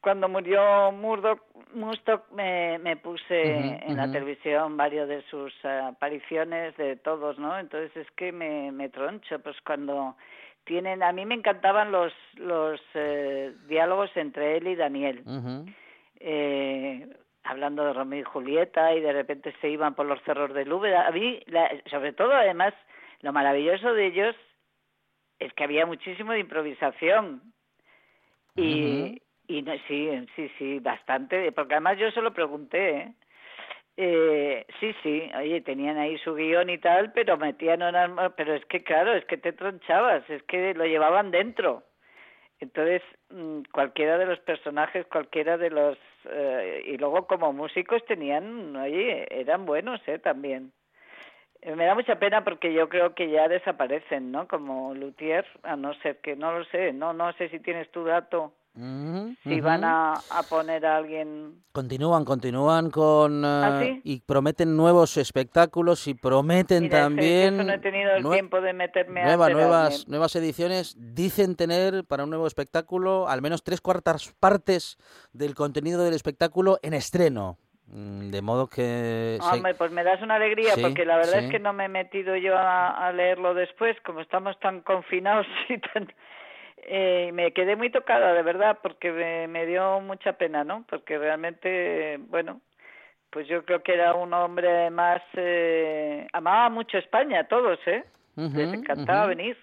cuando 0.00 0.28
murió 0.28 0.92
Murdoch, 0.92 1.42
Murdoch 1.74 2.22
me, 2.32 2.78
me 2.78 2.96
puse 2.96 3.58
en 3.86 3.96
la 3.96 4.10
televisión 4.10 4.76
varios 4.76 5.06
de 5.08 5.20
sus 5.24 5.52
apariciones 5.64 6.74
de 6.78 6.96
todos, 6.96 7.38
¿no? 7.38 7.58
Entonces 7.58 7.94
es 7.94 8.10
que 8.12 8.32
me, 8.32 8.72
me 8.72 8.88
troncho, 8.88 9.38
pues 9.40 9.60
cuando 9.60 10.16
tienen, 10.64 11.02
a 11.02 11.12
mí 11.12 11.26
me 11.26 11.34
encantaban 11.34 11.92
los 11.92 12.12
los 12.36 12.80
eh, 12.94 13.52
diálogos 13.68 14.10
entre 14.16 14.56
él 14.56 14.68
y 14.68 14.76
Daniel. 14.76 15.22
Eh, 16.20 17.08
hablando 17.44 17.84
de 17.84 17.92
Romeo 17.92 18.20
y 18.20 18.24
Julieta 18.24 18.94
y 18.94 19.00
de 19.00 19.12
repente 19.12 19.54
se 19.60 19.68
iban 19.68 19.94
por 19.94 20.06
los 20.06 20.22
cerros 20.22 20.54
de 20.54 20.70
Úbeda. 20.72 21.06
A 21.06 21.10
mí, 21.10 21.40
la- 21.46 21.70
sobre 21.90 22.12
todo, 22.12 22.32
además, 22.32 22.74
lo 23.22 23.32
maravilloso 23.32 23.92
de 23.94 24.06
ellos 24.06 24.36
es 25.38 25.52
que 25.54 25.64
había 25.64 25.86
muchísimo 25.86 26.32
de 26.32 26.40
improvisación. 26.40 27.42
Y, 28.56 29.22
y 29.48 29.62
no, 29.62 29.72
sí, 29.88 30.26
sí, 30.36 30.50
sí, 30.58 30.78
bastante, 30.80 31.50
porque 31.52 31.74
además 31.74 31.98
yo 31.98 32.10
se 32.10 32.20
lo 32.20 32.32
pregunté, 32.32 32.90
¿eh? 32.98 33.14
Eh, 33.96 34.66
sí, 34.78 34.94
sí, 35.02 35.30
oye, 35.36 35.60
tenían 35.60 35.98
ahí 35.98 36.16
su 36.18 36.34
guion 36.34 36.70
y 36.70 36.78
tal, 36.78 37.12
pero 37.12 37.36
metían 37.36 37.82
unas... 37.82 38.32
Pero 38.34 38.54
es 38.54 38.64
que, 38.66 38.82
claro, 38.82 39.12
es 39.14 39.24
que 39.26 39.36
te 39.36 39.52
tronchabas, 39.52 40.28
es 40.30 40.42
que 40.44 40.72
lo 40.72 40.86
llevaban 40.86 41.30
dentro. 41.30 41.82
Entonces, 42.60 43.02
mm, 43.30 43.62
cualquiera 43.72 44.16
de 44.16 44.26
los 44.26 44.38
personajes, 44.40 45.06
cualquiera 45.06 45.58
de 45.58 45.70
los... 45.70 45.98
eh, 46.30 46.82
y 46.86 46.96
luego 46.98 47.26
como 47.26 47.52
músicos 47.52 48.04
tenían, 48.06 48.76
oye, 48.76 49.26
eran 49.30 49.66
buenos, 49.66 50.00
¿eh? 50.08 50.18
También. 50.18 50.72
Eh, 51.62 51.74
Me 51.74 51.84
da 51.86 51.94
mucha 51.94 52.18
pena 52.18 52.44
porque 52.44 52.72
yo 52.72 52.88
creo 52.88 53.14
que 53.14 53.30
ya 53.30 53.48
desaparecen, 53.48 54.32
¿no? 54.32 54.48
Como 54.48 54.94
Luthier, 54.94 55.46
a 55.62 55.76
no 55.76 55.94
ser 55.94 56.18
que, 56.18 56.36
no 56.36 56.58
lo 56.58 56.64
sé, 56.66 56.92
no 56.92 57.12
no 57.12 57.32
sé 57.34 57.48
si 57.48 57.60
tienes 57.60 57.90
tu 57.90 58.04
dato, 58.04 58.52
Si 58.74 59.60
van 59.60 59.84
a, 59.84 60.14
a 60.14 60.42
poner 60.48 60.86
a 60.86 60.96
alguien... 60.98 61.62
Continúan, 61.72 62.24
continúan 62.24 62.90
con... 62.90 63.44
¿Ah, 63.44 63.80
eh, 63.82 64.00
sí? 64.04 64.12
Y 64.12 64.20
prometen 64.20 64.76
nuevos 64.76 65.16
espectáculos 65.16 66.06
y 66.06 66.14
prometen 66.14 66.84
Mira, 66.84 67.00
también... 67.02 67.54
eso 67.54 67.64
no 67.64 67.72
he 67.72 67.78
tenido 67.78 68.12
el 68.12 68.28
tiempo 68.30 68.60
de 68.60 68.72
meterme 68.72 69.22
a 69.22 69.24
Nueva- 69.26 69.46
enterarme. 69.48 69.68
nuevas, 69.70 70.08
nuevas 70.08 70.36
ediciones 70.36 70.96
dicen 70.98 71.56
tener 71.56 72.04
para 72.04 72.24
un 72.24 72.30
nuevo 72.30 72.46
espectáculo 72.46 73.28
al 73.28 73.42
menos 73.42 73.62
tres 73.64 73.80
cuartas 73.80 74.32
partes 74.38 74.96
del 75.32 75.54
contenido 75.54 76.02
del 76.04 76.14
espectáculo 76.14 76.78
en 76.82 76.94
estreno. 76.94 77.58
Mm, 77.88 78.30
De 78.30 78.40
modo 78.40 78.68
que... 78.68 79.38
Hombre, 79.42 79.74
pues 79.74 79.90
me 79.90 80.04
das 80.04 80.22
una 80.22 80.36
alegría 80.36 80.74
Sí, 80.76 80.80
porque 80.80 81.04
la 81.04 81.16
verdad 81.16 81.40
sí. 81.40 81.44
es 81.46 81.50
que 81.50 81.58
no 81.58 81.72
me 81.72 81.86
he 81.86 81.88
metido 81.88 82.36
yo 82.36 82.56
a, 82.56 83.08
a 83.08 83.12
leerlo 83.12 83.52
después, 83.52 83.96
como 84.06 84.20
estamos 84.20 84.58
tan 84.60 84.80
confinados 84.82 85.46
y 85.68 85.76
tan... 85.78 86.12
Eh, 86.82 87.30
me 87.32 87.52
quedé 87.52 87.76
muy 87.76 87.90
tocada, 87.90 88.32
de 88.32 88.42
verdad, 88.42 88.78
porque 88.82 89.12
me, 89.12 89.48
me 89.48 89.66
dio 89.66 90.00
mucha 90.00 90.34
pena, 90.34 90.64
¿no? 90.64 90.84
Porque 90.88 91.18
realmente, 91.18 92.18
bueno, 92.28 92.60
pues 93.30 93.46
yo 93.48 93.64
creo 93.64 93.82
que 93.82 93.94
era 93.94 94.14
un 94.14 94.32
hombre 94.34 94.90
más... 94.90 95.22
Eh, 95.34 96.26
amaba 96.32 96.68
mucho 96.68 96.98
España, 96.98 97.46
todos, 97.48 97.78
¿eh? 97.86 98.04
Les 98.36 98.72
encantaba 98.72 99.26
venir. 99.26 99.56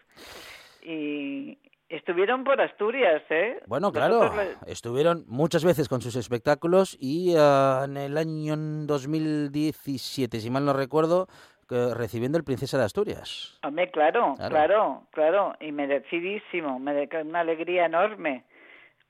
Y 0.83 1.57
estuvieron 1.89 2.43
por 2.43 2.61
Asturias, 2.61 3.23
¿eh? 3.29 3.59
Bueno, 3.67 3.91
claro, 3.91 4.19
Nosotros 4.19 4.57
estuvieron 4.67 5.25
muchas 5.27 5.63
veces 5.65 5.89
con 5.89 6.01
sus 6.01 6.15
espectáculos 6.15 6.97
y 6.99 7.33
ah, 7.37 7.83
en 7.85 7.97
el 7.97 8.17
año 8.17 8.55
2017, 8.57 10.39
si 10.39 10.49
mal 10.49 10.65
no 10.65 10.73
recuerdo, 10.73 11.27
recibiendo 11.69 12.37
el 12.37 12.43
Princesa 12.43 12.77
de 12.77 12.85
Asturias. 12.85 13.59
Hombre, 13.63 13.89
claro, 13.91 14.35
Claro. 14.35 14.49
claro, 14.49 15.03
claro, 15.11 15.55
y 15.59 15.71
merecidísimo, 15.71 16.77
una 16.77 17.39
alegría 17.39 17.85
enorme, 17.85 18.43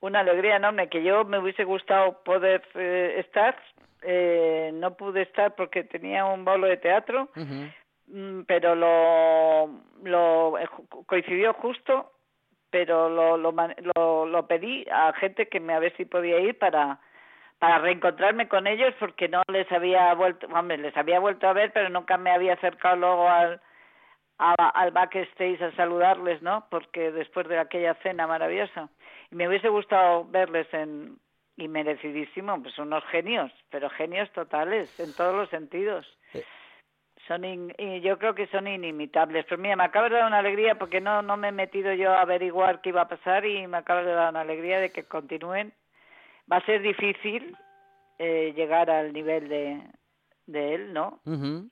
una 0.00 0.20
alegría 0.20 0.56
enorme 0.56 0.88
que 0.88 1.02
yo 1.02 1.24
me 1.24 1.38
hubiese 1.38 1.64
gustado 1.64 2.22
poder 2.22 2.62
eh, 2.74 3.16
estar, 3.18 3.56
eh, 4.02 4.70
no 4.74 4.94
pude 4.96 5.22
estar 5.22 5.54
porque 5.54 5.84
tenía 5.84 6.24
un 6.24 6.44
bolo 6.44 6.66
de 6.66 6.76
teatro, 6.76 7.28
mm, 8.06 8.42
pero 8.46 8.74
lo, 8.74 9.70
lo 10.04 10.58
eh, 10.58 10.68
coincidió 11.06 11.52
justo, 11.54 12.12
pero 12.70 13.08
lo, 13.08 13.36
lo, 13.36 13.52
lo, 13.96 14.26
lo 14.26 14.46
pedí 14.46 14.84
a 14.92 15.12
gente 15.14 15.48
que 15.48 15.58
me 15.60 15.74
a 15.74 15.78
ver 15.78 15.96
si 15.96 16.04
podía 16.04 16.38
ir 16.38 16.58
para 16.58 17.00
para 17.58 17.78
reencontrarme 17.78 18.48
con 18.48 18.66
ellos 18.66 18.94
porque 19.00 19.28
no 19.28 19.42
les 19.48 19.70
había 19.72 20.14
vuelto, 20.14 20.46
hombre, 20.46 20.78
les 20.78 20.96
había 20.96 21.18
vuelto 21.18 21.48
a 21.48 21.52
ver, 21.52 21.72
pero 21.72 21.88
nunca 21.88 22.16
me 22.16 22.30
había 22.30 22.54
acercado 22.54 22.96
luego 22.96 23.28
al 23.28 23.60
a- 24.40 24.68
al 24.68 24.92
backstage 24.92 25.60
a 25.60 25.72
saludarles, 25.72 26.40
¿no? 26.42 26.64
Porque 26.70 27.10
después 27.10 27.48
de 27.48 27.58
aquella 27.58 27.94
cena 28.04 28.28
maravillosa. 28.28 28.88
Y 29.32 29.34
me 29.34 29.48
hubiese 29.48 29.68
gustado 29.68 30.24
verles 30.26 30.72
en 30.72 31.18
y 31.56 31.66
merecidísimo, 31.66 32.62
pues 32.62 32.78
unos 32.78 33.04
genios, 33.06 33.50
pero 33.68 33.90
genios 33.90 34.30
totales 34.30 34.88
en 35.00 35.12
todos 35.16 35.34
los 35.34 35.48
sentidos. 35.50 36.06
Son 37.26 37.44
in- 37.44 37.74
y 37.78 38.00
yo 38.00 38.16
creo 38.18 38.36
que 38.36 38.46
son 38.46 38.68
inimitables. 38.68 39.44
Pero 39.46 39.60
mira, 39.60 39.74
me 39.74 39.82
acaba 39.82 40.08
de 40.08 40.14
dar 40.14 40.26
una 40.26 40.38
alegría 40.38 40.76
porque 40.76 41.00
no 41.00 41.20
no 41.20 41.36
me 41.36 41.48
he 41.48 41.52
metido 41.52 41.92
yo 41.94 42.12
a 42.12 42.20
averiguar 42.22 42.80
qué 42.80 42.90
iba 42.90 43.02
a 43.02 43.08
pasar 43.08 43.44
y 43.44 43.66
me 43.66 43.78
acaba 43.78 44.04
de 44.04 44.12
dar 44.12 44.30
una 44.30 44.42
alegría 44.42 44.78
de 44.78 44.92
que 44.92 45.02
continúen 45.02 45.72
va 46.50 46.56
a 46.58 46.66
ser 46.66 46.82
difícil 46.82 47.56
eh, 48.18 48.52
llegar 48.56 48.90
al 48.90 49.12
nivel 49.12 49.48
de, 49.48 49.80
de 50.46 50.74
él, 50.74 50.92
¿no? 50.92 51.20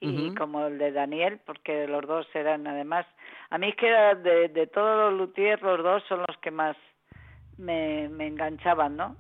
Y 0.00 0.34
como 0.34 0.66
el 0.66 0.78
de 0.78 0.92
Daniel, 0.92 1.40
porque 1.44 1.86
los 1.86 2.06
dos 2.06 2.26
eran 2.34 2.66
además, 2.66 3.06
a 3.50 3.58
mí 3.58 3.68
es 3.68 3.76
que 3.76 3.88
era 3.88 4.14
de, 4.14 4.48
de 4.48 4.66
todos 4.66 5.10
los 5.10 5.20
luthiers, 5.20 5.62
los 5.62 5.82
dos 5.82 6.02
son 6.08 6.20
los 6.20 6.36
que 6.38 6.50
más 6.50 6.76
me, 7.56 8.08
me 8.10 8.26
enganchaban, 8.26 8.96
¿no? 8.96 9.16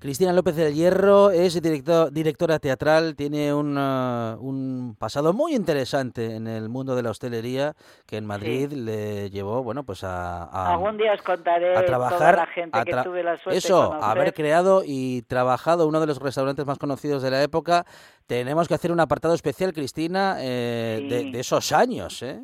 Cristina 0.00 0.32
López 0.32 0.56
del 0.56 0.72
Hierro 0.74 1.30
es 1.30 1.60
director- 1.60 2.10
directora 2.10 2.58
teatral, 2.58 3.14
tiene 3.16 3.52
un, 3.52 3.74
ah, 3.78 4.34
un 4.40 4.96
pasado 4.98 5.34
muy 5.34 5.54
interesante 5.54 6.36
en 6.36 6.46
el 6.46 6.70
mundo 6.70 6.96
de 6.96 7.02
la 7.02 7.10
hostelería 7.10 7.74
que 8.06 8.16
en 8.16 8.24
Madrid 8.24 8.72
le 8.72 9.28
llevó, 9.28 9.62
bueno, 9.62 9.84
pues 9.84 10.02
a, 10.02 10.44
a- 10.44 10.72
Algún 10.72 10.96
día 10.96 11.12
os 11.12 11.20
contaré 11.20 11.72
a 11.72 11.74
toda 11.74 11.86
trabajar, 11.86 12.36
la 12.38 12.46
gente 12.46 12.78
a 12.78 12.84
que 12.86 12.96
tuve 13.04 13.22
la 13.22 13.36
suerte 13.36 13.50
de 13.50 13.58
eso, 13.58 13.88
conocer. 13.90 14.10
haber 14.18 14.32
creado 14.32 14.82
y 14.86 15.20
trabajado 15.28 15.86
uno 15.86 16.00
de 16.00 16.06
los 16.06 16.18
restaurantes 16.18 16.64
más 16.64 16.78
conocidos 16.78 17.22
de 17.22 17.30
la 17.30 17.42
época. 17.42 17.84
Tenemos 18.26 18.68
que 18.68 18.74
hacer 18.74 18.92
un 18.92 19.00
apartado 19.00 19.34
especial, 19.34 19.74
Cristina, 19.74 20.36
eh, 20.40 21.06
de, 21.10 21.30
de 21.30 21.40
esos 21.40 21.72
años, 21.72 22.22
¿eh? 22.22 22.40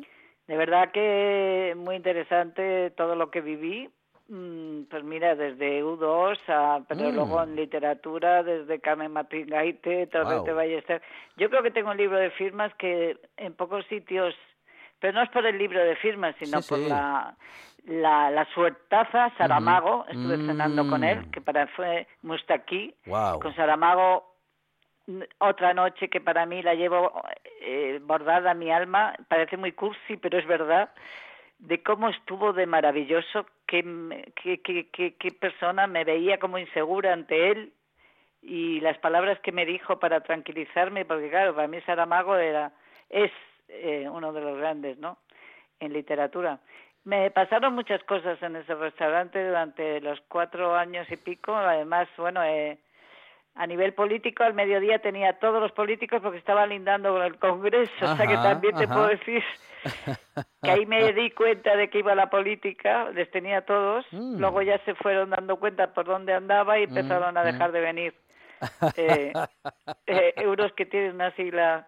De 0.47 0.55
verdad 0.55 0.91
que 0.93 1.73
muy 1.75 1.95
interesante 1.95 2.91
todo 2.91 3.15
lo 3.15 3.31
que 3.31 3.41
viví. 3.41 3.89
Mm, 4.29 4.83
Pues 4.89 5.03
mira, 5.03 5.35
desde 5.35 5.83
U2 5.83 6.37
a, 6.49 6.81
pero 6.87 7.11
Mm. 7.11 7.15
luego 7.15 7.43
en 7.43 7.55
literatura, 7.55 8.43
desde 8.43 8.79
Carmen 8.79 9.11
Martín 9.13 9.47
Gaite, 9.47 10.07
Torrete 10.07 10.51
Guau. 10.51 10.55
Ballester. 10.55 11.01
Yo 11.37 11.49
creo 11.49 11.63
que 11.63 11.71
tengo 11.71 11.91
un 11.91 11.97
libro 11.97 12.17
de 12.17 12.31
firmas 12.31 12.73
que 12.75 13.17
en 13.37 13.53
pocos 13.53 13.85
sitios, 13.87 14.35
pero 14.99 15.13
no 15.13 15.23
es 15.23 15.29
por 15.29 15.45
el 15.45 15.57
libro 15.57 15.79
de 15.79 15.95
firmas, 15.97 16.35
sino 16.39 16.61
Sí, 16.61 16.69
por 16.69 16.79
sí. 16.79 16.89
la, 16.89 17.35
la, 17.85 18.31
la 18.31 18.45
suertaza, 18.53 19.31
Saramago, 19.37 20.01
Ujú. 20.01 20.11
estuve 20.11 20.37
cenando 20.45 20.87
con 20.89 21.03
él, 21.03 21.25
Mm. 21.27 21.31
que 21.31 21.41
para 21.41 21.67
fue 21.67 22.07
Mustaquí, 22.23 22.93
Wow. 23.05 23.39
con 23.39 23.53
Saramago 23.55 24.25
otra 25.39 25.73
noche 25.73 26.09
que 26.09 26.19
para 26.19 26.45
mí 26.45 26.61
la 26.61 26.73
llevo 26.75 27.13
eh, 27.61 27.99
bordada 28.03 28.51
a 28.51 28.53
mi 28.53 28.69
alma, 28.71 29.15
parece 29.29 29.55
muy 29.55 29.71
cursi, 29.71 30.17
pero 30.17 30.37
es 30.37 30.45
verdad, 30.45 30.89
de 31.59 31.81
cómo 31.81 32.09
estuvo 32.09 32.53
de 32.53 32.65
maravilloso, 32.65 33.45
qué, 33.65 33.83
qué, 34.35 34.61
qué, 34.61 35.15
qué 35.15 35.31
persona 35.31 35.87
me 35.87 36.03
veía 36.03 36.37
como 36.39 36.57
insegura 36.57 37.13
ante 37.13 37.51
él 37.51 37.73
y 38.41 38.79
las 38.79 38.97
palabras 38.99 39.39
que 39.41 39.51
me 39.51 39.65
dijo 39.65 39.99
para 39.99 40.21
tranquilizarme, 40.21 41.05
porque 41.05 41.29
claro, 41.29 41.55
para 41.55 41.67
mí 41.67 41.81
Saramago 41.81 42.37
era, 42.37 42.71
es 43.09 43.31
eh, 43.67 44.07
uno 44.09 44.31
de 44.31 44.41
los 44.41 44.57
grandes, 44.57 44.97
¿no? 44.97 45.17
En 45.79 45.93
literatura. 45.93 46.59
Me 47.03 47.31
pasaron 47.31 47.73
muchas 47.73 48.03
cosas 48.03 48.41
en 48.41 48.55
ese 48.55 48.75
restaurante 48.75 49.45
durante 49.45 50.01
los 50.01 50.19
cuatro 50.27 50.75
años 50.75 51.09
y 51.11 51.17
pico. 51.17 51.55
Además, 51.55 52.07
bueno, 52.17 52.43
eh, 52.43 52.77
a 53.57 53.65
nivel 53.65 53.93
político, 53.93 54.43
al 54.43 54.53
mediodía 54.53 54.99
tenía 54.99 55.31
a 55.31 55.39
todos 55.39 55.59
los 55.59 55.71
políticos 55.71 56.21
porque 56.21 56.37
estaba 56.37 56.67
lindando 56.67 57.11
con 57.11 57.23
el 57.23 57.37
Congreso. 57.39 57.91
o 58.01 58.15
sea 58.15 58.27
que 58.27 58.33
Ajá, 58.33 58.51
también 58.51 58.75
te 58.75 58.87
puedo 58.87 59.07
decir 59.07 59.43
que 60.61 60.71
ahí 60.71 60.85
me 60.85 61.11
di 61.13 61.31
cuenta 61.31 61.75
de 61.75 61.89
que 61.89 61.99
iba 61.99 62.13
la 62.13 62.29
política, 62.29 63.09
les 63.11 63.29
tenía 63.31 63.59
a 63.59 63.61
todos. 63.61 64.05
Mm. 64.11 64.39
Luego 64.39 64.61
ya 64.61 64.77
se 64.85 64.93
fueron 64.93 65.31
dando 65.31 65.57
cuenta 65.57 65.93
por 65.93 66.05
dónde 66.05 66.33
andaba 66.33 66.77
y 66.77 66.83
empezaron 66.83 67.35
a 67.35 67.41
mm. 67.41 67.45
dejar 67.45 67.71
de 67.71 67.81
venir. 67.81 68.13
Eh, 68.95 69.33
eh, 70.07 70.33
euros 70.37 70.73
que 70.73 70.87
tienen 70.87 71.13
una 71.13 71.29
sigla, 71.35 71.87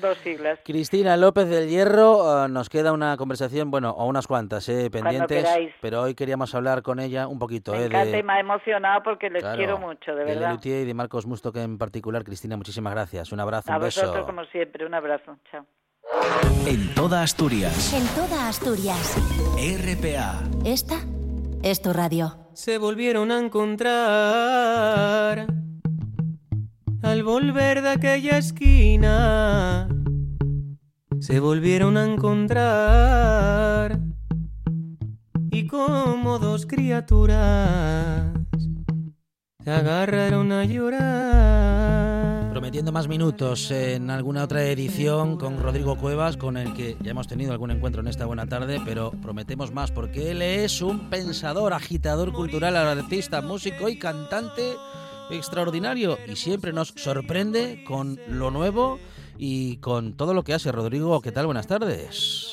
dos 0.00 0.16
siglas. 0.18 0.58
Cristina 0.64 1.16
López 1.16 1.48
del 1.48 1.68
Hierro, 1.68 2.28
ah, 2.30 2.48
nos 2.48 2.68
queda 2.68 2.92
una 2.92 3.16
conversación, 3.16 3.70
bueno, 3.70 3.90
o 3.90 4.06
unas 4.06 4.26
cuantas, 4.26 4.68
eh, 4.68 4.90
pendientes, 4.90 5.44
queráis. 5.44 5.72
pero 5.80 6.02
hoy 6.02 6.14
queríamos 6.14 6.54
hablar 6.54 6.82
con 6.82 7.00
ella 7.00 7.26
un 7.28 7.38
poquito, 7.38 7.72
Me 7.72 7.78
eh, 7.82 7.86
encanta 7.86 8.10
de, 8.12 8.18
y 8.18 8.22
me 8.22 8.32
ha 8.34 8.40
emocionado 8.40 9.02
porque 9.02 9.30
les 9.30 9.42
claro, 9.42 9.56
quiero 9.58 9.78
mucho, 9.78 10.12
de 10.12 10.18
de 10.18 10.24
verdad. 10.24 10.48
Lelutier 10.48 10.82
y 10.82 10.84
de 10.86 10.94
Marcos 10.94 11.26
Mustock 11.26 11.56
en 11.56 11.78
particular. 11.78 12.24
Cristina, 12.24 12.56
muchísimas 12.56 12.92
gracias. 12.92 13.32
Un 13.32 13.40
abrazo, 13.40 13.72
A 13.72 13.76
un 13.76 13.82
beso. 13.82 14.00
vosotros, 14.02 14.26
como 14.26 14.44
siempre, 14.46 14.86
un 14.86 14.94
abrazo. 14.94 15.36
Chao. 15.50 15.64
En 16.66 16.94
toda 16.94 17.22
Asturias. 17.22 17.92
En 17.92 18.06
toda 18.14 18.48
Asturias. 18.48 19.16
RPA. 19.56 20.40
Esta 20.64 20.96
es 21.62 21.82
tu 21.82 21.92
radio. 21.92 22.36
se 22.54 22.78
volvieron 22.78 23.30
a 23.32 23.38
encontrar 23.38 23.86
al 27.06 27.22
volver 27.22 27.82
de 27.82 27.90
aquella 27.90 28.38
esquina. 28.38 29.88
Se 31.20 31.38
volvieron 31.38 31.96
a 31.96 32.04
encontrar 32.04 34.00
y 35.52 35.68
como 35.68 36.40
dos 36.40 36.66
criaturas 36.66 38.32
se 39.62 39.70
agarraron 39.70 40.50
a 40.50 40.64
llorar. 40.64 42.50
Prometiendo 42.50 42.90
más 42.90 43.06
minutos 43.06 43.70
en 43.70 44.10
alguna 44.10 44.42
otra 44.42 44.64
edición 44.64 45.36
con 45.36 45.62
Rodrigo 45.62 45.96
Cuevas, 45.96 46.36
con 46.36 46.56
el 46.56 46.74
que 46.74 46.96
ya 47.02 47.12
hemos 47.12 47.28
tenido 47.28 47.52
algún 47.52 47.70
encuentro 47.70 48.00
en 48.00 48.08
esta 48.08 48.26
buena 48.26 48.46
tarde, 48.46 48.80
pero 48.84 49.12
prometemos 49.12 49.72
más 49.72 49.92
porque 49.92 50.32
él 50.32 50.42
es 50.42 50.82
un 50.82 51.08
pensador, 51.08 51.72
agitador 51.72 52.32
cultural, 52.32 52.76
artista, 52.76 53.42
músico 53.42 53.88
y 53.88 53.96
cantante 53.96 54.74
extraordinario 55.30 56.18
y 56.26 56.36
siempre 56.36 56.72
nos 56.72 56.88
sorprende 56.88 57.84
con 57.86 58.18
lo 58.28 58.50
nuevo 58.50 58.98
y 59.38 59.78
con 59.80 60.16
todo 60.16 60.34
lo 60.34 60.42
que 60.42 60.54
hace. 60.54 60.72
Rodrigo, 60.72 61.20
¿qué 61.20 61.32
tal? 61.32 61.46
Buenas 61.46 61.66
tardes. 61.66 62.52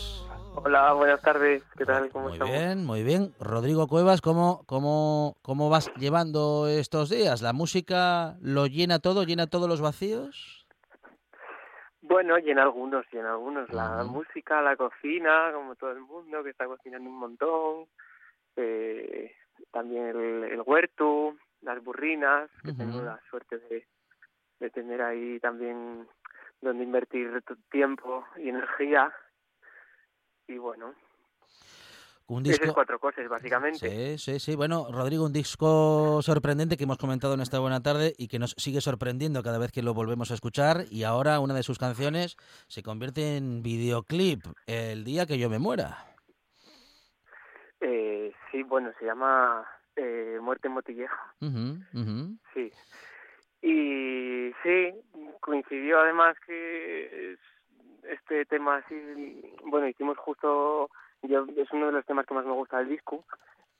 Hola, 0.56 0.94
buenas 0.94 1.22
tardes. 1.22 1.64
¿Qué 1.78 1.86
tal? 1.86 2.10
¿Cómo 2.10 2.26
Muy 2.26 2.34
estamos? 2.34 2.54
bien, 2.56 2.86
muy 2.86 3.04
bien. 3.04 3.34
Rodrigo 3.40 3.88
Cuevas, 3.88 4.22
¿cómo, 4.22 4.64
cómo, 4.66 5.36
¿cómo 5.42 5.70
vas 5.70 5.92
llevando 5.96 6.68
estos 6.68 7.10
días? 7.10 7.42
¿La 7.42 7.54
música 7.54 8.38
lo 8.40 8.68
llena 8.68 9.00
todo, 9.00 9.24
llena 9.24 9.48
todos 9.48 9.68
los 9.68 9.82
vacíos? 9.82 10.68
Bueno, 12.02 12.38
y 12.38 12.52
en 12.52 12.60
algunos, 12.60 13.06
y 13.12 13.18
en 13.18 13.26
algunos. 13.26 13.70
La 13.74 14.04
música, 14.04 14.62
la 14.62 14.76
cocina, 14.76 15.52
como 15.54 15.76
todo 15.76 15.92
el 15.92 16.02
mundo 16.02 16.44
que 16.44 16.52
está 16.52 16.66
cocinando 16.66 17.10
un 17.10 17.18
montón. 17.18 17.86
Eh, 18.56 19.32
también 19.72 20.08
el, 20.08 20.44
el 20.44 20.62
huerto, 20.66 21.36
las 21.64 21.84
burrinas, 21.84 22.50
que 22.64 22.74
tengo 22.74 23.02
la 23.02 23.20
suerte 23.30 23.58
de, 23.58 23.88
de 24.60 24.70
tener 24.70 25.02
ahí 25.02 25.40
también 25.40 26.08
donde 26.62 26.84
invertir 26.84 27.44
tiempo 27.72 28.26
y 28.38 28.50
energía. 28.50 29.12
Y 30.48 30.58
bueno, 30.58 30.94
Un 32.28 32.46
esas 32.46 32.60
disco... 32.60 32.74
cuatro 32.74 33.00
cosas, 33.00 33.28
básicamente. 33.28 33.90
Sí, 33.90 34.18
sí, 34.18 34.40
sí. 34.40 34.56
Bueno, 34.56 34.88
Rodrigo, 34.92 35.26
un 35.26 35.34
disco 35.34 36.22
sorprendente 36.22 36.78
que 36.78 36.84
hemos 36.84 36.98
comentado 36.98 37.34
en 37.34 37.42
esta 37.42 37.60
buena 37.60 37.82
tarde 37.82 38.14
y 38.18 38.28
que 38.28 38.40
nos 38.40 38.52
sigue 38.58 38.82
sorprendiendo 38.82 39.44
cada 39.44 39.58
vez 39.58 39.72
que 39.72 39.82
lo 39.82 39.94
volvemos 39.94 40.32
a 40.32 40.34
escuchar. 40.34 40.86
Y 40.90 41.04
ahora 41.04 41.40
una 41.40 41.54
de 41.54 41.64
sus 41.64 41.80
canciones 41.80 42.38
se 42.68 42.84
convierte 42.84 43.38
en 43.38 43.62
videoclip, 43.64 44.46
El 44.68 45.04
día 45.04 45.26
que 45.26 45.38
yo 45.38 45.50
me 45.50 45.60
muera. 45.60 46.06
Eh, 47.82 48.34
sí, 48.52 48.64
bueno, 48.64 48.92
se 49.00 49.06
llama 49.06 49.66
eh, 49.96 50.40
Muerte 50.42 50.68
en 50.68 50.74
Motilleja. 50.74 51.34
Sí. 52.54 52.72
Y 53.62 54.52
sí, 54.64 54.94
coincidió 55.40 56.00
además 56.00 56.38
que 56.46 57.34
es- 57.34 57.40
este 58.10 58.46
tema 58.46 58.78
así, 58.78 58.96
bueno, 59.66 59.88
hicimos 59.88 60.18
justo, 60.18 60.90
yo 61.22 61.46
es 61.56 61.72
uno 61.72 61.86
de 61.88 61.92
los 61.94 62.06
temas 62.06 62.26
que 62.26 62.34
más 62.34 62.46
me 62.46 62.52
gusta 62.52 62.80
del 62.80 62.90
disco 62.90 63.26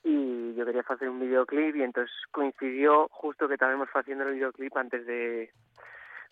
y 0.02 0.54
yo 0.56 0.66
quería 0.66 0.82
hacer 0.88 1.10
un 1.10 1.20
videoclip 1.20 1.76
y 1.76 1.84
entonces 1.84 2.16
coincidió 2.32 3.10
justo 3.10 3.48
que 3.50 3.56
estábamos 3.56 3.90
haciendo 3.94 4.24
el 4.26 4.36
videoclip 4.36 4.76
antes 4.78 5.06
de, 5.06 5.52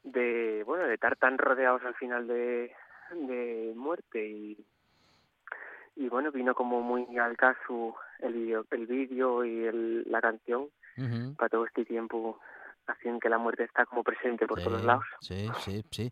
de 0.04 0.64
bueno, 0.66 0.86
de 0.86 0.94
estar 0.94 1.18
tan 1.18 1.38
rodeados 1.38 1.84
al 1.84 1.96
final 1.96 2.28
de, 2.28 2.74
de 3.14 3.74
muerte 3.76 4.26
y, 4.26 4.66
y 5.96 6.10
bueno, 6.10 6.32
vino 6.32 6.54
como 6.56 6.82
muy 6.82 7.06
al 7.18 7.38
caso 7.38 7.96
el 8.20 8.34
vídeo 8.34 8.66
el 8.72 8.88
vídeo 8.88 9.46
y 9.46 9.66
el, 9.66 10.04
la 10.10 10.22
canción 10.22 10.68
para 11.38 11.50
todo 11.50 11.66
este 11.66 11.86
tiempo 11.86 12.40
haciendo 12.92 13.20
que 13.20 13.30
la 13.30 13.38
muerte 13.38 13.64
está 13.64 13.86
como 13.86 14.04
presente 14.04 14.46
por 14.48 14.62
todos 14.62 14.80
Sí, 14.82 14.88
lados. 14.88 15.06
Sí, 15.20 15.50
sí, 15.60 15.84
sí. 15.92 16.12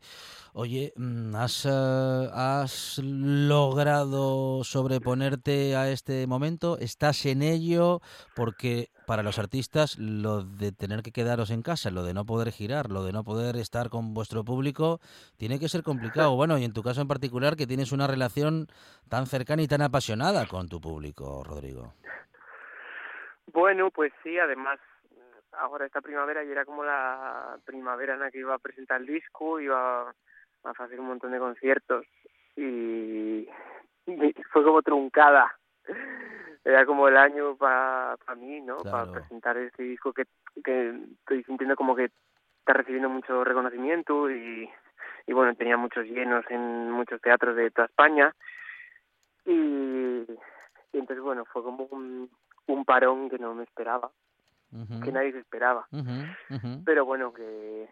Oye, 0.54 0.94
mm, 0.96 1.36
¿has, 1.36 1.66
eh, 1.66 2.30
¿has 2.34 3.00
logrado 3.04 4.64
sobreponerte 4.64 5.76
a 5.76 5.90
este 5.90 6.26
momento? 6.28 6.78
¿Estás 6.80 7.26
en 7.26 7.42
ello? 7.42 8.02
Porque 8.36 8.90
para 9.06 9.24
los 9.24 9.40
artistas 9.40 9.98
lo 9.98 10.44
de 10.44 10.72
tener 10.72 11.02
que 11.02 11.12
quedaros 11.12 11.50
en 11.50 11.62
casa, 11.64 11.90
lo 11.90 12.04
de 12.04 12.14
no 12.14 12.26
poder 12.26 12.52
girar, 12.52 12.90
lo 12.92 13.04
de 13.04 13.12
no 13.12 13.24
poder 13.24 13.56
estar 13.56 13.90
con 13.90 14.14
vuestro 14.14 14.44
público, 14.44 15.00
tiene 15.38 15.60
que 15.60 15.70
ser 15.70 15.84
complicado. 15.84 16.36
Bueno, 16.36 16.58
y 16.58 16.64
en 16.64 16.74
tu 16.74 16.84
caso 16.84 17.02
en 17.02 17.08
particular, 17.08 17.56
que 17.56 17.68
tienes 17.68 17.92
una 17.92 18.08
relación 18.08 18.68
tan 19.10 19.26
cercana 19.26 19.62
y 19.64 19.68
tan 19.68 19.82
apasionada 19.82 20.46
con 20.46 20.68
tu 20.70 20.80
público, 20.80 21.44
Rodrigo. 21.44 21.94
Bueno, 23.52 23.90
pues 23.90 24.14
sí, 24.24 24.38
además 24.38 24.80
ahora 25.54 25.86
esta 25.86 26.02
primavera 26.02 26.44
y 26.44 26.52
era 26.52 26.66
como 26.66 26.84
la 26.84 27.58
primavera 27.66 28.14
en 28.14 28.20
la 28.22 28.32
que 28.32 28.40
iba 28.40 28.56
a 28.56 28.60
presentar 28.60 29.02
el 29.02 29.08
disco, 29.08 29.60
iba 29.60 30.10
a 30.10 30.14
hacer 30.64 31.00
un 31.00 31.08
montón 31.08 31.32
de 31.32 31.40
conciertos 31.40 32.06
y, 32.56 33.48
y 34.06 34.34
fue 34.52 34.64
como 34.64 34.82
truncada 34.82 35.56
era 36.64 36.86
como 36.86 37.08
el 37.08 37.18
año 37.18 37.56
para 37.56 38.18
mí, 38.38 38.62
¿no? 38.62 38.78
Para 38.78 39.12
presentar 39.12 39.58
este 39.58 39.84
disco 39.84 40.14
que, 40.14 40.26
que 40.64 40.90
estoy 41.22 41.44
sintiendo 41.44 41.76
como 41.76 41.96
que 41.96 42.12
está 42.60 42.74
recibiendo 42.74 43.10
mucho 43.10 43.44
reconocimiento 43.44 44.30
y, 44.30 44.70
y 45.26 45.34
bueno, 45.34 45.56
tenía 45.56 45.78
muchos 45.78 46.06
llenos 46.06 46.46
en 46.50 46.92
muchos 46.92 47.22
teatros 47.22 47.56
de 47.56 47.72
toda 47.72 47.88
España. 47.88 48.36
Y, 49.46 50.26
y 50.92 50.98
entonces, 50.98 51.24
bueno, 51.24 51.46
fue 51.46 51.64
como 51.64 51.86
un, 51.86 52.30
un 52.68 52.86
parón 52.86 53.30
que 53.30 53.40
no 53.40 53.56
me 53.56 53.64
esperaba, 53.64 54.12
Que 55.04 55.12
nadie 55.12 55.32
se 55.32 55.40
esperaba. 55.40 55.88
Pero 56.86 57.06
bueno, 57.06 57.34
que, 57.34 57.90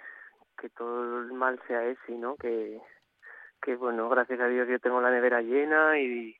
que 0.57 0.69
todo 0.69 1.21
el 1.21 1.34
mal 1.34 1.59
sea 1.67 1.84
ese, 1.86 2.13
¿no? 2.13 2.36
Que, 2.36 2.80
que 3.61 3.75
bueno, 3.75 4.09
gracias 4.09 4.39
a 4.39 4.47
Dios 4.47 4.67
yo 4.67 4.80
tengo 4.80 5.01
la 5.01 5.11
nevera 5.11 5.41
llena 5.41 5.99
y, 5.99 6.36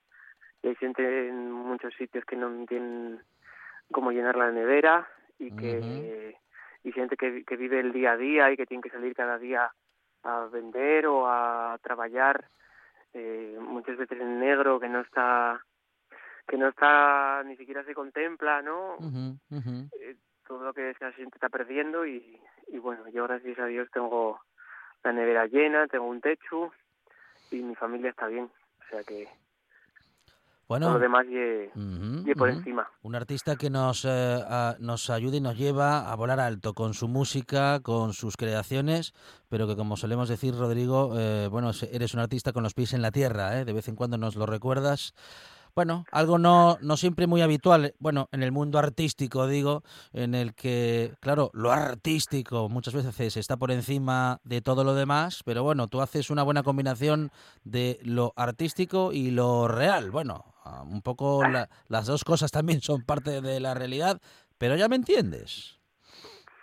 y 0.62 0.68
hay 0.68 0.76
gente 0.76 1.30
en 1.30 1.52
muchos 1.52 1.94
sitios 1.96 2.24
que 2.26 2.36
no 2.36 2.66
tienen 2.66 3.22
cómo 3.92 4.12
llenar 4.12 4.36
la 4.36 4.52
nevera 4.52 5.08
y 5.40 5.56
que 5.56 6.36
y 6.84 6.92
gente 6.92 7.18
que, 7.18 7.44
que 7.44 7.56
vive 7.58 7.80
el 7.80 7.92
día 7.92 8.14
a 8.14 8.18
día 8.18 8.52
y 8.52 8.58
que 8.58 8.66
tiene 8.66 8.84
que 8.84 8.90
salir 8.90 9.14
cada 9.14 9.38
día 9.38 9.72
a 10.24 10.46
vender 10.46 11.08
o 11.08 11.28
a 11.28 11.78
trabajar 11.82 12.48
eh, 13.14 13.58
muchas 13.60 13.98
veces 13.98 14.20
en 14.20 14.40
negro 14.40 14.80
que 14.80 14.90
no 14.90 15.02
está 15.02 15.64
que 16.48 16.58
no 16.58 16.70
está 16.70 17.44
ni 17.46 17.56
siquiera 17.58 17.84
se 17.84 17.94
contempla 17.94 18.62
no 18.62 18.98
eh, 20.00 20.16
todo 20.48 20.64
lo 20.64 20.74
que 20.74 20.94
gente 21.16 21.36
está 21.36 21.50
perdiendo 21.50 22.06
y, 22.06 22.40
y 22.70 22.78
bueno, 22.80 23.08
yo 23.10 23.24
gracias 23.24 23.60
a 23.60 23.66
Dios 23.66 23.88
tengo 23.92 24.40
la 25.04 25.12
nevera 25.12 25.46
llena, 25.48 25.88
tengo 25.88 26.06
un 26.06 26.22
techo 26.22 26.72
y 27.52 27.58
mi 27.58 27.76
familia 27.76 28.10
está 28.12 28.28
bien. 28.28 28.46
O 28.46 28.90
sea 28.90 29.04
que 29.04 29.28
Bueno, 30.68 30.94
lo 30.94 31.00
demás 31.00 31.26
ye, 31.28 31.72
ujú, 31.76 32.26
ye 32.26 32.36
por 32.36 32.50
ujú. 32.50 32.58
encima. 32.60 32.90
Un 33.04 33.16
artista 33.16 33.56
que 33.56 33.70
nos, 33.70 34.04
eh, 34.04 34.10
a- 34.10 34.76
nos 34.80 35.10
ayuda 35.10 35.38
y 35.38 35.42
nos 35.42 35.58
lleva 35.58 36.12
a 36.12 36.16
volar 36.16 36.40
alto 36.42 36.74
con 36.74 36.94
su 36.94 37.08
música, 37.08 37.80
con 37.82 38.12
sus 38.14 38.36
creaciones, 38.36 39.14
pero 39.50 39.66
que 39.68 39.78
como 39.78 39.96
solemos 39.96 40.28
decir, 40.28 40.54
Rodrigo, 40.56 41.14
eh, 41.18 41.48
bueno, 41.50 41.72
se- 41.72 41.96
eres 41.96 42.14
un 42.14 42.20
artista 42.20 42.52
con 42.52 42.64
los 42.64 42.74
pies 42.74 42.94
en 42.94 43.02
la 43.02 43.12
tierra, 43.12 43.60
¿eh? 43.60 43.66
de 43.66 43.72
vez 43.74 43.88
en 43.88 43.96
cuando 43.96 44.18
nos 44.18 44.36
lo 44.36 44.46
recuerdas. 44.46 45.14
Bueno, 45.78 46.06
algo 46.12 46.40
no, 46.40 46.80
no 46.82 46.98
siempre 46.98 47.28
muy 47.28 47.44
habitual, 47.44 47.94
bueno, 48.00 48.30
en 48.32 48.42
el 48.42 48.52
mundo 48.52 48.80
artístico, 48.80 49.46
digo, 49.46 49.84
en 50.12 50.34
el 50.34 50.56
que, 50.56 51.14
claro, 51.20 51.52
lo 51.54 51.72
artístico 51.72 52.68
muchas 52.68 52.96
veces 52.96 53.38
está 53.38 53.58
por 53.58 53.70
encima 53.70 54.40
de 54.44 54.64
todo 54.64 54.84
lo 54.84 54.96
demás, 54.96 55.44
pero 55.46 55.62
bueno, 55.62 55.88
tú 55.88 56.02
haces 56.02 56.32
una 56.32 56.42
buena 56.42 56.64
combinación 56.64 57.30
de 57.64 58.00
lo 58.02 58.34
artístico 58.36 59.12
y 59.14 59.30
lo 59.30 59.68
real. 59.68 60.10
Bueno, 60.10 60.46
ah, 60.66 60.82
un 60.82 61.04
poco 61.04 61.44
la- 61.48 61.70
las 61.90 62.08
dos 62.08 62.24
cosas 62.24 62.50
también 62.52 62.82
son 62.82 63.04
parte 63.04 63.40
de 63.42 63.60
la 63.60 63.76
realidad, 63.76 64.20
pero 64.58 64.76
ya 64.78 64.88
me 64.88 64.96
entiendes. 64.96 65.78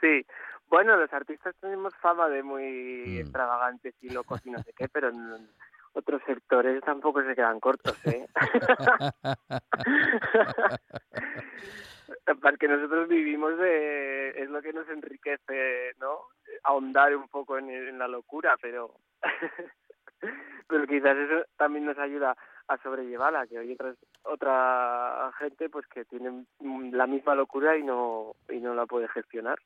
Sí, 0.00 0.26
bueno, 0.68 0.96
los 0.96 1.12
artistas 1.12 1.54
tenemos 1.60 1.94
fama 2.02 2.28
de 2.28 2.42
muy 2.42 2.64
Mm. 2.64 3.20
extravagantes 3.20 3.94
y 4.02 4.08
locos 4.10 4.40
y 4.44 4.50
no 4.50 4.60
sé 4.64 4.72
qué, 4.76 4.88
pero 4.88 5.12
otros 5.94 6.22
sectores 6.26 6.82
tampoco 6.82 7.22
se 7.22 7.34
quedan 7.34 7.60
cortos, 7.60 7.96
¿eh? 8.06 8.26
Porque 12.42 12.68
nosotros 12.68 13.08
vivimos 13.08 13.56
de... 13.58 14.30
es 14.30 14.50
lo 14.50 14.60
que 14.60 14.72
nos 14.72 14.88
enriquece, 14.88 15.92
¿no? 15.98 16.18
Ahondar 16.64 17.14
un 17.16 17.28
poco 17.28 17.58
en, 17.58 17.70
en 17.70 17.98
la 17.98 18.08
locura, 18.08 18.56
pero... 18.60 18.94
pero 20.68 20.86
quizás 20.86 21.16
eso 21.16 21.44
también 21.56 21.84
nos 21.84 21.98
ayuda 21.98 22.36
a 22.68 22.78
sobrellevarla, 22.78 23.46
que 23.46 23.58
hay 23.58 23.72
otras, 23.72 23.96
otra 24.22 25.30
gente 25.38 25.68
pues 25.68 25.86
que 25.86 26.04
tiene 26.04 26.44
la 26.92 27.06
misma 27.06 27.34
locura 27.34 27.76
y 27.76 27.82
no, 27.82 28.34
y 28.48 28.58
no 28.58 28.74
la 28.74 28.86
puede 28.86 29.08
gestionar. 29.08 29.58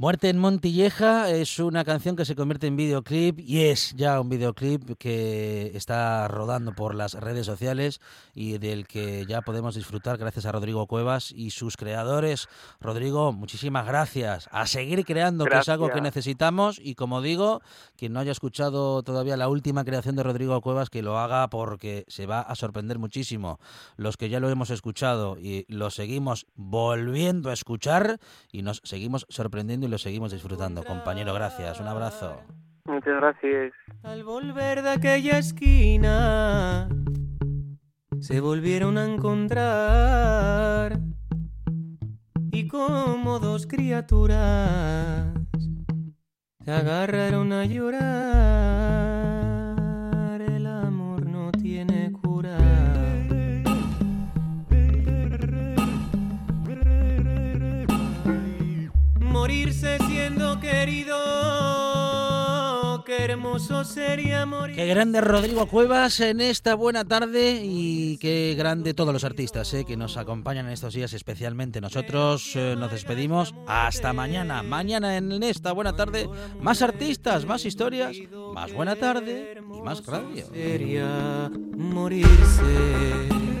Muerte 0.00 0.28
en 0.28 0.38
Montilleja 0.38 1.28
es 1.28 1.58
una 1.58 1.84
canción 1.84 2.14
que 2.14 2.24
se 2.24 2.36
convierte 2.36 2.68
en 2.68 2.76
videoclip 2.76 3.40
y 3.40 3.64
es 3.64 3.96
ya 3.96 4.20
un 4.20 4.28
videoclip 4.28 4.96
que 4.96 5.72
está 5.74 6.28
rodando 6.28 6.72
por 6.72 6.94
las 6.94 7.14
redes 7.14 7.46
sociales 7.46 8.00
y 8.32 8.58
del 8.58 8.86
que 8.86 9.26
ya 9.26 9.42
podemos 9.42 9.74
disfrutar 9.74 10.16
gracias 10.16 10.46
a 10.46 10.52
Rodrigo 10.52 10.86
Cuevas 10.86 11.32
y 11.32 11.50
sus 11.50 11.76
creadores. 11.76 12.46
Rodrigo, 12.80 13.32
muchísimas 13.32 13.88
gracias. 13.88 14.48
A 14.52 14.68
seguir 14.68 15.04
creando, 15.04 15.46
que 15.46 15.58
es 15.58 15.68
algo 15.68 15.86
que 15.86 15.94
Gracias. 15.94 16.14
necesitamos 16.14 16.80
y 16.80 16.94
como 16.94 17.20
digo, 17.20 17.60
quien 17.96 18.12
no 18.12 18.20
haya 18.20 18.30
escuchado 18.30 19.02
todavía 19.02 19.36
la 19.36 19.48
última 19.48 19.84
creación 19.84 20.14
de 20.14 20.22
Rodrigo 20.22 20.60
Cuevas, 20.60 20.90
que 20.90 21.02
lo 21.02 21.18
haga 21.18 21.50
porque 21.50 22.04
se 22.06 22.26
va 22.26 22.40
a 22.40 22.54
sorprender 22.54 23.00
muchísimo. 23.00 23.58
Los 23.96 24.16
que 24.16 24.28
ya 24.28 24.38
lo 24.38 24.48
hemos 24.48 24.70
escuchado 24.70 25.36
y 25.40 25.66
lo 25.66 25.90
seguimos 25.90 26.46
volviendo 26.54 27.50
a 27.50 27.52
escuchar 27.52 28.20
y 28.52 28.62
nos 28.62 28.80
seguimos 28.84 29.26
sorprendiendo 29.28 29.87
y 29.88 29.90
lo 29.90 29.98
seguimos 29.98 30.32
disfrutando. 30.32 30.84
Compañero, 30.84 31.32
gracias. 31.34 31.80
Un 31.80 31.88
abrazo. 31.88 32.42
Muchas 32.84 33.16
gracias. 33.16 33.72
Al 34.02 34.22
volver 34.22 34.82
de 34.82 34.90
aquella 34.90 35.38
esquina, 35.38 36.88
se 38.20 38.40
volvieron 38.40 38.98
a 38.98 39.04
encontrar. 39.06 40.98
Y 42.52 42.68
como 42.68 43.38
dos 43.38 43.66
criaturas, 43.66 45.32
se 46.64 46.70
agarraron 46.70 47.52
a 47.52 47.64
llorar. 47.64 49.17
Querido, 60.88 61.14
qué 63.04 63.24
hermoso 63.24 63.84
sería 63.84 64.46
morir. 64.46 64.74
Qué 64.74 64.86
grande 64.86 65.20
Rodrigo 65.20 65.66
Cuevas 65.66 66.20
en 66.20 66.40
esta 66.40 66.74
buena 66.74 67.04
tarde 67.04 67.60
y 67.62 68.16
qué 68.18 68.54
grande 68.56 68.94
todos 68.94 69.12
los 69.12 69.24
artistas 69.24 69.74
eh, 69.74 69.84
que 69.84 69.98
nos 69.98 70.16
acompañan 70.16 70.66
en 70.66 70.72
estos 70.72 70.94
días, 70.94 71.12
especialmente 71.12 71.80
nosotros. 71.80 72.56
eh, 72.56 72.74
nos 72.78 72.90
despedimos 72.90 73.54
hasta 73.66 74.12
mañana. 74.12 74.62
Mañana 74.62 75.16
en 75.16 75.42
esta 75.42 75.72
buena 75.72 75.94
tarde, 75.94 76.28
más 76.60 76.82
artistas, 76.82 77.44
más 77.44 77.64
historias, 77.64 78.16
más 78.54 78.72
buena 78.72 78.96
tarde 78.96 79.58
y 79.58 79.82
más 79.82 80.04
radio. 80.06 80.46
Sería 80.52 81.50
morirse. 81.76 83.57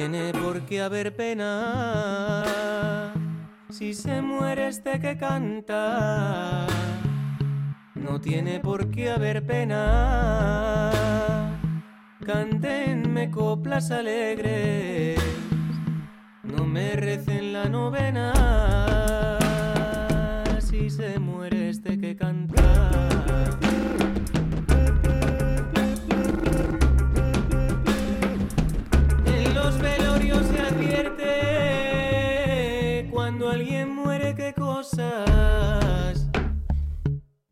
Tiene 0.00 0.32
por 0.32 0.62
qué 0.62 0.80
haber 0.80 1.14
pena 1.14 2.42
si 3.68 3.92
se 3.92 4.22
muere 4.22 4.68
este 4.68 4.98
que 4.98 5.18
canta. 5.18 6.66
No 7.94 8.18
tiene 8.18 8.60
por 8.60 8.90
qué 8.90 9.10
haber 9.10 9.44
pena. 9.44 10.90
Cántenme 12.24 13.30
coplas 13.30 13.90
alegres, 13.90 15.20
no 16.44 16.64
me 16.64 16.96
recen 16.96 17.52
la 17.52 17.68
novena. 17.68 18.32
Si 20.60 20.88
se 20.88 21.18
muere 21.18 21.68
este 21.68 22.00
que 22.00 22.16
canta. 22.16 23.19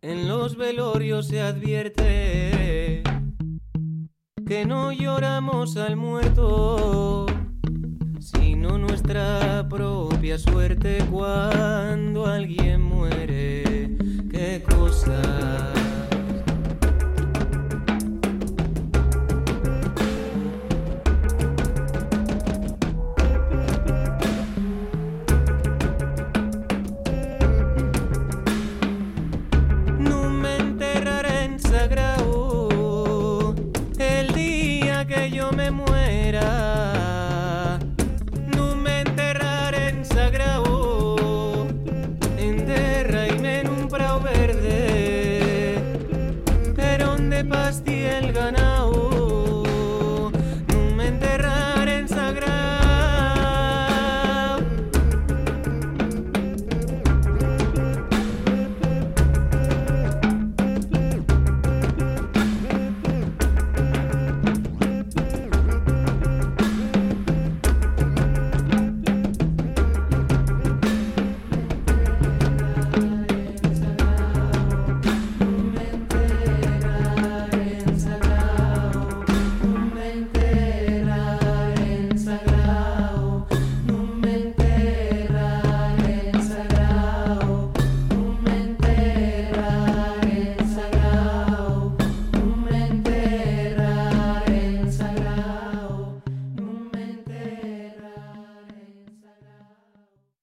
En 0.00 0.28
los 0.28 0.56
velorios 0.56 1.28
se 1.28 1.40
advierte 1.40 3.02
que 4.46 4.64
no 4.64 4.92
lloramos 4.92 5.76
al 5.76 5.96
muerto, 5.96 7.26
sino 8.18 8.78
nuestra 8.78 9.66
propia 9.68 10.38
suerte 10.38 11.04
cuando 11.10 12.26
alguien 12.26 12.80
muere. 12.80 13.96
Qué 14.30 14.62
cosas. 14.66 15.77